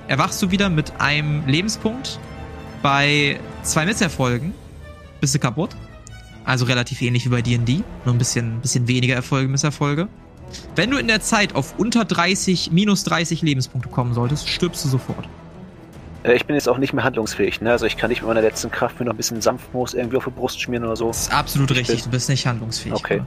erwachst 0.07 0.41
du 0.41 0.49
wieder 0.51 0.69
mit 0.69 0.99
einem 0.99 1.45
Lebenspunkt. 1.45 2.19
Bei 2.81 3.39
zwei 3.61 3.85
Misserfolgen 3.85 4.53
bist 5.21 5.35
du 5.35 5.39
kaputt. 5.39 5.75
Also 6.43 6.65
relativ 6.65 7.01
ähnlich 7.03 7.23
wie 7.25 7.29
bei 7.29 7.41
D&D. 7.43 7.83
Nur 8.03 8.15
ein 8.15 8.17
bisschen, 8.17 8.59
bisschen 8.61 8.87
weniger 8.87 9.13
Erfolge, 9.13 9.47
Misserfolge. 9.47 10.07
Wenn 10.75 10.89
du 10.89 10.97
in 10.97 11.07
der 11.07 11.21
Zeit 11.21 11.53
auf 11.55 11.77
unter 11.77 12.03
30, 12.03 12.71
minus 12.71 13.03
30 13.03 13.43
Lebenspunkte 13.43 13.89
kommen 13.89 14.15
solltest, 14.15 14.49
stirbst 14.49 14.83
du 14.85 14.89
sofort. 14.89 15.29
Äh, 16.23 16.33
ich 16.35 16.45
bin 16.47 16.55
jetzt 16.55 16.67
auch 16.67 16.79
nicht 16.79 16.93
mehr 16.93 17.03
handlungsfähig, 17.03 17.61
ne? 17.61 17.71
Also 17.71 17.85
ich 17.85 17.95
kann 17.95 18.09
nicht 18.09 18.21
mit 18.21 18.27
meiner 18.29 18.41
letzten 18.41 18.71
Kraft 18.71 18.97
mir 18.99 19.05
noch 19.05 19.13
ein 19.13 19.17
bisschen 19.17 19.39
Sanftmoos 19.39 19.93
irgendwie 19.93 20.17
auf 20.17 20.23
die 20.23 20.31
Brust 20.31 20.59
schmieren 20.59 20.83
oder 20.85 20.95
so. 20.95 21.09
Das 21.09 21.23
ist 21.23 21.31
absolut 21.33 21.69
Ich 21.71 21.77
richtig, 21.79 21.95
bin- 21.97 22.03
du 22.05 22.09
bist 22.11 22.29
nicht 22.29 22.47
handlungsfähig. 22.47 22.95
Okay. 22.95 23.21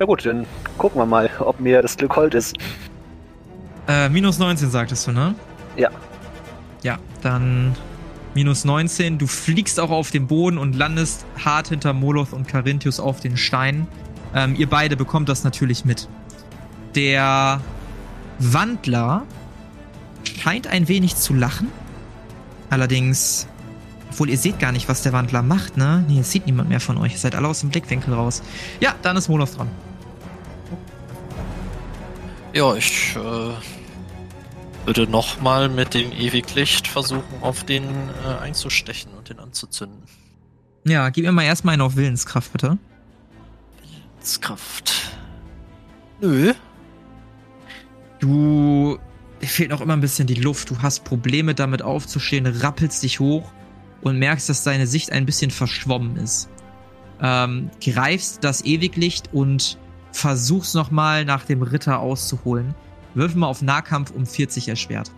Na 0.00 0.06
gut, 0.06 0.26
dann 0.26 0.44
gucken 0.76 1.00
wir 1.00 1.06
mal, 1.06 1.30
ob 1.38 1.60
mir 1.60 1.82
das 1.82 1.96
Glück 1.96 2.16
hold 2.16 2.34
ist. 2.34 2.56
Äh, 3.90 4.08
minus 4.08 4.38
19 4.38 4.70
sagtest 4.70 5.08
du, 5.08 5.12
ne? 5.12 5.34
Ja. 5.76 5.90
Ja, 6.84 6.98
dann 7.22 7.74
minus 8.34 8.64
19. 8.64 9.18
Du 9.18 9.26
fliegst 9.26 9.80
auch 9.80 9.90
auf 9.90 10.12
den 10.12 10.28
Boden 10.28 10.58
und 10.58 10.76
landest 10.76 11.26
hart 11.44 11.68
hinter 11.68 11.92
Moloth 11.92 12.32
und 12.32 12.46
Carinthius 12.46 13.00
auf 13.00 13.18
den 13.18 13.36
Steinen. 13.36 13.88
Ähm, 14.32 14.54
ihr 14.54 14.70
beide 14.70 14.96
bekommt 14.96 15.28
das 15.28 15.42
natürlich 15.42 15.84
mit. 15.84 16.08
Der 16.94 17.60
Wandler 18.38 19.24
scheint 20.22 20.68
ein 20.68 20.86
wenig 20.86 21.16
zu 21.16 21.34
lachen. 21.34 21.66
Allerdings, 22.70 23.48
obwohl 24.10 24.30
ihr 24.30 24.38
seht 24.38 24.60
gar 24.60 24.70
nicht, 24.70 24.88
was 24.88 25.02
der 25.02 25.12
Wandler 25.12 25.42
macht, 25.42 25.76
ne? 25.76 26.04
Nee, 26.06 26.20
es 26.20 26.30
sieht 26.30 26.46
niemand 26.46 26.68
mehr 26.68 26.78
von 26.78 26.96
euch. 26.96 27.12
Ihr 27.12 27.18
seid 27.18 27.34
alle 27.34 27.48
aus 27.48 27.58
dem 27.58 27.70
Blickwinkel 27.70 28.14
raus. 28.14 28.40
Ja, 28.78 28.94
dann 29.02 29.16
ist 29.16 29.28
Moloth 29.28 29.58
dran. 29.58 29.68
Ja, 32.52 32.74
ich 32.74 33.16
äh, 33.16 33.79
würde 34.84 35.06
nochmal 35.06 35.68
mit 35.68 35.94
dem 35.94 36.12
Ewiglicht 36.12 36.88
versuchen, 36.88 37.42
auf 37.42 37.64
den 37.64 37.84
äh, 37.84 38.40
einzustechen 38.40 39.12
und 39.14 39.28
den 39.28 39.38
anzuzünden. 39.38 40.02
Ja, 40.84 41.10
gib 41.10 41.24
mir 41.24 41.32
mal 41.32 41.44
erstmal 41.44 41.74
einen 41.74 41.82
auf 41.82 41.96
Willenskraft, 41.96 42.52
bitte. 42.52 42.78
Kraft. 44.40 44.92
Nö. 46.20 46.52
Du. 48.18 48.98
Dir 49.40 49.48
fehlt 49.48 49.70
noch 49.70 49.80
immer 49.80 49.94
ein 49.94 50.02
bisschen 50.02 50.26
die 50.26 50.34
Luft. 50.34 50.68
Du 50.68 50.82
hast 50.82 51.04
Probleme 51.04 51.54
damit 51.54 51.80
aufzustehen, 51.80 52.46
rappelst 52.46 53.02
dich 53.02 53.20
hoch 53.20 53.50
und 54.02 54.18
merkst, 54.18 54.48
dass 54.50 54.64
deine 54.64 54.86
Sicht 54.86 55.12
ein 55.12 55.24
bisschen 55.24 55.50
verschwommen 55.50 56.16
ist. 56.16 56.50
Ähm, 57.22 57.70
greifst 57.82 58.44
das 58.44 58.62
Ewiglicht 58.64 59.32
und 59.32 59.78
versuchst 60.12 60.74
nochmal 60.74 61.24
nach 61.24 61.44
dem 61.44 61.62
Ritter 61.62 62.00
auszuholen. 62.00 62.74
Wirf 63.14 63.34
mal 63.34 63.46
auf 63.46 63.62
Nahkampf 63.62 64.10
um 64.10 64.26
40 64.26 64.68
erschwert. 64.68 65.10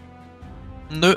Nö. 0.90 1.16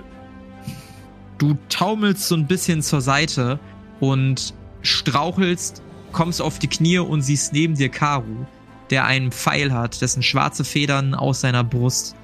Du 1.38 1.58
taumelst 1.70 2.28
so 2.28 2.36
ein 2.36 2.48
bisschen 2.48 2.82
zur 2.82 3.02
Seite 3.02 3.60
und 4.00 4.54
strauchelst, 4.82 5.82
kommst 6.12 6.42
auf 6.42 6.60
die 6.60 6.68
Knie 6.68 7.00
und 7.00 7.22
siehst 7.22 7.54
neben 7.54 7.76
dir 7.76 7.90
Karu, 7.90 8.46
der 8.90 9.06
einen 9.06 9.32
Pfeil 9.32 9.74
hat, 9.74 10.02
dessen 10.02 10.24
schwarze 10.24 10.64
Federn 10.64 11.14
aus 11.14 11.42
seiner 11.42 11.64
Brust 11.64 12.16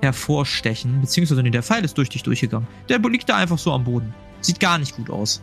hervorstechen. 0.00 1.00
Beziehungsweise, 1.00 1.42
nee, 1.42 1.50
der 1.50 1.62
Pfeil 1.62 1.84
ist 1.84 1.96
durch 1.96 2.08
dich 2.08 2.24
durchgegangen. 2.24 2.66
Der 2.88 2.98
liegt 2.98 3.28
da 3.28 3.36
einfach 3.36 3.58
so 3.58 3.72
am 3.72 3.84
Boden. 3.84 4.12
Sieht 4.40 4.58
gar 4.58 4.78
nicht 4.78 4.96
gut 4.96 5.10
aus. 5.10 5.42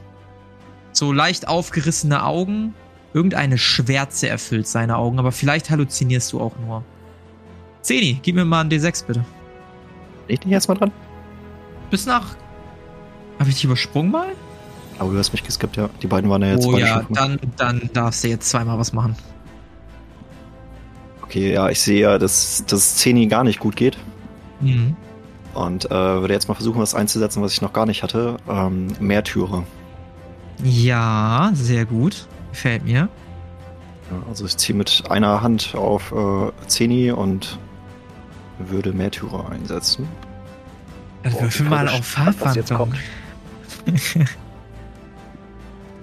So 0.92 1.14
leicht 1.14 1.48
aufgerissene 1.48 2.24
Augen. 2.24 2.74
Irgendeine 3.14 3.58
Schwärze 3.58 4.28
erfüllt 4.28 4.68
seine 4.68 4.98
Augen, 4.98 5.18
aber 5.18 5.32
vielleicht 5.32 5.70
halluzinierst 5.70 6.34
du 6.34 6.42
auch 6.42 6.58
nur. 6.60 6.84
Zeni, 7.82 8.20
gib 8.22 8.36
mir 8.36 8.46
mal 8.46 8.62
einen 8.62 8.70
D6, 8.70 9.06
bitte. 9.06 9.26
Ich 10.28 10.40
nicht 10.42 10.54
erstmal 10.54 10.78
dran? 10.78 10.92
Bis 11.90 12.06
nach. 12.06 12.36
Habe 13.40 13.50
ich 13.50 13.56
dich 13.56 13.64
übersprungen 13.64 14.12
mal? 14.12 14.28
Aber 15.00 15.12
du 15.12 15.18
hast 15.18 15.32
mich 15.32 15.44
geskippt, 15.44 15.78
ja. 15.78 15.90
Die 16.02 16.08
beiden 16.08 16.30
waren 16.30 16.42
ja 16.42 16.50
jetzt 16.50 16.68
oh 16.68 16.78
ja, 16.78 17.04
dann, 17.10 17.40
dann 17.56 17.90
darfst 17.94 18.24
du 18.24 18.28
jetzt 18.28 18.50
zweimal 18.50 18.78
was 18.78 18.92
machen. 18.92 19.16
Okay, 21.24 21.54
ja, 21.54 21.70
ich 21.70 21.80
sehe 21.80 22.02
ja, 22.02 22.18
dass 22.18 22.64
das 22.68 22.98
Zeni 22.98 23.28
gar 23.28 23.44
nicht 23.44 23.60
gut 23.60 23.76
geht. 23.76 23.98
Mhm. 24.60 24.96
Und 25.54 25.86
äh, 25.86 25.90
würde 25.90 26.34
jetzt 26.34 26.48
mal 26.48 26.56
versuchen, 26.56 26.82
was 26.82 26.96
einzusetzen, 26.96 27.42
was 27.42 27.54
ich 27.54 27.62
noch 27.62 27.74
gar 27.74 27.86
nicht 27.86 28.04
hatte. 28.04 28.38
Ähm, 28.48 28.88
Märtyrer. 29.00 29.64
Ja, 30.64 31.52
sehr 31.54 31.86
gut. 31.86 32.28
Gefällt 32.52 32.84
mir. 32.84 33.10
Ja, 34.12 34.24
also 34.28 34.46
ich 34.46 34.58
ziehe 34.58 34.78
mit 34.78 35.04
einer 35.10 35.42
Hand 35.42 35.76
auf 35.76 36.12
äh, 36.12 36.52
Zeni 36.68 37.12
und 37.12 37.60
würde 38.60 38.94
Märtyrer 38.94 39.50
einsetzen. 39.50 40.08
Dann 41.24 41.34
Boah, 41.34 41.42
würfel 41.44 41.64
bin 41.64 41.70
mal 41.70 41.88
auf 41.88 42.06
Farbwandlung. 42.06 42.94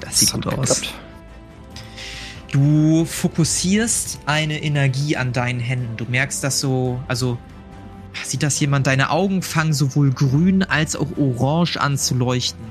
das 0.00 0.18
sieht 0.18 0.32
gut 0.32 0.46
aus. 0.46 0.80
geklappt. 0.80 0.94
Du 2.52 3.04
fokussierst 3.04 4.20
eine 4.26 4.62
Energie 4.62 5.16
an 5.16 5.32
deinen 5.32 5.60
Händen. 5.60 5.96
Du 5.96 6.04
merkst 6.04 6.42
das 6.42 6.60
so, 6.60 7.00
also 7.08 7.38
sieht 8.24 8.42
das 8.42 8.58
jemand, 8.60 8.86
deine 8.86 9.10
Augen 9.10 9.42
fangen 9.42 9.72
sowohl 9.72 10.10
grün 10.10 10.62
als 10.62 10.96
auch 10.96 11.08
orange 11.18 11.76
an 11.76 11.98
zu 11.98 12.14
leuchten. 12.14 12.64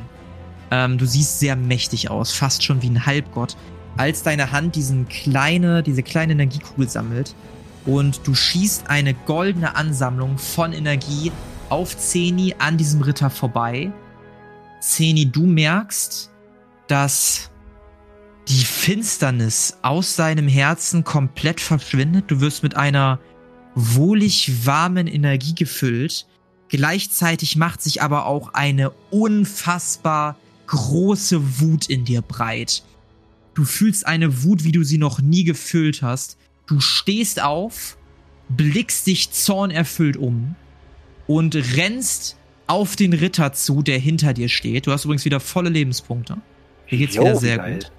Ähm, 0.71 0.97
du 0.97 1.05
siehst 1.05 1.39
sehr 1.39 1.55
mächtig 1.55 2.09
aus, 2.09 2.31
fast 2.31 2.63
schon 2.63 2.81
wie 2.81 2.89
ein 2.89 3.05
Halbgott, 3.05 3.55
als 3.97 4.23
deine 4.23 4.51
Hand 4.51 4.75
diesen 4.75 5.07
kleine, 5.07 5.83
diese 5.83 6.03
kleine 6.03 6.33
Energiekugel 6.33 6.89
sammelt 6.89 7.35
und 7.85 8.21
du 8.25 8.33
schießt 8.33 8.89
eine 8.89 9.13
goldene 9.13 9.75
Ansammlung 9.75 10.37
von 10.37 10.73
Energie 10.73 11.31
auf 11.69 11.97
Zeni 11.97 12.55
an 12.57 12.77
diesem 12.77 13.01
Ritter 13.01 13.29
vorbei. 13.29 13.91
Zeni, 14.81 15.31
du 15.31 15.45
merkst, 15.45 16.31
dass 16.87 17.49
die 18.47 18.63
Finsternis 18.63 19.77
aus 19.81 20.15
deinem 20.15 20.47
Herzen 20.47 21.03
komplett 21.03 21.59
verschwindet. 21.59 22.25
Du 22.27 22.41
wirst 22.41 22.63
mit 22.63 22.75
einer 22.75 23.19
wohlig 23.73 24.65
warmen 24.65 25.07
Energie 25.07 25.55
gefüllt. 25.55 26.27
Gleichzeitig 26.69 27.55
macht 27.55 27.81
sich 27.81 28.01
aber 28.01 28.25
auch 28.25 28.53
eine 28.53 28.91
unfassbar 29.09 30.37
große 30.67 31.59
Wut 31.61 31.87
in 31.87 32.05
dir 32.05 32.21
breit. 32.21 32.83
Du 33.53 33.63
fühlst 33.63 34.05
eine 34.05 34.43
Wut, 34.43 34.63
wie 34.63 34.71
du 34.71 34.83
sie 34.83 34.97
noch 34.97 35.21
nie 35.21 35.43
gefüllt 35.43 36.01
hast. 36.01 36.37
Du 36.67 36.79
stehst 36.79 37.41
auf, 37.41 37.97
blickst 38.49 39.07
dich 39.07 39.31
zornerfüllt 39.31 40.17
um 40.17 40.55
und 41.27 41.55
rennst 41.55 42.37
auf 42.67 42.95
den 42.95 43.13
Ritter 43.13 43.53
zu, 43.53 43.81
der 43.83 43.99
hinter 43.99 44.33
dir 44.33 44.49
steht. 44.49 44.87
Du 44.87 44.91
hast 44.91 45.05
übrigens 45.05 45.25
wieder 45.25 45.39
volle 45.39 45.69
Lebenspunkte. 45.69 46.37
Hier 46.87 46.97
geht's 46.99 47.15
Jo, 47.15 47.21
wieder 47.23 47.33
wie 47.33 47.37
sehr 47.39 47.57
geil. 47.57 47.73
gut. 47.75 47.91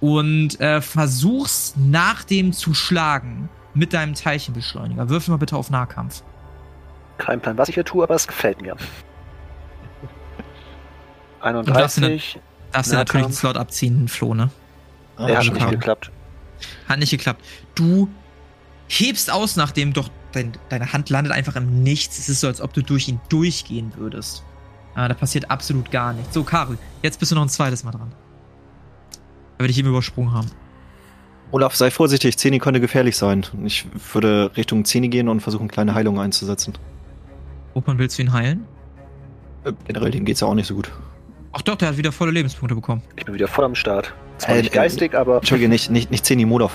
Und 0.00 0.60
äh, 0.60 0.80
versuchst 0.80 1.76
nach 1.76 2.24
dem 2.24 2.52
zu 2.52 2.74
schlagen 2.74 3.48
mit 3.74 3.92
deinem 3.92 4.14
Teilchenbeschleuniger. 4.14 5.08
Würfel 5.08 5.30
mal 5.32 5.38
bitte 5.38 5.56
auf 5.56 5.70
Nahkampf. 5.70 6.22
Kein 7.18 7.40
Plan, 7.40 7.56
was 7.56 7.68
ich 7.68 7.74
hier 7.76 7.84
tue, 7.84 8.02
aber 8.04 8.14
es 8.14 8.26
gefällt 8.26 8.60
mir. 8.60 8.76
darfst 11.40 11.98
du 11.98 12.02
31. 12.04 12.40
Darfst 12.72 12.92
du 12.92 12.96
natürlich 12.96 13.10
den 13.12 13.20
Nahkampf. 13.22 13.38
Slot 13.38 13.56
abziehen, 13.56 14.08
Flo, 14.08 14.34
ne? 14.34 14.50
Ah, 15.16 15.26
Der 15.26 15.38
hat 15.38 15.44
schon 15.44 15.54
nicht 15.54 15.70
geklappt. 15.70 16.10
Hat 16.88 16.98
nicht 16.98 17.10
geklappt. 17.10 17.44
Du 17.74 18.08
hebst 18.88 19.30
aus, 19.30 19.56
nachdem 19.56 19.92
doch 19.92 20.10
dein, 20.32 20.52
deine 20.68 20.92
Hand 20.92 21.10
landet 21.10 21.32
einfach 21.32 21.56
im 21.56 21.82
Nichts. 21.82 22.18
Es 22.18 22.28
ist 22.28 22.40
so, 22.40 22.46
als 22.46 22.60
ob 22.60 22.72
du 22.72 22.82
durch 22.82 23.08
ihn 23.08 23.20
durchgehen 23.28 23.92
würdest. 23.96 24.44
Aber 24.94 25.08
da 25.08 25.14
passiert 25.14 25.50
absolut 25.50 25.90
gar 25.90 26.12
nichts. 26.12 26.32
So, 26.32 26.42
Karel, 26.42 26.78
jetzt 27.02 27.20
bist 27.20 27.32
du 27.32 27.36
noch 27.36 27.42
ein 27.42 27.48
zweites 27.48 27.84
Mal 27.84 27.90
dran. 27.90 28.12
Da 29.58 29.64
würde 29.64 29.70
ich 29.70 29.78
eben 29.78 29.88
übersprungen 29.88 30.32
haben. 30.32 30.50
Olaf, 31.52 31.76
sei 31.76 31.90
vorsichtig, 31.90 32.36
Zeni 32.38 32.58
könnte 32.58 32.80
gefährlich 32.80 33.16
sein. 33.16 33.46
Ich 33.64 33.86
würde 34.12 34.50
Richtung 34.56 34.84
Zeni 34.84 35.08
gehen 35.08 35.28
und 35.28 35.40
versuchen, 35.40 35.68
kleine 35.68 35.94
Heilungen 35.94 36.20
einzusetzen. 36.20 36.74
Wovon 37.74 37.98
willst 37.98 38.18
du 38.18 38.22
ihn 38.22 38.32
heilen? 38.32 38.64
Äh, 39.64 39.72
Generell, 39.86 40.10
dem 40.10 40.24
geht's 40.24 40.40
ja 40.40 40.48
auch 40.48 40.54
nicht 40.54 40.66
so 40.66 40.74
gut. 40.74 40.90
Ach 41.58 41.62
doch, 41.62 41.76
der 41.76 41.88
hat 41.88 41.96
wieder 41.96 42.12
volle 42.12 42.32
Lebenspunkte 42.32 42.74
bekommen. 42.74 43.02
Ich 43.16 43.24
bin 43.24 43.34
wieder 43.34 43.48
voll 43.48 43.64
am 43.64 43.74
Start. 43.74 44.12
Zwar 44.38 44.56
Äh, 44.56 44.62
nicht 44.62 44.72
äh, 44.72 44.76
geistig, 44.76 45.14
aber 45.14 45.36
Entschuldige, 45.36 45.68
nicht, 45.70 45.90
nicht, 45.90 46.10
nicht 46.10 46.26
Zeni, 46.26 46.44
Modov. 46.44 46.72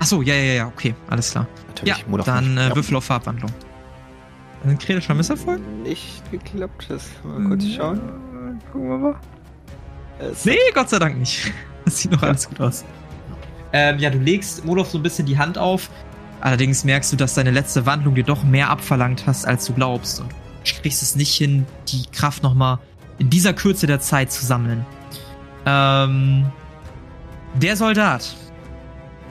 Ach 0.00 0.06
so, 0.06 0.22
ja, 0.22 0.34
ja, 0.34 0.54
ja, 0.54 0.66
okay, 0.66 0.94
alles 1.10 1.30
klar. 1.32 1.46
Ja, 1.52 1.68
Natürlich, 1.68 2.06
Modov 2.08 2.26
dann 2.26 2.54
nicht. 2.54 2.62
äh, 2.64 2.68
Ja. 2.70 2.76
Würfel 2.76 2.96
auf 2.96 3.04
Farbwandlung. 3.04 3.50
Ein 4.64 4.78
kritischer 4.78 5.14
Misserfolg? 5.14 5.60
Nicht 5.82 6.22
geklappt, 6.30 6.86
das 6.88 7.06
mal 7.22 7.48
kurz 7.48 7.64
schauen. 7.68 8.00
Gucken 8.72 8.88
wir 8.88 8.98
mal. 8.98 9.14
Es- 10.18 10.44
Nee, 10.44 10.56
Gott 10.74 10.88
sei 10.90 10.98
Dank 10.98 11.18
nicht. 11.18 11.52
Das 11.84 11.98
sieht 12.00 12.10
noch 12.12 12.22
alles 12.22 12.46
gut 12.48 12.60
aus. 12.60 12.84
Ähm, 13.72 13.98
ja, 13.98 14.10
du 14.10 14.18
legst 14.18 14.62
Molov 14.64 14.88
so 14.90 14.98
ein 14.98 15.02
bisschen 15.02 15.24
die 15.26 15.38
Hand 15.38 15.56
auf. 15.58 15.88
Allerdings 16.42 16.84
merkst 16.84 17.12
du, 17.12 17.16
dass 17.16 17.32
deine 17.34 17.50
letzte 17.50 17.86
Wandlung 17.86 18.14
dir 18.14 18.24
doch 18.24 18.42
mehr 18.44 18.68
abverlangt 18.68 19.26
hast, 19.26 19.46
als 19.46 19.64
du 19.66 19.72
glaubst. 19.72 20.20
Und 20.20 20.30
du 20.32 20.82
kriegst 20.82 21.02
es 21.02 21.16
nicht 21.16 21.34
hin, 21.34 21.64
die 21.88 22.02
Kraft 22.12 22.42
nochmal 22.42 22.78
in 23.18 23.30
dieser 23.30 23.52
Kürze 23.52 23.86
der 23.86 24.00
Zeit 24.00 24.32
zu 24.32 24.44
sammeln. 24.44 24.84
Ähm, 25.66 26.46
der 27.54 27.76
Soldat 27.76 28.36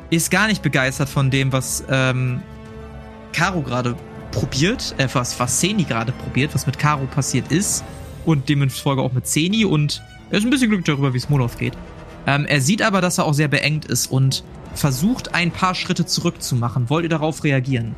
ist 0.09 0.31
gar 0.31 0.47
nicht 0.47 0.61
begeistert 0.61 1.09
von 1.09 1.29
dem, 1.29 1.51
was 1.51 1.83
ähm, 1.89 2.41
Caro 3.33 3.61
gerade 3.61 3.95
probiert, 4.31 4.95
äh, 4.97 5.07
was, 5.13 5.39
was 5.39 5.59
Seni 5.59 5.83
gerade 5.83 6.11
probiert, 6.11 6.53
was 6.53 6.65
mit 6.65 6.79
Caro 6.79 7.05
passiert 7.05 7.51
ist. 7.51 7.83
Und 8.25 8.49
demzufolge 8.49 9.01
auch 9.01 9.13
mit 9.13 9.25
Seni 9.25 9.63
und 9.63 10.03
er 10.29 10.39
ist 10.39 10.43
ein 10.43 10.49
bisschen 10.49 10.69
glücklich 10.69 10.87
darüber, 10.87 11.13
wie 11.13 11.17
es 11.17 11.29
Molov 11.29 11.57
geht. 11.57 11.73
Ähm, 12.25 12.45
er 12.45 12.59
sieht 12.59 12.81
aber, 12.81 12.99
dass 12.99 13.17
er 13.19 13.25
auch 13.25 13.33
sehr 13.33 13.47
beengt 13.47 13.85
ist 13.85 14.07
und 14.07 14.43
versucht, 14.75 15.33
ein 15.33 15.51
paar 15.51 15.73
Schritte 15.75 16.05
zurückzumachen. 16.05 16.89
Wollt 16.89 17.03
ihr 17.03 17.09
darauf 17.09 17.45
reagieren? 17.45 17.95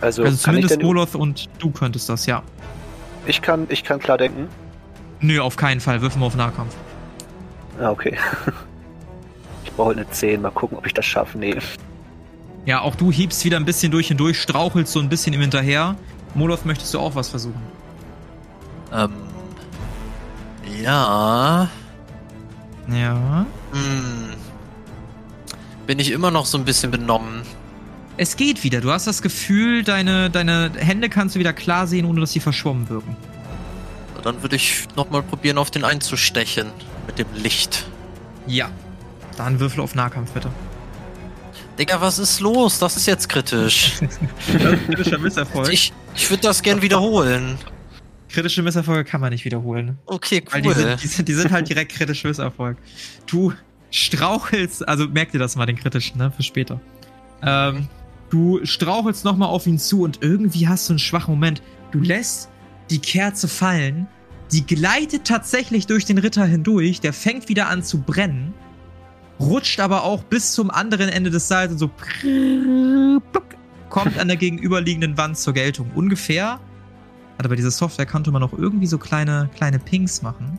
also, 0.00 0.22
Also 0.22 0.36
zumindest 0.36 0.80
Moloth 0.80 1.14
und 1.16 1.48
du 1.58 1.70
könntest 1.70 2.08
das, 2.08 2.26
ja. 2.26 2.42
ich 3.26 3.42
kann, 3.42 3.66
ich 3.70 3.82
kann 3.82 3.98
klar 3.98 4.18
denken. 4.18 4.48
Nö, 5.20 5.40
auf 5.40 5.56
keinen 5.56 5.80
Fall. 5.80 6.02
Wirf 6.02 6.16
mal 6.16 6.26
auf 6.26 6.36
Nahkampf. 6.36 6.74
Ah, 7.80 7.90
okay. 7.90 8.16
Ich 9.64 9.72
brauche 9.76 9.88
halt 9.88 9.98
eine 9.98 10.08
10, 10.08 10.40
mal 10.40 10.50
gucken, 10.50 10.78
ob 10.78 10.86
ich 10.86 10.94
das 10.94 11.04
schaffe. 11.04 11.36
Nee. 11.36 11.56
Ja, 12.64 12.82
auch 12.82 12.94
du 12.94 13.10
hiebst 13.10 13.44
wieder 13.44 13.56
ein 13.56 13.64
bisschen 13.64 13.90
durch 13.90 14.08
und 14.10 14.18
durch, 14.18 14.40
strauchelst 14.40 14.92
so 14.92 15.00
ein 15.00 15.08
bisschen 15.08 15.32
ihm 15.32 15.40
hinterher. 15.40 15.96
Moloth, 16.34 16.64
möchtest 16.64 16.94
du 16.94 17.00
auch 17.00 17.16
was 17.16 17.30
versuchen? 17.30 17.60
Ähm, 18.92 19.10
ja. 20.80 21.68
Ja. 22.88 23.46
Hm. 23.72 24.34
Bin 25.86 25.98
ich 25.98 26.12
immer 26.12 26.30
noch 26.30 26.46
so 26.46 26.56
ein 26.56 26.64
bisschen 26.64 26.90
benommen. 26.90 27.42
Es 28.16 28.36
geht 28.36 28.62
wieder. 28.62 28.80
Du 28.80 28.92
hast 28.92 29.06
das 29.06 29.22
Gefühl, 29.22 29.82
deine, 29.82 30.30
deine 30.30 30.70
Hände 30.76 31.08
kannst 31.08 31.34
du 31.34 31.40
wieder 31.40 31.52
klar 31.52 31.86
sehen, 31.86 32.06
ohne 32.06 32.20
dass 32.20 32.32
sie 32.32 32.40
verschwommen 32.40 32.88
wirken. 32.88 33.16
Dann 34.24 34.42
würde 34.42 34.56
ich 34.56 34.86
nochmal 34.96 35.22
probieren, 35.22 35.58
auf 35.58 35.70
den 35.70 35.84
einzustechen. 35.84 36.68
Mit 37.06 37.18
dem 37.18 37.26
Licht. 37.34 37.86
Ja. 38.46 38.70
Dann 39.36 39.60
würfel 39.60 39.80
auf 39.82 39.94
Nahkampf, 39.94 40.32
bitte. 40.32 40.50
Digga, 41.78 42.00
was 42.00 42.18
ist 42.18 42.40
los? 42.40 42.78
Das 42.78 42.96
ist 42.96 43.06
jetzt 43.06 43.28
kritisch. 43.28 44.00
Kritischer 44.86 45.18
Misserfolg. 45.18 45.70
Ich, 45.70 45.92
ich 46.14 46.30
würde 46.30 46.42
das 46.42 46.62
gern 46.62 46.80
wiederholen. 46.80 47.58
Kritische 48.30 48.62
Misserfolge 48.62 49.04
kann 49.04 49.20
man 49.20 49.30
nicht 49.30 49.44
wiederholen. 49.44 49.98
Okay, 50.06 50.42
Weil 50.50 50.62
die 50.62 50.68
cool. 50.68 50.74
sind, 50.74 51.02
die, 51.02 51.06
sind, 51.06 51.28
die 51.28 51.34
sind 51.34 51.52
halt 51.52 51.68
direkt 51.68 51.92
kritisch 51.92 52.24
Misserfolg. 52.24 52.78
Du 53.26 53.52
strauchelst, 53.90 54.88
also 54.88 55.06
merk 55.06 55.32
dir 55.32 55.38
das 55.38 55.54
mal, 55.54 55.66
den 55.66 55.76
kritischen, 55.76 56.18
ne, 56.18 56.32
für 56.34 56.42
später. 56.42 56.80
Ähm, 57.42 57.88
du 58.30 58.64
strauchelst 58.64 59.24
nochmal 59.24 59.50
auf 59.50 59.66
ihn 59.66 59.78
zu 59.78 60.02
und 60.02 60.22
irgendwie 60.22 60.66
hast 60.66 60.88
du 60.88 60.94
einen 60.94 60.98
schwachen 60.98 61.34
Moment. 61.34 61.60
Du 61.92 62.00
lässt 62.00 62.48
die 62.90 62.98
Kerze 62.98 63.48
fallen, 63.48 64.06
die 64.52 64.66
gleitet 64.66 65.24
tatsächlich 65.24 65.86
durch 65.86 66.04
den 66.04 66.18
Ritter 66.18 66.44
hindurch, 66.44 67.00
der 67.00 67.12
fängt 67.12 67.48
wieder 67.48 67.68
an 67.68 67.82
zu 67.82 68.00
brennen, 68.00 68.54
rutscht 69.40 69.80
aber 69.80 70.04
auch 70.04 70.22
bis 70.22 70.52
zum 70.52 70.70
anderen 70.70 71.08
Ende 71.08 71.30
des 71.30 71.48
Saals 71.48 71.72
und 71.72 71.78
so 71.78 71.90
kommt 73.88 74.18
an 74.18 74.28
der 74.28 74.36
gegenüberliegenden 74.36 75.16
Wand 75.16 75.38
zur 75.38 75.54
Geltung. 75.54 75.90
Ungefähr 75.94 76.60
also 77.38 77.48
bei 77.48 77.56
dieser 77.56 77.70
Software 77.70 78.06
konnte 78.06 78.30
man 78.30 78.42
auch 78.42 78.52
irgendwie 78.52 78.86
so 78.86 78.98
kleine, 78.98 79.50
kleine 79.56 79.78
Pings 79.78 80.22
machen. 80.22 80.58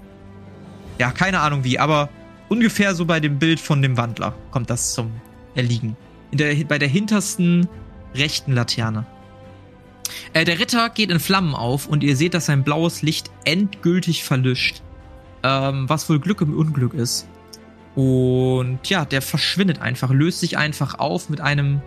Ja, 0.99 1.11
keine 1.11 1.39
Ahnung 1.39 1.63
wie, 1.63 1.80
aber 1.80 2.09
ungefähr 2.49 2.95
so 2.95 3.05
bei 3.05 3.19
dem 3.19 3.39
Bild 3.39 3.59
von 3.59 3.82
dem 3.82 3.97
Wandler 3.97 4.36
kommt 4.51 4.69
das 4.69 4.93
zum 4.93 5.11
Erliegen. 5.55 5.95
Der, 6.32 6.53
bei 6.65 6.78
der 6.78 6.88
hintersten 6.88 7.67
rechten 8.13 8.53
Laterne. 8.53 9.05
Äh, 10.33 10.45
der 10.45 10.59
Ritter 10.59 10.89
geht 10.89 11.11
in 11.11 11.19
Flammen 11.19 11.55
auf 11.55 11.87
und 11.87 12.03
ihr 12.03 12.15
seht, 12.15 12.33
dass 12.33 12.47
sein 12.47 12.63
blaues 12.63 13.01
Licht 13.01 13.31
endgültig 13.43 14.23
verlischt. 14.23 14.81
Ähm, 15.43 15.87
was 15.87 16.09
wohl 16.09 16.19
Glück 16.19 16.41
im 16.41 16.57
Unglück 16.57 16.93
ist. 16.93 17.27
Und 17.95 18.79
ja, 18.85 19.05
der 19.05 19.21
verschwindet 19.21 19.79
einfach, 19.81 20.09
löst 20.11 20.39
sich 20.39 20.57
einfach 20.57 20.99
auf 20.99 21.29
mit 21.29 21.39
einem 21.39 21.81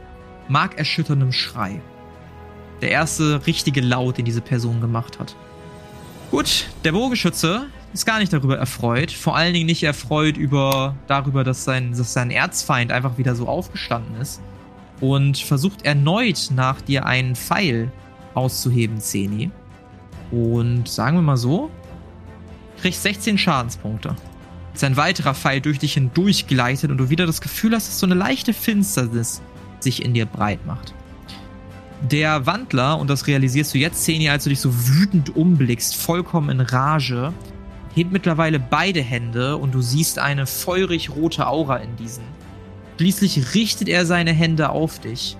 markerschütternden 0.49 1.33
Schrei 1.33 1.81
der 2.81 2.91
erste 2.91 3.47
richtige 3.47 3.81
Laut, 3.81 4.19
den 4.19 4.25
diese 4.25 4.41
Person 4.41 4.81
gemacht 4.81 5.19
hat. 5.19 5.35
Gut, 6.31 6.67
der 6.85 6.93
Bogenschütze 6.93 7.67
ist 7.93 8.07
gar 8.07 8.19
nicht 8.19 8.33
darüber 8.33 8.59
erfreut. 8.59 9.11
Vor 9.11 9.37
allen 9.37 9.55
Dingen 9.55 9.67
nicht 9.67 9.83
erfreut 9.83 10.37
über, 10.37 10.95
darüber, 11.07 11.43
dass 11.43 11.65
sein, 11.65 11.93
dass 11.97 12.13
sein 12.13 12.31
Erzfeind 12.31 12.93
einfach 12.93 13.19
wieder 13.19 13.35
so 13.35 13.49
aufgestanden 13.49 14.21
ist. 14.21 14.41
Und 15.01 15.39
versucht 15.39 15.85
erneut 15.85 16.51
nach 16.55 16.81
dir 16.81 17.07
einen 17.07 17.35
Pfeil 17.37 17.91
auszuheben, 18.39 19.01
Zeni. 19.01 19.51
Und 20.31 20.89
sagen 20.89 21.17
wir 21.17 21.23
mal 21.23 21.37
so, 21.37 21.71
kriegst 22.81 23.03
16 23.03 23.39
Schadenspunkte. 23.39 24.15
Als 24.73 24.85
ein 24.85 24.97
weiterer 24.97 25.35
Pfeil 25.35 25.61
durch 25.61 25.79
dich 25.79 25.95
hindurch 25.95 26.47
gleitet 26.47 26.91
und 26.91 26.99
du 26.99 27.11
wieder 27.11 27.27
das 27.27 27.41
Gefühl 27.41 27.75
hast, 27.75 27.89
dass 27.89 27.99
so 27.99 28.07
eine 28.07 28.15
leichte 28.15 28.53
Finsternis 28.53 29.43
sich 29.81 30.05
in 30.05 30.15
dir 30.15 30.27
breit 30.27 30.65
macht. 30.67 30.95
Der 32.11 32.47
Wandler, 32.47 32.99
und 32.99 33.11
das 33.11 33.27
realisierst 33.27 33.75
du 33.75 33.79
jetzt, 33.79 34.05
Zeni, 34.05 34.29
als 34.29 34.45
du 34.45 34.51
dich 34.51 34.61
so 34.61 34.71
wütend 34.73 35.35
umblickst, 35.35 35.97
vollkommen 35.97 36.49
in 36.51 36.61
Rage, 36.61 37.33
hebt 37.95 38.13
mittlerweile 38.13 38.61
beide 38.61 39.03
Hände 39.03 39.57
und 39.57 39.75
du 39.75 39.81
siehst 39.81 40.21
eine 40.21 40.47
feurig 40.47 41.11
rote 41.11 41.49
Aura 41.49 41.79
in 41.79 41.97
diesen. 41.97 42.23
Schließlich 42.99 43.55
richtet 43.55 43.89
er 43.89 44.07
seine 44.07 44.33
Hände 44.33 44.71
auf 44.71 45.01
dich 45.01 45.37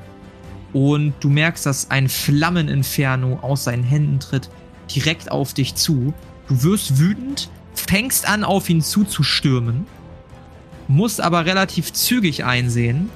und 0.73 1.15
du 1.21 1.29
merkst, 1.29 1.67
dass 1.67 1.91
ein 1.91 2.09
Flammeninferno 2.09 3.39
aus 3.41 3.65
seinen 3.65 3.85
Händen 3.85 4.21
tritt, 4.21 4.51
direkt 4.95 5.31
auf 5.31 5.55
dich 5.55 5.75
zu. 5.75 6.13
Du 6.49 6.63
wirst 6.63 6.99
wütend, 6.99 7.51
fängst 7.75 8.29
an, 8.29 8.45
auf 8.45 8.69
ihn 8.69 8.83
zuzustürmen, 8.83 9.87
musst 10.89 11.21
aber 11.21 11.47
relativ 11.47 11.93
zügig 11.93 12.45
einsehen, 12.45 13.11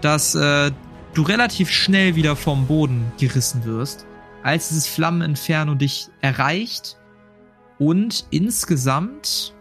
dass 0.00 0.34
äh, 0.34 0.72
du 1.14 1.22
relativ 1.22 1.70
schnell 1.70 2.16
wieder 2.16 2.36
vom 2.36 2.66
Boden 2.66 3.12
gerissen 3.18 3.64
wirst, 3.64 4.06
als 4.42 4.68
dieses 4.68 4.86
Flammeninferno 4.86 5.74
dich 5.74 6.08
erreicht 6.20 6.96
und 7.78 8.26
insgesamt 8.30 9.54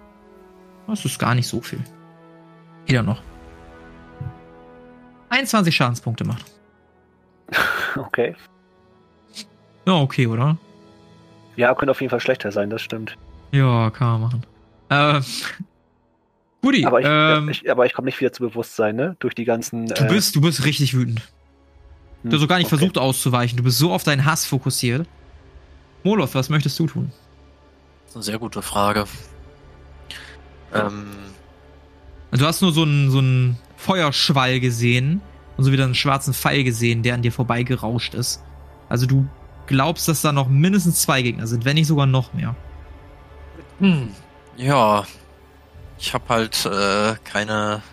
das 0.91 1.05
ist 1.05 1.19
gar 1.19 1.35
nicht 1.35 1.47
so 1.47 1.61
viel. 1.61 1.81
Jeder 2.85 3.03
noch. 3.03 3.21
21 5.29 5.73
Schadenspunkte 5.73 6.25
macht. 6.25 6.45
Okay. 7.97 8.35
Ja, 9.85 9.95
okay, 9.95 10.27
oder? 10.27 10.57
Ja, 11.55 11.73
könnte 11.75 11.91
auf 11.91 11.99
jeden 11.99 12.09
Fall 12.09 12.19
schlechter 12.19 12.51
sein, 12.51 12.69
das 12.69 12.81
stimmt. 12.81 13.17
Ja, 13.51 13.89
kann 13.89 14.07
man 14.07 14.21
machen. 14.21 14.45
Ähm. 14.93 15.23
Guti, 16.61 16.85
Aber 16.85 16.99
ich, 16.99 17.07
ähm, 17.09 17.47
ich, 17.47 17.71
aber 17.71 17.85
ich 17.85 17.93
komme 17.93 18.07
nicht 18.07 18.19
wieder 18.19 18.33
zu 18.33 18.43
Bewusstsein, 18.43 18.97
ne? 18.97 19.15
Durch 19.19 19.33
die 19.33 19.45
ganzen. 19.45 19.85
du 19.87 20.07
bist, 20.07 20.35
du 20.35 20.41
bist 20.41 20.65
richtig 20.65 20.93
wütend. 20.93 21.21
Du 22.23 22.35
hast 22.35 22.43
auch 22.43 22.47
gar 22.49 22.57
nicht 22.57 22.67
okay. 22.67 22.77
versucht 22.77 22.97
auszuweichen. 22.97 23.55
Du 23.57 23.63
bist 23.63 23.77
so 23.77 23.93
auf 23.93 24.03
deinen 24.03 24.25
Hass 24.25 24.45
fokussiert. 24.45 25.07
Moloth, 26.03 26.35
was 26.35 26.49
möchtest 26.49 26.77
du 26.77 26.87
tun? 26.87 27.11
Das 28.03 28.09
ist 28.09 28.15
eine 28.17 28.23
sehr 28.23 28.39
gute 28.39 28.61
Frage. 28.61 29.05
Ähm, 30.73 31.07
Du 32.31 32.45
hast 32.45 32.61
nur 32.61 32.71
so 32.71 32.83
einen, 32.83 33.11
so 33.11 33.19
einen 33.19 33.57
Feuerschwall 33.75 34.59
gesehen 34.59 35.21
und 35.61 35.65
so 35.65 35.71
wieder 35.71 35.83
einen 35.83 35.93
schwarzen 35.93 36.33
Pfeil 36.33 36.63
gesehen, 36.63 37.03
der 37.03 37.13
an 37.13 37.21
dir 37.21 37.31
vorbeigerauscht 37.31 38.15
ist. 38.15 38.41
Also 38.89 39.05
du 39.05 39.27
glaubst, 39.67 40.07
dass 40.07 40.23
da 40.23 40.31
noch 40.31 40.49
mindestens 40.49 41.03
zwei 41.03 41.21
Gegner 41.21 41.45
sind, 41.45 41.65
wenn 41.65 41.75
nicht 41.75 41.85
sogar 41.85 42.07
noch 42.07 42.33
mehr. 42.33 42.55
hm, 43.77 44.09
ja, 44.57 45.05
ich 45.99 46.15
habe 46.15 46.23
halt 46.29 46.65
äh, 46.65 47.13
keine 47.23 47.83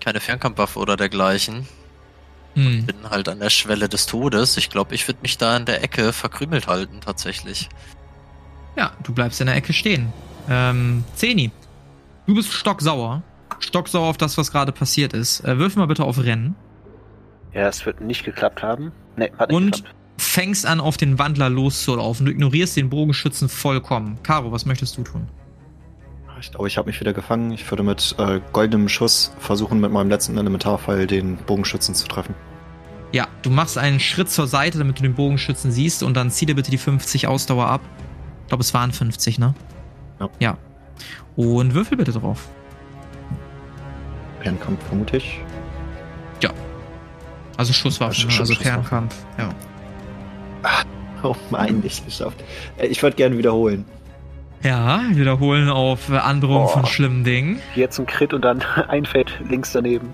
keine 0.00 0.20
Fernkampfwaffe 0.20 0.78
oder 0.78 0.96
dergleichen. 0.96 1.68
Hm. 2.54 2.86
Bin 2.86 3.10
halt 3.10 3.28
an 3.28 3.38
der 3.38 3.50
Schwelle 3.50 3.90
des 3.90 4.06
Todes. 4.06 4.56
Ich 4.56 4.70
glaube, 4.70 4.94
ich 4.94 5.06
würde 5.06 5.20
mich 5.20 5.36
da 5.36 5.54
in 5.54 5.66
der 5.66 5.84
Ecke 5.84 6.14
verkrümelt 6.14 6.68
halten 6.68 7.02
tatsächlich. 7.02 7.68
Ja, 8.76 8.92
du 9.02 9.12
bleibst 9.12 9.42
in 9.42 9.46
der 9.46 9.56
Ecke 9.56 9.74
stehen. 9.74 10.10
Ähm, 10.48 11.04
Zeni, 11.16 11.50
du 12.26 12.34
bist 12.34 12.50
stocksauer. 12.50 13.22
Stocksauer 13.62 14.08
auf 14.08 14.16
das, 14.16 14.36
was 14.38 14.50
gerade 14.52 14.72
passiert 14.72 15.12
ist. 15.12 15.40
Äh, 15.44 15.58
wirf 15.58 15.76
mal 15.76 15.86
bitte 15.86 16.04
auf 16.04 16.18
Rennen. 16.22 16.54
Ja, 17.52 17.68
es 17.68 17.84
wird 17.86 18.00
nicht 18.00 18.24
geklappt 18.24 18.62
haben. 18.62 18.92
Nee, 19.16 19.30
hat 19.38 19.50
nicht 19.50 19.56
Und 19.56 19.72
geklappt. 19.76 19.94
fängst 20.18 20.66
an, 20.66 20.80
auf 20.80 20.96
den 20.96 21.18
Wandler 21.18 21.48
loszulaufen. 21.50 22.26
Du 22.26 22.32
ignorierst 22.32 22.76
den 22.76 22.88
Bogenschützen 22.90 23.48
vollkommen. 23.48 24.18
Caro, 24.22 24.52
was 24.52 24.66
möchtest 24.66 24.96
du 24.96 25.02
tun? 25.02 25.28
Ich 26.40 26.50
glaube, 26.50 26.66
ich 26.66 26.76
habe 26.76 26.88
mich 26.88 26.98
wieder 26.98 27.12
gefangen. 27.12 27.52
Ich 27.52 27.70
würde 27.70 27.84
mit 27.84 28.16
äh, 28.18 28.40
goldenem 28.52 28.88
Schuss 28.88 29.32
versuchen, 29.38 29.78
mit 29.80 29.92
meinem 29.92 30.08
letzten 30.10 30.36
Elementarpfeil 30.36 31.06
den 31.06 31.36
Bogenschützen 31.36 31.94
zu 31.94 32.08
treffen. 32.08 32.34
Ja, 33.12 33.28
du 33.42 33.50
machst 33.50 33.78
einen 33.78 34.00
Schritt 34.00 34.28
zur 34.30 34.46
Seite, 34.48 34.78
damit 34.78 34.98
du 34.98 35.02
den 35.02 35.14
Bogenschützen 35.14 35.70
siehst 35.70 36.02
und 36.02 36.16
dann 36.16 36.30
zieh 36.30 36.46
dir 36.46 36.54
bitte 36.56 36.70
die 36.72 36.78
50 36.78 37.28
Ausdauer 37.28 37.66
ab. 37.66 37.80
Ich 38.42 38.48
glaube, 38.48 38.62
es 38.62 38.74
waren 38.74 38.90
50, 38.90 39.38
ne? 39.38 39.54
Ja. 40.18 40.28
Ja. 40.40 40.58
Und 41.36 41.74
würfel 41.74 41.96
bitte 41.98 42.12
drauf. 42.12 42.48
Fernkampf 44.42 44.82
vermute 44.88 45.16
ich. 45.18 45.40
Also 47.58 47.74
Schusswaffen, 47.74 48.14
Also 48.14 48.28
ne? 48.28 48.40
also 48.40 48.54
Schusswaffen. 48.54 48.82
Fernkampf. 48.82 49.14
Ja. 49.38 49.50
Oh 51.22 51.36
mein, 51.50 51.80
nicht 51.80 52.04
geschafft. 52.04 52.42
Äh, 52.78 52.86
Ich 52.86 53.02
würde 53.02 53.14
gerne 53.14 53.36
wiederholen. 53.36 53.84
Ja, 54.62 55.02
wiederholen 55.10 55.68
auf 55.68 56.08
äh, 56.08 56.16
Androhung 56.16 56.62
Boah. 56.64 56.68
von 56.70 56.86
schlimmen 56.86 57.24
Dingen. 57.24 57.60
Jetzt 57.74 57.98
ein 57.98 58.06
Crit 58.06 58.32
und 58.32 58.42
dann 58.42 58.62
ein 58.88 59.04
Feld 59.04 59.38
links 59.48 59.72
daneben. 59.72 60.12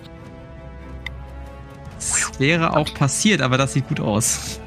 Das 1.95 2.39
wäre 2.41 2.77
auch 2.77 2.93
passiert, 2.93 3.41
aber 3.41 3.57
das 3.57 3.73
sieht 3.73 3.89
gut 3.89 4.01
aus. 4.01 4.61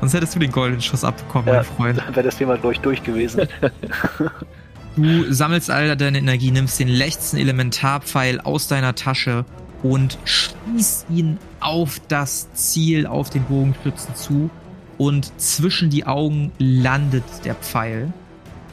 Sonst 0.00 0.12
hättest 0.14 0.34
du 0.34 0.38
den 0.40 0.52
goldenen 0.52 0.82
Schuss 0.82 1.04
abbekommen, 1.04 1.48
Ja. 1.48 1.54
mein 1.54 1.64
Freund. 1.64 1.98
Dann 1.98 2.14
wäre 2.14 2.24
das 2.26 2.36
Thema, 2.36 2.56
glaube 2.58 2.74
ich, 2.74 2.80
durch 2.80 3.02
gewesen. 3.02 3.48
Du 4.96 5.32
sammelst 5.32 5.70
all 5.70 5.96
deine 5.96 6.18
Energie, 6.18 6.50
nimmst 6.50 6.78
den 6.78 6.88
letzten 6.88 7.38
Elementarpfeil 7.38 8.40
aus 8.40 8.68
deiner 8.68 8.94
Tasche 8.94 9.44
und 9.82 10.18
schießt 10.24 11.06
ihn 11.10 11.38
auf 11.60 12.00
das 12.08 12.52
Ziel, 12.52 13.06
auf 13.06 13.30
den 13.30 13.44
Bogenschützen 13.44 14.14
zu. 14.14 14.50
Und 14.98 15.38
zwischen 15.40 15.90
die 15.90 16.06
Augen 16.06 16.52
landet 16.58 17.24
der 17.44 17.54
Pfeil. 17.54 18.12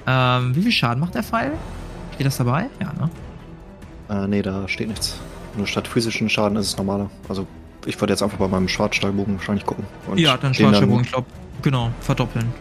Ähm, 0.05 0.55
wie 0.55 0.61
viel 0.61 0.71
Schaden 0.71 0.99
macht 0.99 1.15
der 1.15 1.23
Pfeil? 1.23 1.53
Steht 2.13 2.27
das 2.27 2.37
dabei? 2.37 2.67
Ja, 2.81 2.93
ne? 2.93 3.09
Äh, 4.09 4.27
nee, 4.27 4.41
da 4.41 4.67
steht 4.67 4.89
nichts. 4.89 5.17
Nur 5.55 5.67
statt 5.67 5.87
physischen 5.87 6.29
Schaden 6.29 6.57
ist 6.57 6.67
es 6.67 6.77
normaler. 6.77 7.09
Also 7.29 7.47
ich 7.85 7.99
würde 7.99 8.13
jetzt 8.13 8.21
einfach 8.21 8.37
bei 8.37 8.47
meinem 8.47 8.67
Schwarzstahlbogen 8.67 9.37
wahrscheinlich 9.37 9.65
gucken. 9.65 9.85
Und 10.07 10.19
ja, 10.19 10.35
dann 10.37 10.51
den 10.51 10.55
Schwarzstabbogen, 10.55 11.05
ich 11.05 11.11
glaube. 11.11 11.27
Genau, 11.61 11.91
verdoppeln. 12.01 12.53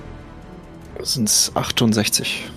Sind 1.03 1.29
es 1.29 1.53
68. 1.55 2.51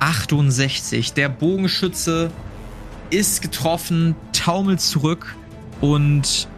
68. 0.00 1.12
Der 1.12 1.28
Bogenschütze 1.28 2.30
ist 3.10 3.42
getroffen, 3.42 4.14
taumelt 4.32 4.80
zurück 4.80 5.36
und 5.80 6.48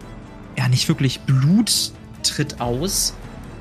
ja, 0.57 0.67
nicht 0.67 0.87
wirklich 0.87 1.21
Blut 1.21 1.91
tritt 2.23 2.59
aus, 2.59 3.13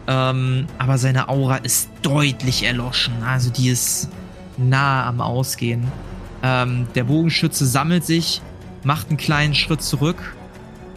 ähm, 0.07 0.67
aber 0.79 0.99
seine 0.99 1.29
Aura 1.29 1.57
ist 1.57 1.89
deutlich 2.03 2.65
erloschen. 2.65 3.23
Also 3.23 3.51
die 3.51 3.69
ist 3.69 4.09
nahe 4.57 5.05
am 5.05 5.21
Ausgehen. 5.21 5.85
Ähm, 6.43 6.89
der 6.95 7.05
Bogenschütze 7.05 7.67
sammelt 7.67 8.05
sich, 8.05 8.43
macht 8.83 9.09
einen 9.09 9.17
kleinen 9.17 9.55
Schritt 9.55 9.83
zurück, 9.83 10.35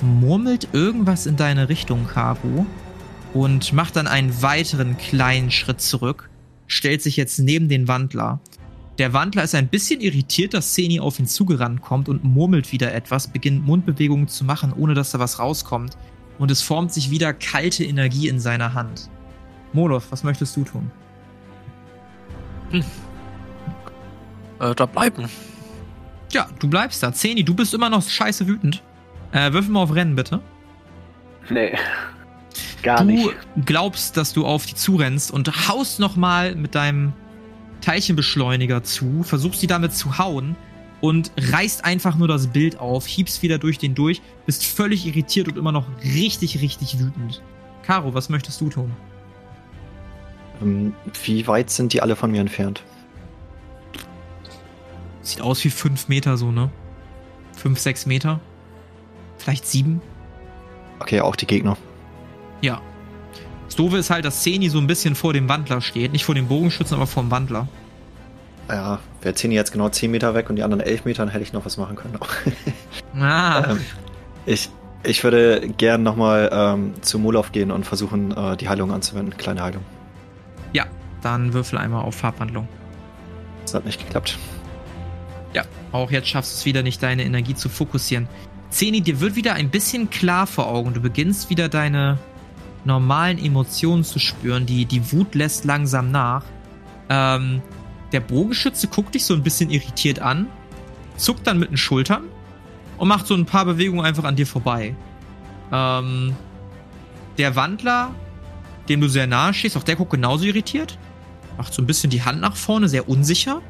murmelt 0.01 0.69
irgendwas 0.73 1.25
in 1.25 1.35
deine 1.35 1.69
Richtung, 1.69 2.07
Caro, 2.07 2.65
und 3.33 3.73
macht 3.73 3.95
dann 3.95 4.07
einen 4.07 4.41
weiteren 4.41 4.97
kleinen 4.97 5.51
Schritt 5.51 5.81
zurück, 5.81 6.29
stellt 6.67 7.01
sich 7.01 7.17
jetzt 7.17 7.39
neben 7.39 7.67
den 7.67 7.87
Wandler. 7.87 8.39
Der 8.99 9.11
Wandler 9.13 9.43
ist 9.43 9.55
ein 9.55 9.69
bisschen 9.69 10.01
irritiert, 10.01 10.53
dass 10.53 10.75
Seni 10.75 10.99
auf 10.99 11.17
ihn 11.19 11.25
zugerannt 11.25 11.81
kommt 11.81 12.09
und 12.09 12.23
murmelt 12.23 12.71
wieder 12.71 12.93
etwas, 12.93 13.27
beginnt 13.27 13.65
Mundbewegungen 13.65 14.27
zu 14.27 14.45
machen, 14.45 14.71
ohne 14.71 14.93
dass 14.93 15.11
da 15.11 15.19
was 15.19 15.39
rauskommt. 15.39 15.97
Und 16.37 16.51
es 16.51 16.61
formt 16.61 16.93
sich 16.93 17.09
wieder 17.09 17.33
kalte 17.33 17.83
Energie 17.83 18.27
in 18.27 18.39
seiner 18.39 18.73
Hand. 18.73 19.09
Moloth, 19.71 20.11
was 20.11 20.23
möchtest 20.23 20.55
du 20.55 20.63
tun? 20.63 20.91
Äh, 24.59 24.75
da 24.75 24.85
bleiben. 24.85 25.29
Ja, 26.31 26.47
du 26.59 26.67
bleibst 26.67 27.01
da. 27.03 27.13
Zeni, 27.13 27.43
du 27.43 27.53
bist 27.53 27.73
immer 27.73 27.89
noch 27.89 28.07
scheiße 28.07 28.47
wütend. 28.47 28.83
Äh, 29.31 29.53
würfel 29.53 29.71
mal 29.71 29.81
auf 29.81 29.93
Rennen, 29.93 30.15
bitte. 30.15 30.41
nee. 31.49 31.75
Gar 32.83 32.99
du 32.99 33.05
nicht. 33.05 33.29
glaubst, 33.65 34.17
dass 34.17 34.33
du 34.33 34.45
auf 34.45 34.65
die 34.65 34.75
zurennst 34.75 35.31
und 35.31 35.67
haust 35.67 35.99
nochmal 35.99 36.55
mit 36.55 36.75
deinem 36.75 37.13
Teilchenbeschleuniger 37.83 38.83
zu, 38.83 39.23
versuchst 39.23 39.61
sie 39.61 39.67
damit 39.67 39.93
zu 39.93 40.17
hauen 40.17 40.55
und 41.01 41.31
reißt 41.37 41.83
einfach 41.83 42.15
nur 42.15 42.27
das 42.27 42.47
Bild 42.47 42.79
auf, 42.79 43.05
hiebst 43.05 43.41
wieder 43.41 43.57
durch 43.57 43.77
den 43.77 43.93
durch, 43.93 44.21
bist 44.45 44.65
völlig 44.65 45.05
irritiert 45.05 45.49
und 45.49 45.57
immer 45.57 45.73
noch 45.73 45.85
richtig, 46.01 46.61
richtig 46.61 46.97
wütend. 46.99 47.41
Caro, 47.83 48.13
was 48.13 48.29
möchtest 48.29 48.61
du 48.61 48.69
tun? 48.69 48.91
Ähm, 50.61 50.93
wie 51.25 51.45
weit 51.45 51.69
sind 51.69 51.91
die 51.91 52.01
alle 52.01 52.15
von 52.15 52.31
mir 52.31 52.39
entfernt? 52.39 52.83
Sieht 55.21 55.41
aus 55.41 55.63
wie 55.65 55.69
fünf 55.69 56.07
Meter 56.07 56.37
so, 56.37 56.51
ne? 56.51 56.69
Fünf, 57.53 57.79
sechs 57.79 58.05
Meter? 58.05 58.39
Vielleicht 59.37 59.65
sieben? 59.65 60.01
Okay, 60.99 61.19
auch 61.19 61.35
die 61.35 61.47
Gegner. 61.47 61.77
Ja. 62.61 62.81
Das 63.73 63.77
Doofe 63.77 63.97
ist 63.97 64.11
halt, 64.11 64.23
dass 64.23 64.43
Seni 64.43 64.69
so 64.69 64.77
ein 64.77 64.85
bisschen 64.85 65.15
vor 65.15 65.33
dem 65.33 65.49
Wandler 65.49 65.81
steht. 65.81 66.11
Nicht 66.11 66.25
vor 66.25 66.35
dem 66.35 66.47
Bogenschützen, 66.47 66.95
aber 66.95 67.07
vor 67.07 67.23
dem 67.23 67.31
Wandler. 67.31 67.67
Ja, 68.69 68.99
wäre 69.23 69.33
10 69.33 69.51
jetzt 69.51 69.71
genau 69.71 69.89
10 69.89 70.11
Meter 70.11 70.35
weg 70.35 70.51
und 70.51 70.57
die 70.57 70.61
anderen 70.61 70.83
11 70.83 71.05
Meter, 71.05 71.25
dann 71.25 71.29
hätte 71.29 71.43
ich 71.43 71.53
noch 71.53 71.65
was 71.65 71.77
machen 71.77 71.95
können. 71.95 72.19
Ah, 73.19 73.71
ähm, 73.71 73.79
ich, 74.45 74.69
ich 75.01 75.23
würde 75.23 75.69
gern 75.75 76.03
nochmal 76.03 76.51
ähm, 76.53 76.93
zu 77.01 77.17
Molov 77.17 77.51
gehen 77.51 77.71
und 77.71 77.83
versuchen, 77.83 78.37
äh, 78.37 78.57
die 78.57 78.69
Heilung 78.69 78.91
anzuwenden. 78.91 79.35
Kleine 79.37 79.63
Heilung. 79.63 79.83
ja. 80.71 80.85
Dann 81.23 81.53
würfel 81.53 81.79
einmal 81.79 82.03
auf 82.03 82.13
Farbwandlung. 82.13 82.67
Das 83.63 83.73
hat 83.73 83.85
nicht 83.85 84.05
geklappt. 84.05 84.37
Ja, 85.55 85.63
auch 85.91 86.11
jetzt 86.11 86.27
schaffst 86.27 86.53
du 86.53 86.57
es 86.57 86.65
wieder 86.65 86.83
nicht, 86.83 87.01
deine 87.01 87.23
Energie 87.23 87.55
zu 87.55 87.69
fokussieren. 87.69 88.27
Zeni, 88.69 89.01
dir 89.01 89.19
wird 89.19 89.35
wieder 89.35 89.55
ein 89.55 89.71
bisschen 89.71 90.11
klar 90.11 90.45
vor 90.45 90.67
Augen. 90.67 90.93
Du 90.93 91.01
beginnst 91.01 91.49
wieder 91.49 91.69
deine 91.69 92.19
normalen 92.85 93.37
Emotionen 93.37 94.03
zu 94.03 94.19
spüren. 94.19 94.65
Die, 94.65 94.85
die 94.85 95.11
Wut 95.11 95.35
lässt 95.35 95.65
langsam 95.65 96.11
nach. 96.11 96.43
Ähm, 97.09 97.61
der 98.11 98.19
Bogenschütze 98.19 98.87
guckt 98.87 99.15
dich 99.15 99.25
so 99.25 99.33
ein 99.33 99.43
bisschen 99.43 99.69
irritiert 99.69 100.19
an, 100.19 100.47
zuckt 101.17 101.47
dann 101.47 101.59
mit 101.59 101.69
den 101.69 101.77
Schultern 101.77 102.23
und 102.97 103.07
macht 103.07 103.27
so 103.27 103.33
ein 103.33 103.45
paar 103.45 103.65
Bewegungen 103.65 104.05
einfach 104.05 104.23
an 104.23 104.35
dir 104.35 104.47
vorbei. 104.47 104.95
Ähm, 105.71 106.35
der 107.37 107.55
Wandler, 107.55 108.13
dem 108.89 109.01
du 109.01 109.07
sehr 109.07 109.27
nahe 109.27 109.53
stehst, 109.53 109.75
auch 109.77 109.83
der 109.83 109.95
guckt 109.95 110.11
genauso 110.11 110.45
irritiert. 110.45 110.97
Macht 111.57 111.73
so 111.73 111.81
ein 111.81 111.87
bisschen 111.87 112.09
die 112.09 112.23
Hand 112.23 112.41
nach 112.41 112.55
vorne, 112.55 112.87
sehr 112.89 113.09
unsicher. 113.09 113.61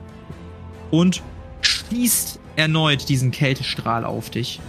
Und 0.91 1.22
schießt 1.61 2.39
erneut 2.55 3.09
diesen 3.09 3.32
Kältestrahl 3.32 4.05
auf 4.05 4.30
dich, 4.30 4.59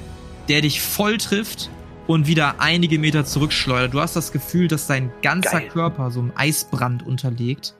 der 0.48 0.62
dich 0.62 0.80
voll 0.80 1.18
trifft 1.18 1.70
und 2.06 2.26
wieder 2.26 2.56
einige 2.58 2.98
Meter 2.98 3.24
zurückschleudert. 3.24 3.94
Du 3.94 4.00
hast 4.00 4.16
das 4.16 4.32
Gefühl, 4.32 4.68
dass 4.68 4.86
dein 4.86 5.10
ganzer 5.22 5.60
Geil. 5.60 5.68
Körper 5.68 6.10
so 6.10 6.20
einem 6.20 6.32
Eisbrand 6.36 7.06
unterliegt. 7.06 7.74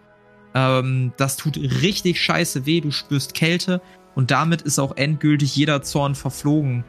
Ähm, 0.55 1.13
das 1.17 1.37
tut 1.37 1.57
richtig 1.57 2.21
scheiße 2.21 2.67
weh, 2.67 2.81
du 2.81 2.91
spürst 2.91 3.35
Kälte 3.35 3.81
und 4.15 4.31
damit 4.31 4.63
ist 4.63 4.79
auch 4.79 4.97
endgültig 4.97 5.57
jeder 5.57 5.83
Zorn 5.83 6.15
verflogen, 6.15 6.85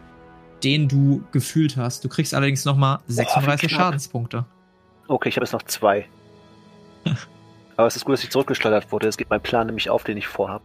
den 0.63 0.87
du 0.87 1.23
gefühlt 1.31 1.75
hast. 1.77 2.03
Du 2.03 2.09
kriegst 2.09 2.33
allerdings 2.33 2.63
nochmal 2.65 2.99
36 3.07 3.69
knapp. 3.69 3.81
Schadenspunkte. 3.81 4.45
Okay, 5.07 5.29
ich 5.29 5.35
habe 5.35 5.45
jetzt 5.45 5.53
noch 5.53 5.63
zwei. 5.63 6.07
Aber 7.77 7.87
es 7.87 7.95
ist 7.95 8.05
gut, 8.05 8.13
dass 8.13 8.23
ich 8.23 8.29
zurückgeschleudert 8.29 8.91
wurde. 8.91 9.07
Es 9.07 9.17
geht 9.17 9.29
mein 9.29 9.41
Plan 9.41 9.67
nämlich 9.67 9.89
auf, 9.89 10.03
den 10.03 10.17
ich 10.17 10.27
vorhabe. 10.27 10.63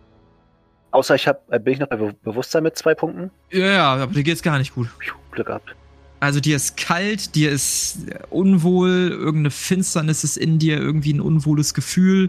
Außer 0.92 1.14
ich 1.14 1.26
habe, 1.26 1.40
bin 1.60 1.74
ich 1.74 1.80
noch 1.80 1.88
bei 1.88 1.96
Be 1.96 2.14
Bewusstsein 2.22 2.62
mit 2.62 2.76
zwei 2.76 2.94
Punkten? 2.94 3.30
Ja, 3.50 3.66
ja, 3.66 3.94
aber 3.94 4.12
dir 4.12 4.22
geht's 4.22 4.42
gar 4.42 4.58
nicht 4.58 4.74
gut. 4.74 4.88
Glück 5.32 5.46
gehabt. 5.46 5.74
Also 6.20 6.38
dir 6.38 6.56
ist 6.56 6.76
kalt, 6.76 7.34
dir 7.34 7.50
ist 7.50 7.98
unwohl, 8.28 9.08
irgendeine 9.10 9.50
Finsternis 9.50 10.22
ist 10.22 10.36
in 10.36 10.58
dir, 10.58 10.78
irgendwie 10.78 11.14
ein 11.14 11.20
unwohles 11.20 11.72
Gefühl. 11.72 12.28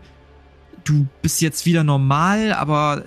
Du 0.85 1.07
bist 1.21 1.41
jetzt 1.41 1.65
wieder 1.65 1.83
normal, 1.83 2.53
aber 2.53 3.03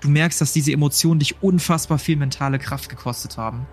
du 0.00 0.08
merkst, 0.08 0.40
dass 0.40 0.54
diese 0.54 0.72
Emotionen 0.72 1.20
dich 1.20 1.42
unfassbar 1.42 1.98
viel 1.98 2.16
mentale 2.16 2.58
Kraft 2.58 2.88
gekostet 2.88 3.36
haben. 3.36 3.66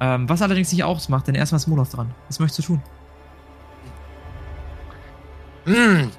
Ähm, 0.00 0.28
was 0.28 0.40
allerdings 0.40 0.72
nicht 0.72 0.84
ausmacht, 0.84 1.28
denn 1.28 1.34
erstmal 1.34 1.58
ist 1.58 1.66
Molov 1.66 1.90
dran. 1.90 2.14
Was 2.28 2.40
möchtest 2.40 2.60
du 2.60 2.74
tun? 2.74 2.82
Hm. 5.66 6.10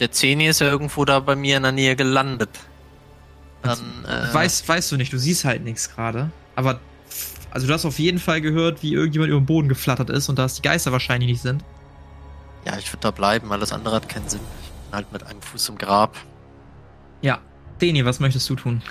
Der 0.00 0.12
Zeni 0.12 0.46
ist 0.46 0.60
ja 0.60 0.68
irgendwo 0.68 1.04
da 1.04 1.20
bei 1.20 1.36
mir 1.36 1.56
in 1.56 1.62
der 1.62 1.72
Nähe 1.72 1.96
gelandet. 1.96 2.50
Dann, 3.62 3.78
äh, 4.06 4.32
weißt, 4.32 4.68
weißt 4.68 4.92
du 4.92 4.96
nicht, 4.96 5.12
du 5.12 5.18
siehst 5.18 5.44
halt 5.44 5.64
nichts 5.64 5.92
gerade. 5.94 6.30
Aber 6.54 6.80
also 7.50 7.66
du 7.66 7.72
hast 7.72 7.84
auf 7.84 7.98
jeden 7.98 8.18
Fall 8.18 8.40
gehört, 8.40 8.82
wie 8.82 8.92
irgendjemand 8.92 9.30
über 9.30 9.40
den 9.40 9.46
Boden 9.46 9.68
geflattert 9.68 10.10
ist 10.10 10.28
und 10.28 10.38
dass 10.38 10.54
die 10.54 10.62
Geister 10.62 10.92
wahrscheinlich 10.92 11.30
nicht 11.30 11.42
sind. 11.42 11.64
Ja, 12.64 12.76
ich 12.78 12.92
würde 12.92 13.00
da 13.02 13.10
bleiben, 13.10 13.50
alles 13.52 13.72
andere 13.72 13.96
hat 13.96 14.08
keinen 14.08 14.28
Sinn. 14.28 14.40
Ich 14.62 14.70
bin 14.90 14.94
halt 14.94 15.12
mit 15.12 15.24
einem 15.24 15.40
Fuß 15.40 15.68
im 15.70 15.78
Grab. 15.78 16.16
Ja. 17.22 17.38
Deni, 17.80 18.04
was 18.04 18.20
möchtest 18.20 18.48
du 18.50 18.56
tun? 18.56 18.82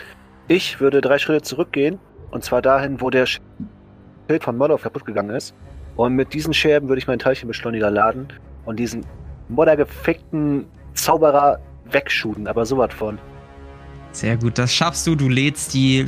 Ich 0.47 0.79
würde 0.79 1.01
drei 1.01 1.17
Schritte 1.19 1.41
zurückgehen. 1.41 1.99
Und 2.31 2.43
zwar 2.43 2.61
dahin, 2.61 2.99
wo 3.01 3.09
der 3.09 3.25
Schild 3.25 4.43
von 4.43 4.57
Molov 4.57 4.81
kaputt 4.81 5.05
gegangen 5.05 5.35
ist. 5.35 5.53
Und 5.95 6.13
mit 6.13 6.33
diesen 6.33 6.53
Scherben 6.53 6.87
würde 6.87 6.99
ich 6.99 7.07
meinen 7.07 7.19
Teilchenbeschleuniger 7.19 7.89
laden 7.89 8.27
und 8.65 8.77
diesen 8.77 9.05
moddergefickten 9.49 10.65
Zauberer 10.93 11.59
wegschuden, 11.85 12.47
aber 12.47 12.65
sowas 12.65 12.93
von. 12.93 13.17
Sehr 14.11 14.37
gut, 14.37 14.57
das 14.57 14.73
schaffst 14.73 15.07
du. 15.07 15.15
Du 15.15 15.29
lädst 15.29 15.73
die 15.73 16.07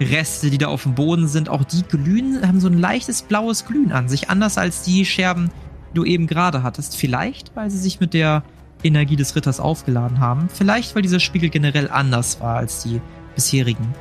Spiegelreste, 0.00 0.48
die 0.50 0.58
da 0.58 0.68
auf 0.68 0.84
dem 0.84 0.94
Boden 0.94 1.28
sind, 1.28 1.50
auch 1.50 1.62
die 1.64 1.82
glühen, 1.82 2.46
haben 2.46 2.60
so 2.60 2.68
ein 2.68 2.78
leichtes 2.78 3.22
blaues 3.22 3.66
Glühen 3.66 3.92
an 3.92 4.08
sich, 4.08 4.30
anders 4.30 4.56
als 4.56 4.82
die 4.82 5.04
Scherben, 5.04 5.50
die 5.90 5.94
du 5.94 6.04
eben 6.04 6.26
gerade 6.26 6.62
hattest. 6.62 6.96
Vielleicht, 6.96 7.54
weil 7.54 7.70
sie 7.70 7.78
sich 7.78 8.00
mit 8.00 8.14
der 8.14 8.42
Energie 8.82 9.16
des 9.16 9.36
Ritters 9.36 9.60
aufgeladen 9.60 10.20
haben. 10.20 10.48
Vielleicht, 10.48 10.94
weil 10.94 11.02
dieser 11.02 11.20
Spiegel 11.20 11.50
generell 11.50 11.90
anders 11.90 12.40
war 12.40 12.56
als 12.56 12.82
die 12.82 13.02
bisherigen. 13.34 13.94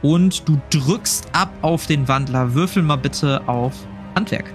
Und 0.00 0.48
du 0.48 0.58
drückst 0.70 1.28
ab 1.32 1.50
auf 1.60 1.86
den 1.86 2.08
Wandler. 2.08 2.54
Würfel 2.54 2.82
mal 2.82 2.96
bitte 2.96 3.46
auf 3.46 3.74
Handwerk. 4.14 4.46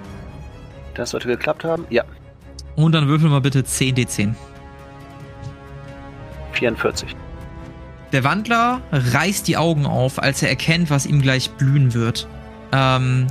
Das 0.96 1.12
sollte 1.12 1.28
geklappt 1.28 1.64
haben. 1.64 1.86
Ja. 1.92 2.04
Und 2.76 2.94
dann 2.94 3.08
würfel 3.08 3.30
mal 3.30 3.42
bitte 3.42 3.62
10d10. 3.62 4.34
44. 6.54 7.16
Der 8.12 8.24
Wandler 8.24 8.82
reißt 8.92 9.48
die 9.48 9.58
Augen 9.58 9.86
auf, 9.86 10.22
als 10.22 10.42
er 10.42 10.50
erkennt, 10.50 10.90
was 10.90 11.06
ihm 11.06 11.22
gleich 11.22 11.50
blühen 11.52 11.94
wird. 11.94 12.28
Ähm, 12.72 13.28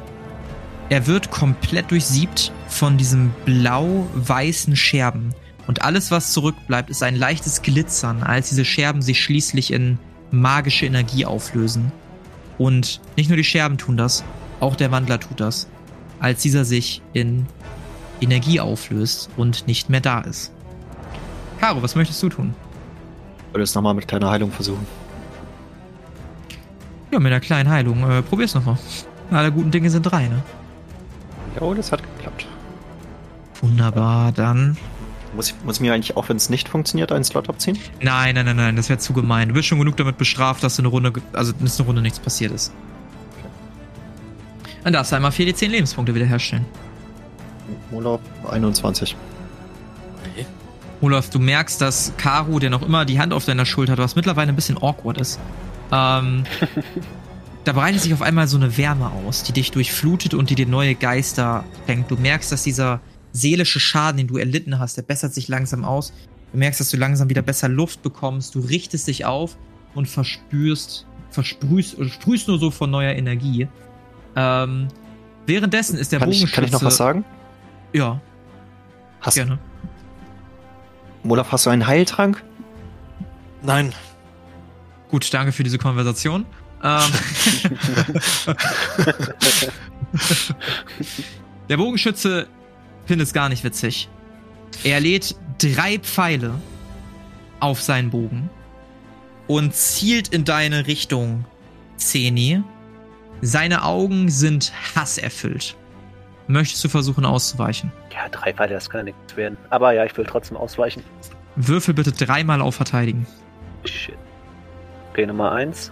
er 0.88 1.06
wird 1.06 1.30
komplett 1.30 1.90
durchsiebt 1.90 2.52
von 2.68 2.98
diesem 2.98 3.30
blau-weißen 3.44 4.76
Scherben. 4.76 5.34
Und 5.66 5.82
alles, 5.82 6.10
was 6.10 6.32
zurückbleibt, 6.32 6.90
ist 6.90 7.02
ein 7.02 7.16
leichtes 7.16 7.62
Glitzern, 7.62 8.22
als 8.22 8.50
diese 8.50 8.64
Scherben 8.64 9.02
sich 9.02 9.20
schließlich 9.20 9.72
in 9.72 9.98
magische 10.30 10.86
Energie 10.86 11.24
auflösen. 11.24 11.90
Und 12.58 13.00
nicht 13.16 13.28
nur 13.28 13.36
die 13.36 13.44
Scherben 13.44 13.78
tun 13.78 13.96
das, 13.96 14.24
auch 14.60 14.76
der 14.76 14.90
Wandler 14.90 15.18
tut 15.18 15.40
das, 15.40 15.68
als 16.20 16.42
dieser 16.42 16.64
sich 16.64 17.02
in 17.12 17.46
Energie 18.20 18.60
auflöst 18.60 19.28
und 19.36 19.66
nicht 19.66 19.90
mehr 19.90 20.00
da 20.00 20.20
ist. 20.20 20.52
Caro, 21.60 21.82
was 21.82 21.94
möchtest 21.94 22.22
du 22.22 22.28
tun? 22.28 22.54
Ich 23.56 23.58
würde 23.58 23.64
es 23.64 23.74
nochmal 23.74 23.94
mit 23.94 24.06
kleiner 24.06 24.28
Heilung 24.28 24.52
versuchen. 24.52 24.86
Ja, 27.10 27.18
mit 27.18 27.32
einer 27.32 27.40
kleinen 27.40 27.70
Heilung. 27.70 28.02
Äh, 28.02 28.20
probier's 28.20 28.54
nochmal. 28.54 28.76
Alle 29.30 29.50
guten 29.50 29.70
Dinge 29.70 29.88
sind 29.88 30.02
drei, 30.02 30.28
ne? 30.28 30.42
Ja, 31.58 31.72
das 31.72 31.90
hat 31.90 32.02
geklappt. 32.02 32.46
Wunderbar, 33.62 34.32
dann. 34.32 34.76
Muss 35.34 35.48
ich, 35.48 35.54
muss 35.64 35.76
ich 35.76 35.80
mir 35.80 35.94
eigentlich 35.94 36.18
auch, 36.18 36.28
wenn 36.28 36.36
es 36.36 36.50
nicht 36.50 36.68
funktioniert, 36.68 37.12
einen 37.12 37.24
Slot 37.24 37.48
abziehen? 37.48 37.78
Nein, 38.02 38.34
nein, 38.34 38.44
nein, 38.44 38.56
nein, 38.56 38.76
das 38.76 38.90
wäre 38.90 38.98
zu 38.98 39.14
gemein. 39.14 39.48
Du 39.48 39.54
bist 39.54 39.68
schon 39.68 39.78
genug 39.78 39.96
damit 39.96 40.18
bestraft, 40.18 40.62
dass 40.62 40.78
eine 40.78 40.88
Runde, 40.88 41.14
also 41.32 41.54
dass 41.58 41.80
eine 41.80 41.86
Runde 41.86 42.02
nichts 42.02 42.20
passiert 42.20 42.52
ist. 42.52 42.74
Dann 44.84 44.92
darfst 44.92 45.12
du 45.12 45.16
einmal 45.16 45.32
4 45.32 45.46
die 45.46 45.54
10 45.54 45.70
Lebenspunkte 45.70 46.14
wiederherstellen. 46.14 46.66
Urlaub 47.90 48.20
21. 48.50 49.16
Olaf, 51.00 51.28
du 51.30 51.38
merkst, 51.38 51.80
dass 51.80 52.12
Karu, 52.16 52.58
der 52.58 52.70
noch 52.70 52.82
immer 52.82 53.04
die 53.04 53.18
Hand 53.18 53.32
auf 53.32 53.44
deiner 53.44 53.66
Schulter 53.66 53.92
hat, 53.92 53.98
was 53.98 54.16
mittlerweile 54.16 54.50
ein 54.50 54.56
bisschen 54.56 54.78
awkward 54.78 55.18
ist, 55.18 55.38
ähm, 55.92 56.44
da 57.64 57.72
breitet 57.72 58.00
sich 58.00 58.14
auf 58.14 58.22
einmal 58.22 58.48
so 58.48 58.56
eine 58.56 58.76
Wärme 58.76 59.10
aus, 59.10 59.42
die 59.42 59.52
dich 59.52 59.70
durchflutet 59.70 60.34
und 60.34 60.50
die 60.50 60.54
dir 60.54 60.66
neue 60.66 60.94
Geister 60.94 61.64
schenkt. 61.86 62.10
Du 62.10 62.16
merkst, 62.16 62.50
dass 62.50 62.62
dieser 62.62 63.00
seelische 63.32 63.80
Schaden, 63.80 64.16
den 64.16 64.26
du 64.26 64.38
erlitten 64.38 64.78
hast, 64.78 64.96
der 64.96 65.02
bessert 65.02 65.34
sich 65.34 65.48
langsam 65.48 65.84
aus. 65.84 66.12
Du 66.52 66.58
merkst, 66.58 66.80
dass 66.80 66.90
du 66.90 66.96
langsam 66.96 67.28
wieder 67.28 67.42
besser 67.42 67.68
Luft 67.68 68.02
bekommst. 68.02 68.54
Du 68.54 68.60
richtest 68.60 69.08
dich 69.08 69.26
auf 69.26 69.56
und 69.94 70.08
verspürst, 70.08 71.06
versprühst, 71.30 71.96
sprühst 72.08 72.48
nur 72.48 72.58
so 72.58 72.70
von 72.70 72.90
neuer 72.90 73.12
Energie. 73.12 73.68
Ähm, 74.34 74.88
währenddessen 75.44 75.98
ist 75.98 76.12
der 76.12 76.20
Kann 76.20 76.30
ich, 76.30 76.38
Bogenschütze... 76.38 76.54
kann 76.54 76.64
ich 76.64 76.72
noch 76.72 76.82
was 76.82 76.96
sagen? 76.96 77.24
Ja, 77.92 78.20
Hast, 79.20 79.34
gerne. 79.34 79.58
Olaf, 81.30 81.52
hast 81.52 81.66
du 81.66 81.70
einen 81.70 81.86
Heiltrank? 81.86 82.42
Nein. 83.62 83.92
Gut, 85.08 85.32
danke 85.32 85.52
für 85.52 85.62
diese 85.62 85.78
Konversation. 85.78 86.46
Ähm, 86.82 87.00
der 91.68 91.76
Bogenschütze 91.76 92.48
findet 93.06 93.28
es 93.28 93.32
gar 93.32 93.48
nicht 93.48 93.64
witzig. 93.64 94.08
Er 94.84 95.00
lädt 95.00 95.36
drei 95.58 95.98
Pfeile 95.98 96.54
auf 97.60 97.80
seinen 97.80 98.10
Bogen 98.10 98.50
und 99.46 99.74
zielt 99.74 100.28
in 100.28 100.44
deine 100.44 100.86
Richtung, 100.86 101.44
Zeni. 101.96 102.62
Seine 103.42 103.84
Augen 103.84 104.28
sind 104.30 104.72
hasserfüllt. 104.94 105.76
Möchtest 106.48 106.82
du 106.84 106.88
versuchen 106.88 107.24
auszuweichen? 107.24 107.92
Ja, 108.12 108.28
drei 108.30 108.52
Pfeile, 108.52 108.74
das 108.74 108.88
kann 108.88 109.00
ja 109.00 109.04
nichts 109.14 109.36
werden. 109.36 109.56
Aber 109.70 109.92
ja, 109.92 110.04
ich 110.04 110.16
will 110.16 110.24
trotzdem 110.26 110.56
ausweichen. 110.56 111.02
Würfel 111.56 111.94
bitte 111.94 112.12
dreimal 112.12 112.60
auf 112.60 112.74
Verteidigen. 112.76 113.26
Shit. 113.84 114.14
Okay, 115.12 115.26
Nummer 115.26 115.52
1. 115.52 115.90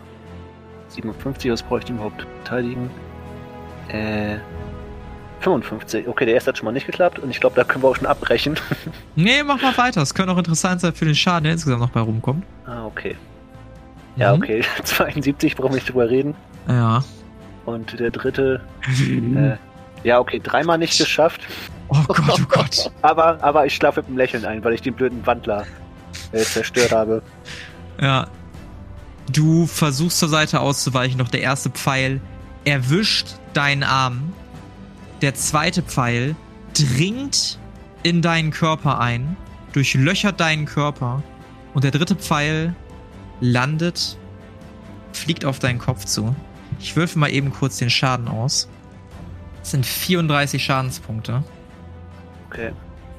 57, 0.89 1.51
was 1.51 1.63
bräuchte 1.63 1.93
ich 1.93 1.97
überhaupt 1.99 2.27
verteidigen? 2.45 2.91
Äh. 3.89 4.37
55. 5.41 6.09
Okay, 6.09 6.25
der 6.25 6.35
erste 6.35 6.49
hat 6.51 6.59
schon 6.59 6.65
mal 6.65 6.73
nicht 6.73 6.87
geklappt 6.87 7.19
und 7.19 7.29
ich 7.31 7.39
glaube, 7.41 7.57
da 7.57 7.65
können 7.65 7.83
wir 7.85 7.89
auch 7.89 7.97
schon 7.97 8.07
abbrechen. 8.07 8.55
Nee, 9.17 9.43
mach 9.45 9.61
mal 9.61 9.77
weiter. 9.77 10.01
Es 10.03 10.15
könnte 10.15 10.33
auch 10.33 10.39
interessant 10.39 10.81
sein 10.81 10.93
für 10.95 11.05
den 11.05 11.15
Schaden, 11.15 11.45
der 11.45 11.53
insgesamt 11.53 11.81
noch 11.83 11.91
bei 11.91 12.01
rumkommt. 12.01 12.45
ah, 12.67 12.85
okay. 12.87 13.17
Ja, 14.17 14.35
Mhm. 14.35 14.43
okay. 14.43 14.65
72 14.85 15.55
brauchen 15.57 15.71
wir 15.73 15.75
nicht 15.77 15.89
drüber 15.89 16.09
reden. 16.09 16.35
Ja. 16.69 17.03
Und 17.67 17.99
der 17.99 18.11
dritte. 18.11 18.61
Äh, 19.01 19.57
ja, 20.05 20.21
okay, 20.21 20.41
dreimal 20.43 20.79
nicht 20.79 20.97
geschafft. 20.97 21.41
Oh 21.89 22.03
Gott, 22.07 22.41
oh 22.41 22.47
Gott. 22.49 22.91
Aber, 23.03 23.43
aber 23.43 23.67
ich 23.67 23.75
schlafe 23.75 24.01
mit 24.01 24.09
einem 24.09 24.17
Lächeln 24.19 24.45
ein, 24.45 24.65
weil 24.65 24.75
ich 24.75 24.83
den 24.83 24.95
blöden 24.95 25.25
Wandler 25.27 25.67
äh, 26.33 26.39
zerstört 26.39 26.93
habe. 26.93 27.23
Ja. 28.01 28.29
Du 29.31 29.67
versuchst 29.67 30.19
zur 30.19 30.29
Seite 30.29 30.61
auszuweichen, 30.61 31.19
doch 31.19 31.29
der 31.29 31.41
erste 31.41 31.71
Pfeil 31.71 32.21
erwischt 32.65 33.29
deinen 33.55 33.83
Arm. 33.83 34.33
Der 35.23 35.35
zweite 35.35 35.83
Pfeil 35.83 36.37
dringt 36.75 37.59
in 38.03 38.21
deinen 38.21 38.51
Körper 38.51 39.01
ein, 39.01 39.37
durchlöchert 39.73 40.41
deinen 40.41 40.67
Körper. 40.67 41.23
Und 41.73 41.85
der 41.85 41.91
dritte 41.91 42.17
Pfeil 42.17 42.75
landet, 43.41 44.19
fliegt 45.13 45.45
auf 45.45 45.59
deinen 45.59 45.79
Kopf 45.79 46.05
zu. 46.05 46.35
Ich 46.81 46.97
würfe 46.97 47.19
mal 47.19 47.31
eben 47.31 47.53
kurz 47.53 47.79
den 47.79 47.91
Schaden 47.91 48.29
aus. 48.29 48.69
Das 49.65 49.71
sind 49.71 49.87
34 49.87 50.63
Schadenspunkte. 50.63 51.43
Okay. 52.49 52.73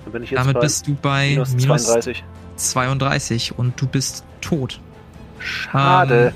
Dann 0.03 0.13
bin 0.13 0.21
ich 0.21 0.29
jetzt 0.29 0.39
Damit 0.39 0.59
bist 0.59 0.85
du 0.85 0.93
bei 0.93 1.29
minus 1.31 1.53
minus 1.55 1.85
32. 1.85 2.23
32 2.55 3.57
und 3.57 3.81
du 3.81 3.87
bist 3.87 4.23
tot. 4.41 4.79
Schade. 5.39 6.27
Ähm, 6.27 6.33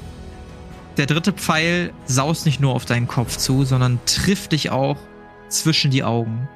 Der 0.97 1.05
dritte 1.05 1.31
Pfeil 1.31 1.93
saust 2.05 2.47
nicht 2.47 2.59
nur 2.59 2.73
auf 2.73 2.85
deinen 2.85 3.07
Kopf 3.07 3.37
zu, 3.37 3.65
sondern 3.65 3.99
trifft 4.07 4.53
dich 4.53 4.71
auch 4.71 4.97
zwischen 5.47 5.91
die 5.91 6.03
Augen. 6.03 6.49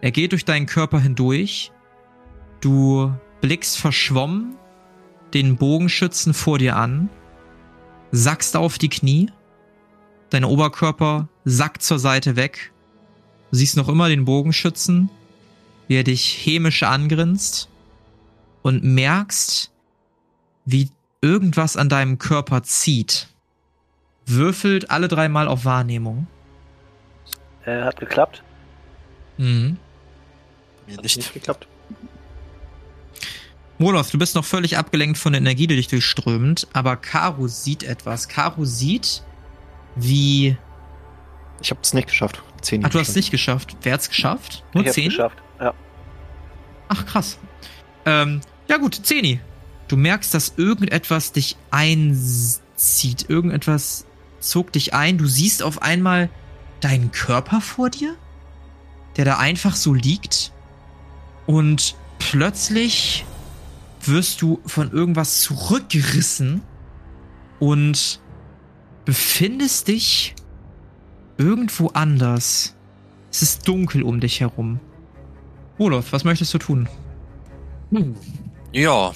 Er 0.00 0.10
geht 0.10 0.32
durch 0.32 0.44
deinen 0.44 0.66
Körper 0.66 0.98
hindurch. 0.98 1.70
Du 2.60 3.12
blickst 3.40 3.78
verschwommen 3.78 4.56
den 5.32 5.56
Bogenschützen 5.56 6.34
vor 6.34 6.58
dir 6.58 6.74
an, 6.74 7.08
sackst 8.10 8.56
auf 8.56 8.78
die 8.78 8.88
Knie, 8.88 9.30
dein 10.30 10.44
Oberkörper 10.44 11.28
sackt 11.44 11.82
zur 11.82 12.00
Seite 12.00 12.34
weg. 12.34 12.72
Du 13.56 13.60
siehst 13.60 13.78
noch 13.78 13.88
immer 13.88 14.10
den 14.10 14.26
Bogenschützen, 14.26 15.08
wie 15.88 15.96
er 15.96 16.04
dich 16.04 16.44
hämisch 16.44 16.82
angrinst 16.82 17.70
und 18.60 18.84
merkst, 18.84 19.72
wie 20.66 20.90
irgendwas 21.22 21.78
an 21.78 21.88
deinem 21.88 22.18
Körper 22.18 22.64
zieht. 22.64 23.28
Würfelt 24.26 24.90
alle 24.90 25.08
dreimal 25.08 25.48
auf 25.48 25.64
Wahrnehmung. 25.64 26.26
Äh, 27.64 27.80
hat 27.80 27.98
geklappt. 27.98 28.42
Mhm. 29.38 29.78
Mir 30.86 30.96
Hat 30.98 31.02
nicht. 31.02 31.16
nicht 31.16 31.32
geklappt. 31.32 31.66
Moloth, 33.78 34.12
du 34.12 34.18
bist 34.18 34.34
noch 34.34 34.44
völlig 34.44 34.76
abgelenkt 34.76 35.16
von 35.16 35.32
der 35.32 35.40
Energie, 35.40 35.66
die 35.66 35.76
dich 35.76 35.88
durchströmt, 35.88 36.68
aber 36.74 36.98
Karu 36.98 37.48
sieht 37.48 37.84
etwas. 37.84 38.28
Karu 38.28 38.66
sieht, 38.66 39.22
wie. 39.94 40.58
Ich 41.62 41.70
habe 41.70 41.80
es 41.82 41.94
nicht 41.94 42.08
geschafft. 42.08 42.42
Zehn 42.60 42.84
Ach, 42.84 42.90
du 42.90 42.98
hast 42.98 43.10
es 43.10 43.16
nicht 43.16 43.30
geschafft. 43.30 43.76
Wer 43.82 43.94
hat's 43.94 44.08
geschafft? 44.08 44.64
Nur 44.72 44.82
ich 44.82 44.88
hab's 44.88 44.94
zehn? 44.94 45.08
geschafft. 45.10 45.38
Ja. 45.60 45.74
Ach, 46.88 47.06
krass. 47.06 47.38
Ähm, 48.04 48.40
ja 48.68 48.76
gut, 48.78 48.94
Zeni. 48.94 49.40
Du 49.88 49.96
merkst, 49.96 50.34
dass 50.34 50.54
irgendetwas 50.56 51.32
dich 51.32 51.56
einzieht. 51.70 53.28
Irgendetwas 53.28 54.06
zog 54.40 54.72
dich 54.72 54.94
ein. 54.94 55.18
Du 55.18 55.26
siehst 55.26 55.62
auf 55.62 55.82
einmal 55.82 56.28
deinen 56.80 57.12
Körper 57.12 57.60
vor 57.60 57.90
dir, 57.90 58.16
der 59.16 59.24
da 59.24 59.38
einfach 59.38 59.76
so 59.76 59.94
liegt. 59.94 60.52
Und 61.46 61.96
plötzlich 62.18 63.24
wirst 64.04 64.42
du 64.42 64.60
von 64.66 64.92
irgendwas 64.92 65.42
zurückgerissen 65.42 66.62
und 67.58 68.20
befindest 69.04 69.88
dich 69.88 70.34
irgendwo 71.38 71.88
anders. 71.88 72.74
Es 73.30 73.42
ist 73.42 73.68
dunkel 73.68 74.02
um 74.02 74.20
dich 74.20 74.40
herum. 74.40 74.80
Olaf, 75.78 76.12
was 76.12 76.24
möchtest 76.24 76.54
du 76.54 76.58
tun? 76.58 76.88
Ja. 78.72 79.12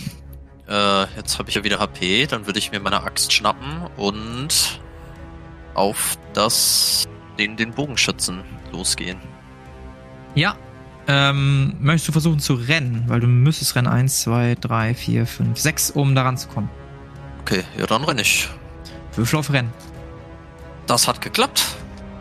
Äh, 0.69 1.07
jetzt 1.17 1.39
habe 1.39 1.49
ich 1.49 1.55
ja 1.55 1.65
wieder 1.65 1.79
HP. 1.79 2.27
Dann 2.27 2.47
würde 2.47 2.59
ich 2.59 2.71
mir 2.71 2.81
meine 2.81 3.03
Axt 3.03 3.33
schnappen 3.33 3.87
und 3.97 4.81
auf 5.75 6.19
das 6.35 7.09
den, 7.39 7.57
den 7.57 7.73
Bogenschützen 7.73 8.43
losgehen. 8.73 9.19
Ja. 10.35 10.57
Ähm, 11.09 11.75
möchtest 11.81 12.09
du 12.09 12.13
versuchen 12.13 12.39
zu 12.39 12.55
rennen? 12.55 13.05
Weil 13.07 13.21
du 13.21 13.27
müsstest 13.27 13.75
rennen. 13.75 13.89
Eins, 13.89 14.21
zwei, 14.21 14.55
drei, 14.61 14.95
vier, 14.95 15.27
fünf, 15.27 15.59
sechs, 15.59 15.91
um 15.91 16.15
daran 16.15 16.37
zu 16.37 16.49
kommen. 16.49 16.71
Okay, 17.41 17.65
ja, 17.79 17.87
dann 17.87 18.05
renne 18.05 18.21
ich. 18.21 18.49
Würfel 19.17 19.39
auf 19.39 19.53
Rennen. 19.53 19.73
Das 20.87 21.09
hat 21.09 21.21
geklappt. 21.21 21.77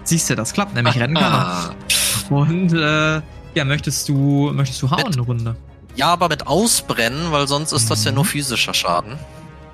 Siehst 0.10 0.30
du, 0.30 0.36
das 0.36 0.54
klappt, 0.54 0.74
nämlich 0.74 1.00
rennen 1.00 1.14
kann 1.16 1.34
er. 1.34 1.40
Ah. 1.40 1.70
Und 2.34 2.74
äh, 2.74 3.22
ja, 3.54 3.64
möchtest 3.66 4.10
du, 4.10 4.52
möchtest 4.54 4.82
du 4.82 4.90
hauen 4.90 5.04
Mit- 5.04 5.14
eine 5.14 5.22
Runde? 5.22 5.56
Ja, 5.96 6.08
aber 6.14 6.30
mit 6.30 6.48
Ausbrennen, 6.48 7.32
weil 7.32 7.48
sonst 7.48 7.72
ist 7.74 7.92
das 7.92 8.04
ja 8.06 8.12
Mhm. 8.12 8.16
nur 8.16 8.26
physischer 8.26 8.74
Schaden. 8.74 9.20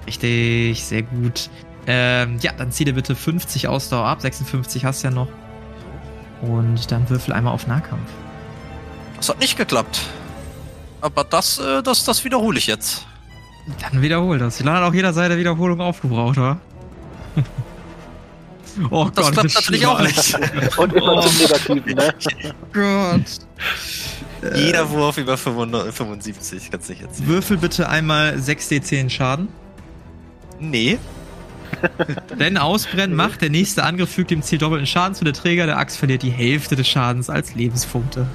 Richtig, 0.05 0.83
sehr 0.83 1.03
gut. 1.03 1.49
Ähm, 1.87 2.37
ja, 2.41 2.51
dann 2.51 2.71
zieh 2.71 2.83
dir 2.83 2.93
bitte 2.93 3.15
50 3.15 3.67
Ausdauer 3.69 4.07
ab. 4.07 4.21
56 4.21 4.83
hast 4.83 5.03
du 5.03 5.07
ja 5.07 5.13
noch. 5.13 5.27
Und 6.41 6.91
dann 6.91 7.09
würfel 7.09 7.33
einmal 7.33 7.53
auf 7.53 7.65
Nahkampf. 7.67 8.09
Das 9.17 9.29
hat 9.29 9.39
nicht 9.39 9.57
geklappt. 9.57 10.01
Aber 11.01 11.23
das, 11.23 11.59
äh, 11.59 11.81
das, 11.81 12.03
das 12.03 12.23
wiederhole 12.25 12.57
ich 12.57 12.67
jetzt. 12.67 13.05
Dann 13.89 14.01
wiederhol 14.01 14.37
das. 14.37 14.57
Die 14.57 14.63
Lan 14.63 14.75
hat 14.75 14.83
auch 14.83 14.93
jeder 14.93 15.13
Seite 15.13 15.37
Wiederholung 15.37 15.79
aufgebraucht, 15.79 16.37
oder? 16.37 16.57
oh 18.89 19.09
Das 19.13 19.31
klappt 19.31 19.53
natürlich 19.55 19.85
auch 19.87 20.01
nicht. 20.01 20.37
Und 20.77 20.93
immer 20.93 21.15
Oh. 21.17 21.21
zum 21.21 21.37
Negativen, 21.37 21.95
ne? 21.95 22.13
Gott. 22.73 24.55
Jeder 24.55 24.89
Wurf 24.91 25.17
über 25.17 25.37
75, 25.37 26.69
kannst 26.71 26.89
du 26.89 26.93
nicht 26.93 27.01
jetzt. 27.01 27.25
Würfel 27.25 27.57
bitte 27.57 27.89
einmal 27.89 28.35
6d10 28.35 29.09
Schaden. 29.09 29.47
Nee. 30.59 30.97
Wenn 32.37 32.57
Ausbrennen 32.57 33.15
macht, 33.15 33.41
der 33.41 33.49
nächste 33.49 33.83
Angriff 33.83 34.11
fügt 34.11 34.31
dem 34.31 34.43
Ziel 34.43 34.59
doppelten 34.59 34.85
Schaden 34.87 35.15
zu. 35.15 35.23
Der 35.23 35.33
Träger 35.33 35.65
der 35.65 35.77
Axt 35.77 35.97
verliert 35.97 36.21
die 36.21 36.29
Hälfte 36.31 36.75
des 36.75 36.87
Schadens 36.87 37.29
als 37.29 37.55
Lebenspunkte. 37.55 38.27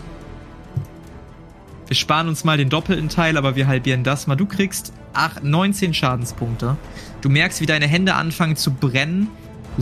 Wir 1.86 1.96
sparen 1.96 2.28
uns 2.28 2.44
mal 2.44 2.56
den 2.56 2.68
doppelten 2.70 3.08
Teil, 3.08 3.36
aber 3.36 3.56
wir 3.56 3.66
halbieren 3.66 4.04
das 4.04 4.26
mal. 4.26 4.36
Du 4.36 4.46
kriegst 4.46 4.92
ach, 5.12 5.40
19 5.42 5.94
Schadenspunkte. 5.94 6.76
Du 7.20 7.28
merkst, 7.28 7.60
wie 7.60 7.66
deine 7.66 7.86
Hände 7.86 8.14
anfangen 8.14 8.56
zu 8.56 8.72
brennen. 8.72 9.28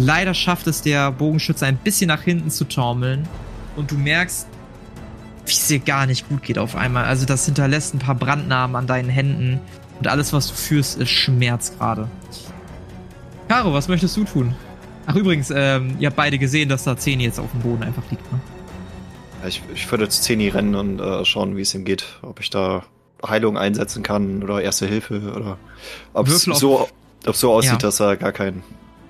Leider 0.01 0.33
schafft 0.33 0.69
es 0.69 0.81
der 0.83 1.11
Bogenschütze 1.11 1.67
ein 1.67 1.77
bisschen 1.77 2.07
nach 2.07 2.23
hinten 2.23 2.51
zu 2.51 2.65
taumeln. 2.67 3.29
Und 3.75 3.91
du 3.91 3.97
merkst, 3.97 4.47
wie 5.45 5.53
es 5.53 5.67
dir 5.67 5.81
gar 5.81 6.07
nicht 6.07 6.29
gut 6.29 6.43
geht 6.43 6.57
auf 6.59 6.77
einmal. 6.77 7.05
Also 7.05 7.27
das 7.27 7.45
hinterlässt 7.47 7.95
ein 7.95 7.99
paar 7.99 8.15
Brandnarben 8.15 8.77
an 8.77 8.87
deinen 8.87 9.09
Händen. 9.09 9.61
Und 9.99 10.07
alles, 10.07 10.33
was 10.33 10.47
du 10.49 10.55
führst, 10.55 10.99
ist 11.01 11.11
Schmerz 11.11 11.73
gerade. 11.77 12.09
Caro, 13.49 13.73
was 13.73 13.89
möchtest 13.89 14.17
du 14.17 14.25
tun? 14.25 14.55
Ach 15.07 15.17
übrigens, 15.17 15.51
ähm, 15.55 15.97
ihr 15.99 16.07
habt 16.07 16.17
beide 16.17 16.39
gesehen, 16.39 16.69
dass 16.69 16.85
da 16.85 16.97
Zeni 16.97 17.25
jetzt 17.25 17.41
auf 17.41 17.51
dem 17.51 17.61
Boden 17.61 17.83
einfach 17.83 18.03
liegt. 18.11 18.31
Ne? 18.31 18.39
Ich, 19.49 19.63
ich 19.75 19.91
würde 19.91 20.09
zu 20.09 20.21
Zeni 20.23 20.49
rennen 20.49 20.75
und 20.77 21.01
äh, 21.01 21.25
schauen, 21.25 21.57
wie 21.57 21.63
es 21.63 21.75
ihm 21.75 21.85
geht. 21.85 22.05
Ob 22.23 22.39
ich 22.41 22.51
da 22.51 22.85
Heilung 23.27 23.59
einsetzen 23.59 24.05
kann 24.05 24.45
oder 24.45 24.63
Erste 24.63 24.87
Hilfe 24.87 25.33
oder 25.35 25.57
ob 26.13 26.29
es 26.29 26.43
so, 26.43 26.89
so 27.33 27.53
aussieht, 27.53 27.73
Ja. 27.73 27.79
dass 27.79 27.99
er 28.01 28.17
gar 28.17 28.31
kein, 28.33 28.63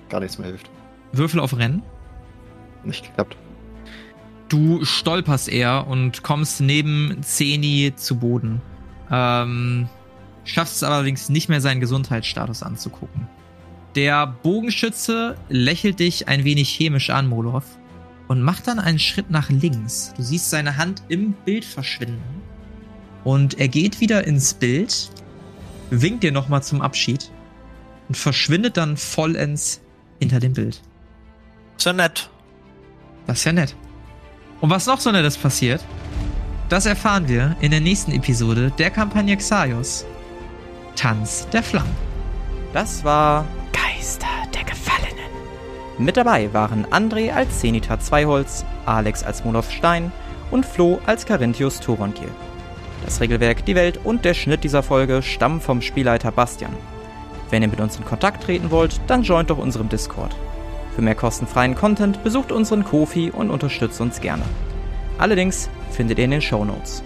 gar 0.09 0.19
nichts 0.19 0.39
mehr 0.39 0.47
hilft. 0.47 0.69
Würfel 1.11 1.39
auf 1.39 1.57
Rennen. 1.57 1.83
Nicht 2.83 3.05
geklappt. 3.05 3.35
Du 4.47 4.83
stolperst 4.83 5.47
eher 5.47 5.87
und 5.87 6.23
kommst 6.23 6.59
neben 6.61 7.21
Zeni 7.21 7.93
zu 7.95 8.17
Boden. 8.17 8.61
Ähm, 9.11 9.87
schaffst 10.43 10.77
es 10.77 10.83
allerdings 10.83 11.29
nicht 11.29 11.49
mehr, 11.49 11.61
seinen 11.61 11.81
Gesundheitsstatus 11.81 12.63
anzugucken. 12.63 13.27
Der 13.95 14.27
Bogenschütze 14.27 15.35
lächelt 15.49 15.99
dich 15.99 16.27
ein 16.27 16.43
wenig 16.43 16.69
chemisch 16.69 17.09
an, 17.09 17.27
Moloth, 17.27 17.63
und 18.27 18.41
macht 18.41 18.67
dann 18.67 18.79
einen 18.79 18.99
Schritt 18.99 19.29
nach 19.29 19.49
links. 19.49 20.13
Du 20.15 20.23
siehst 20.23 20.49
seine 20.49 20.77
Hand 20.77 21.03
im 21.09 21.33
Bild 21.33 21.65
verschwinden. 21.65 22.41
Und 23.23 23.59
er 23.59 23.67
geht 23.67 23.99
wieder 23.99 24.25
ins 24.25 24.53
Bild, 24.53 25.11
winkt 25.89 26.23
dir 26.23 26.31
nochmal 26.31 26.63
zum 26.63 26.81
Abschied 26.81 27.31
und 28.07 28.15
verschwindet 28.15 28.77
dann 28.77 28.97
vollends 28.97 29.81
hinter 30.19 30.39
dem 30.39 30.53
Bild. 30.53 30.81
Ist 31.79 31.85
ja 31.85 31.93
nett. 31.93 32.29
Das 33.25 33.37
ist 33.37 33.45
ja 33.45 33.53
nett. 33.53 33.73
Und 34.59 34.69
was 34.69 34.85
noch 34.85 34.99
so 34.99 35.13
nettes 35.13 35.37
passiert, 35.37 35.81
das 36.67 36.85
erfahren 36.85 37.29
wir 37.29 37.55
in 37.61 37.71
der 37.71 37.79
nächsten 37.79 38.11
Episode 38.11 38.69
der 38.77 38.89
Kampagne 38.91 39.37
Xaios. 39.37 40.05
Tanz 40.97 41.47
der 41.53 41.63
Flammen. 41.63 41.95
Das 42.73 43.05
war 43.05 43.45
Geister 43.71 44.27
der 44.53 44.65
Gefallenen. 44.65 45.31
Mit 45.97 46.17
dabei 46.17 46.53
waren 46.53 46.85
André 46.87 47.31
als 47.31 47.61
Zenita 47.61 47.97
Zweiholz, 47.97 48.65
Alex 48.85 49.23
als 49.23 49.45
Moloth 49.45 49.71
Stein 49.71 50.11
und 50.51 50.65
Flo 50.65 50.99
als 51.05 51.25
Carinthius 51.25 51.79
Thorongil. 51.79 52.31
Das 53.05 53.21
Regelwerk, 53.21 53.63
die 53.63 53.75
Welt 53.75 54.01
und 54.03 54.25
der 54.25 54.33
Schnitt 54.33 54.65
dieser 54.65 54.83
Folge 54.83 55.21
stammen 55.21 55.61
vom 55.61 55.81
Spielleiter 55.81 56.33
Bastian. 56.33 56.75
Wenn 57.49 57.61
ihr 57.61 57.69
mit 57.69 57.79
uns 57.79 57.95
in 57.95 58.03
Kontakt 58.03 58.43
treten 58.43 58.69
wollt, 58.69 58.99
dann 59.07 59.23
joint 59.23 59.49
doch 59.49 59.57
unserem 59.57 59.87
Discord. 59.87 60.35
Für 60.99 61.05
mehr 61.05 61.15
kostenfreien 61.15 61.75
Content 61.75 62.25
besucht 62.25 62.51
unseren 62.51 62.83
Kofi 62.83 63.31
und 63.31 63.51
unterstützt 63.51 64.01
uns 64.01 64.19
gerne. 64.19 64.43
Allerdings 65.17 65.69
findet 65.91 66.19
ihr 66.19 66.25
in 66.25 66.31
den 66.31 66.41
Shownotes. 66.41 67.05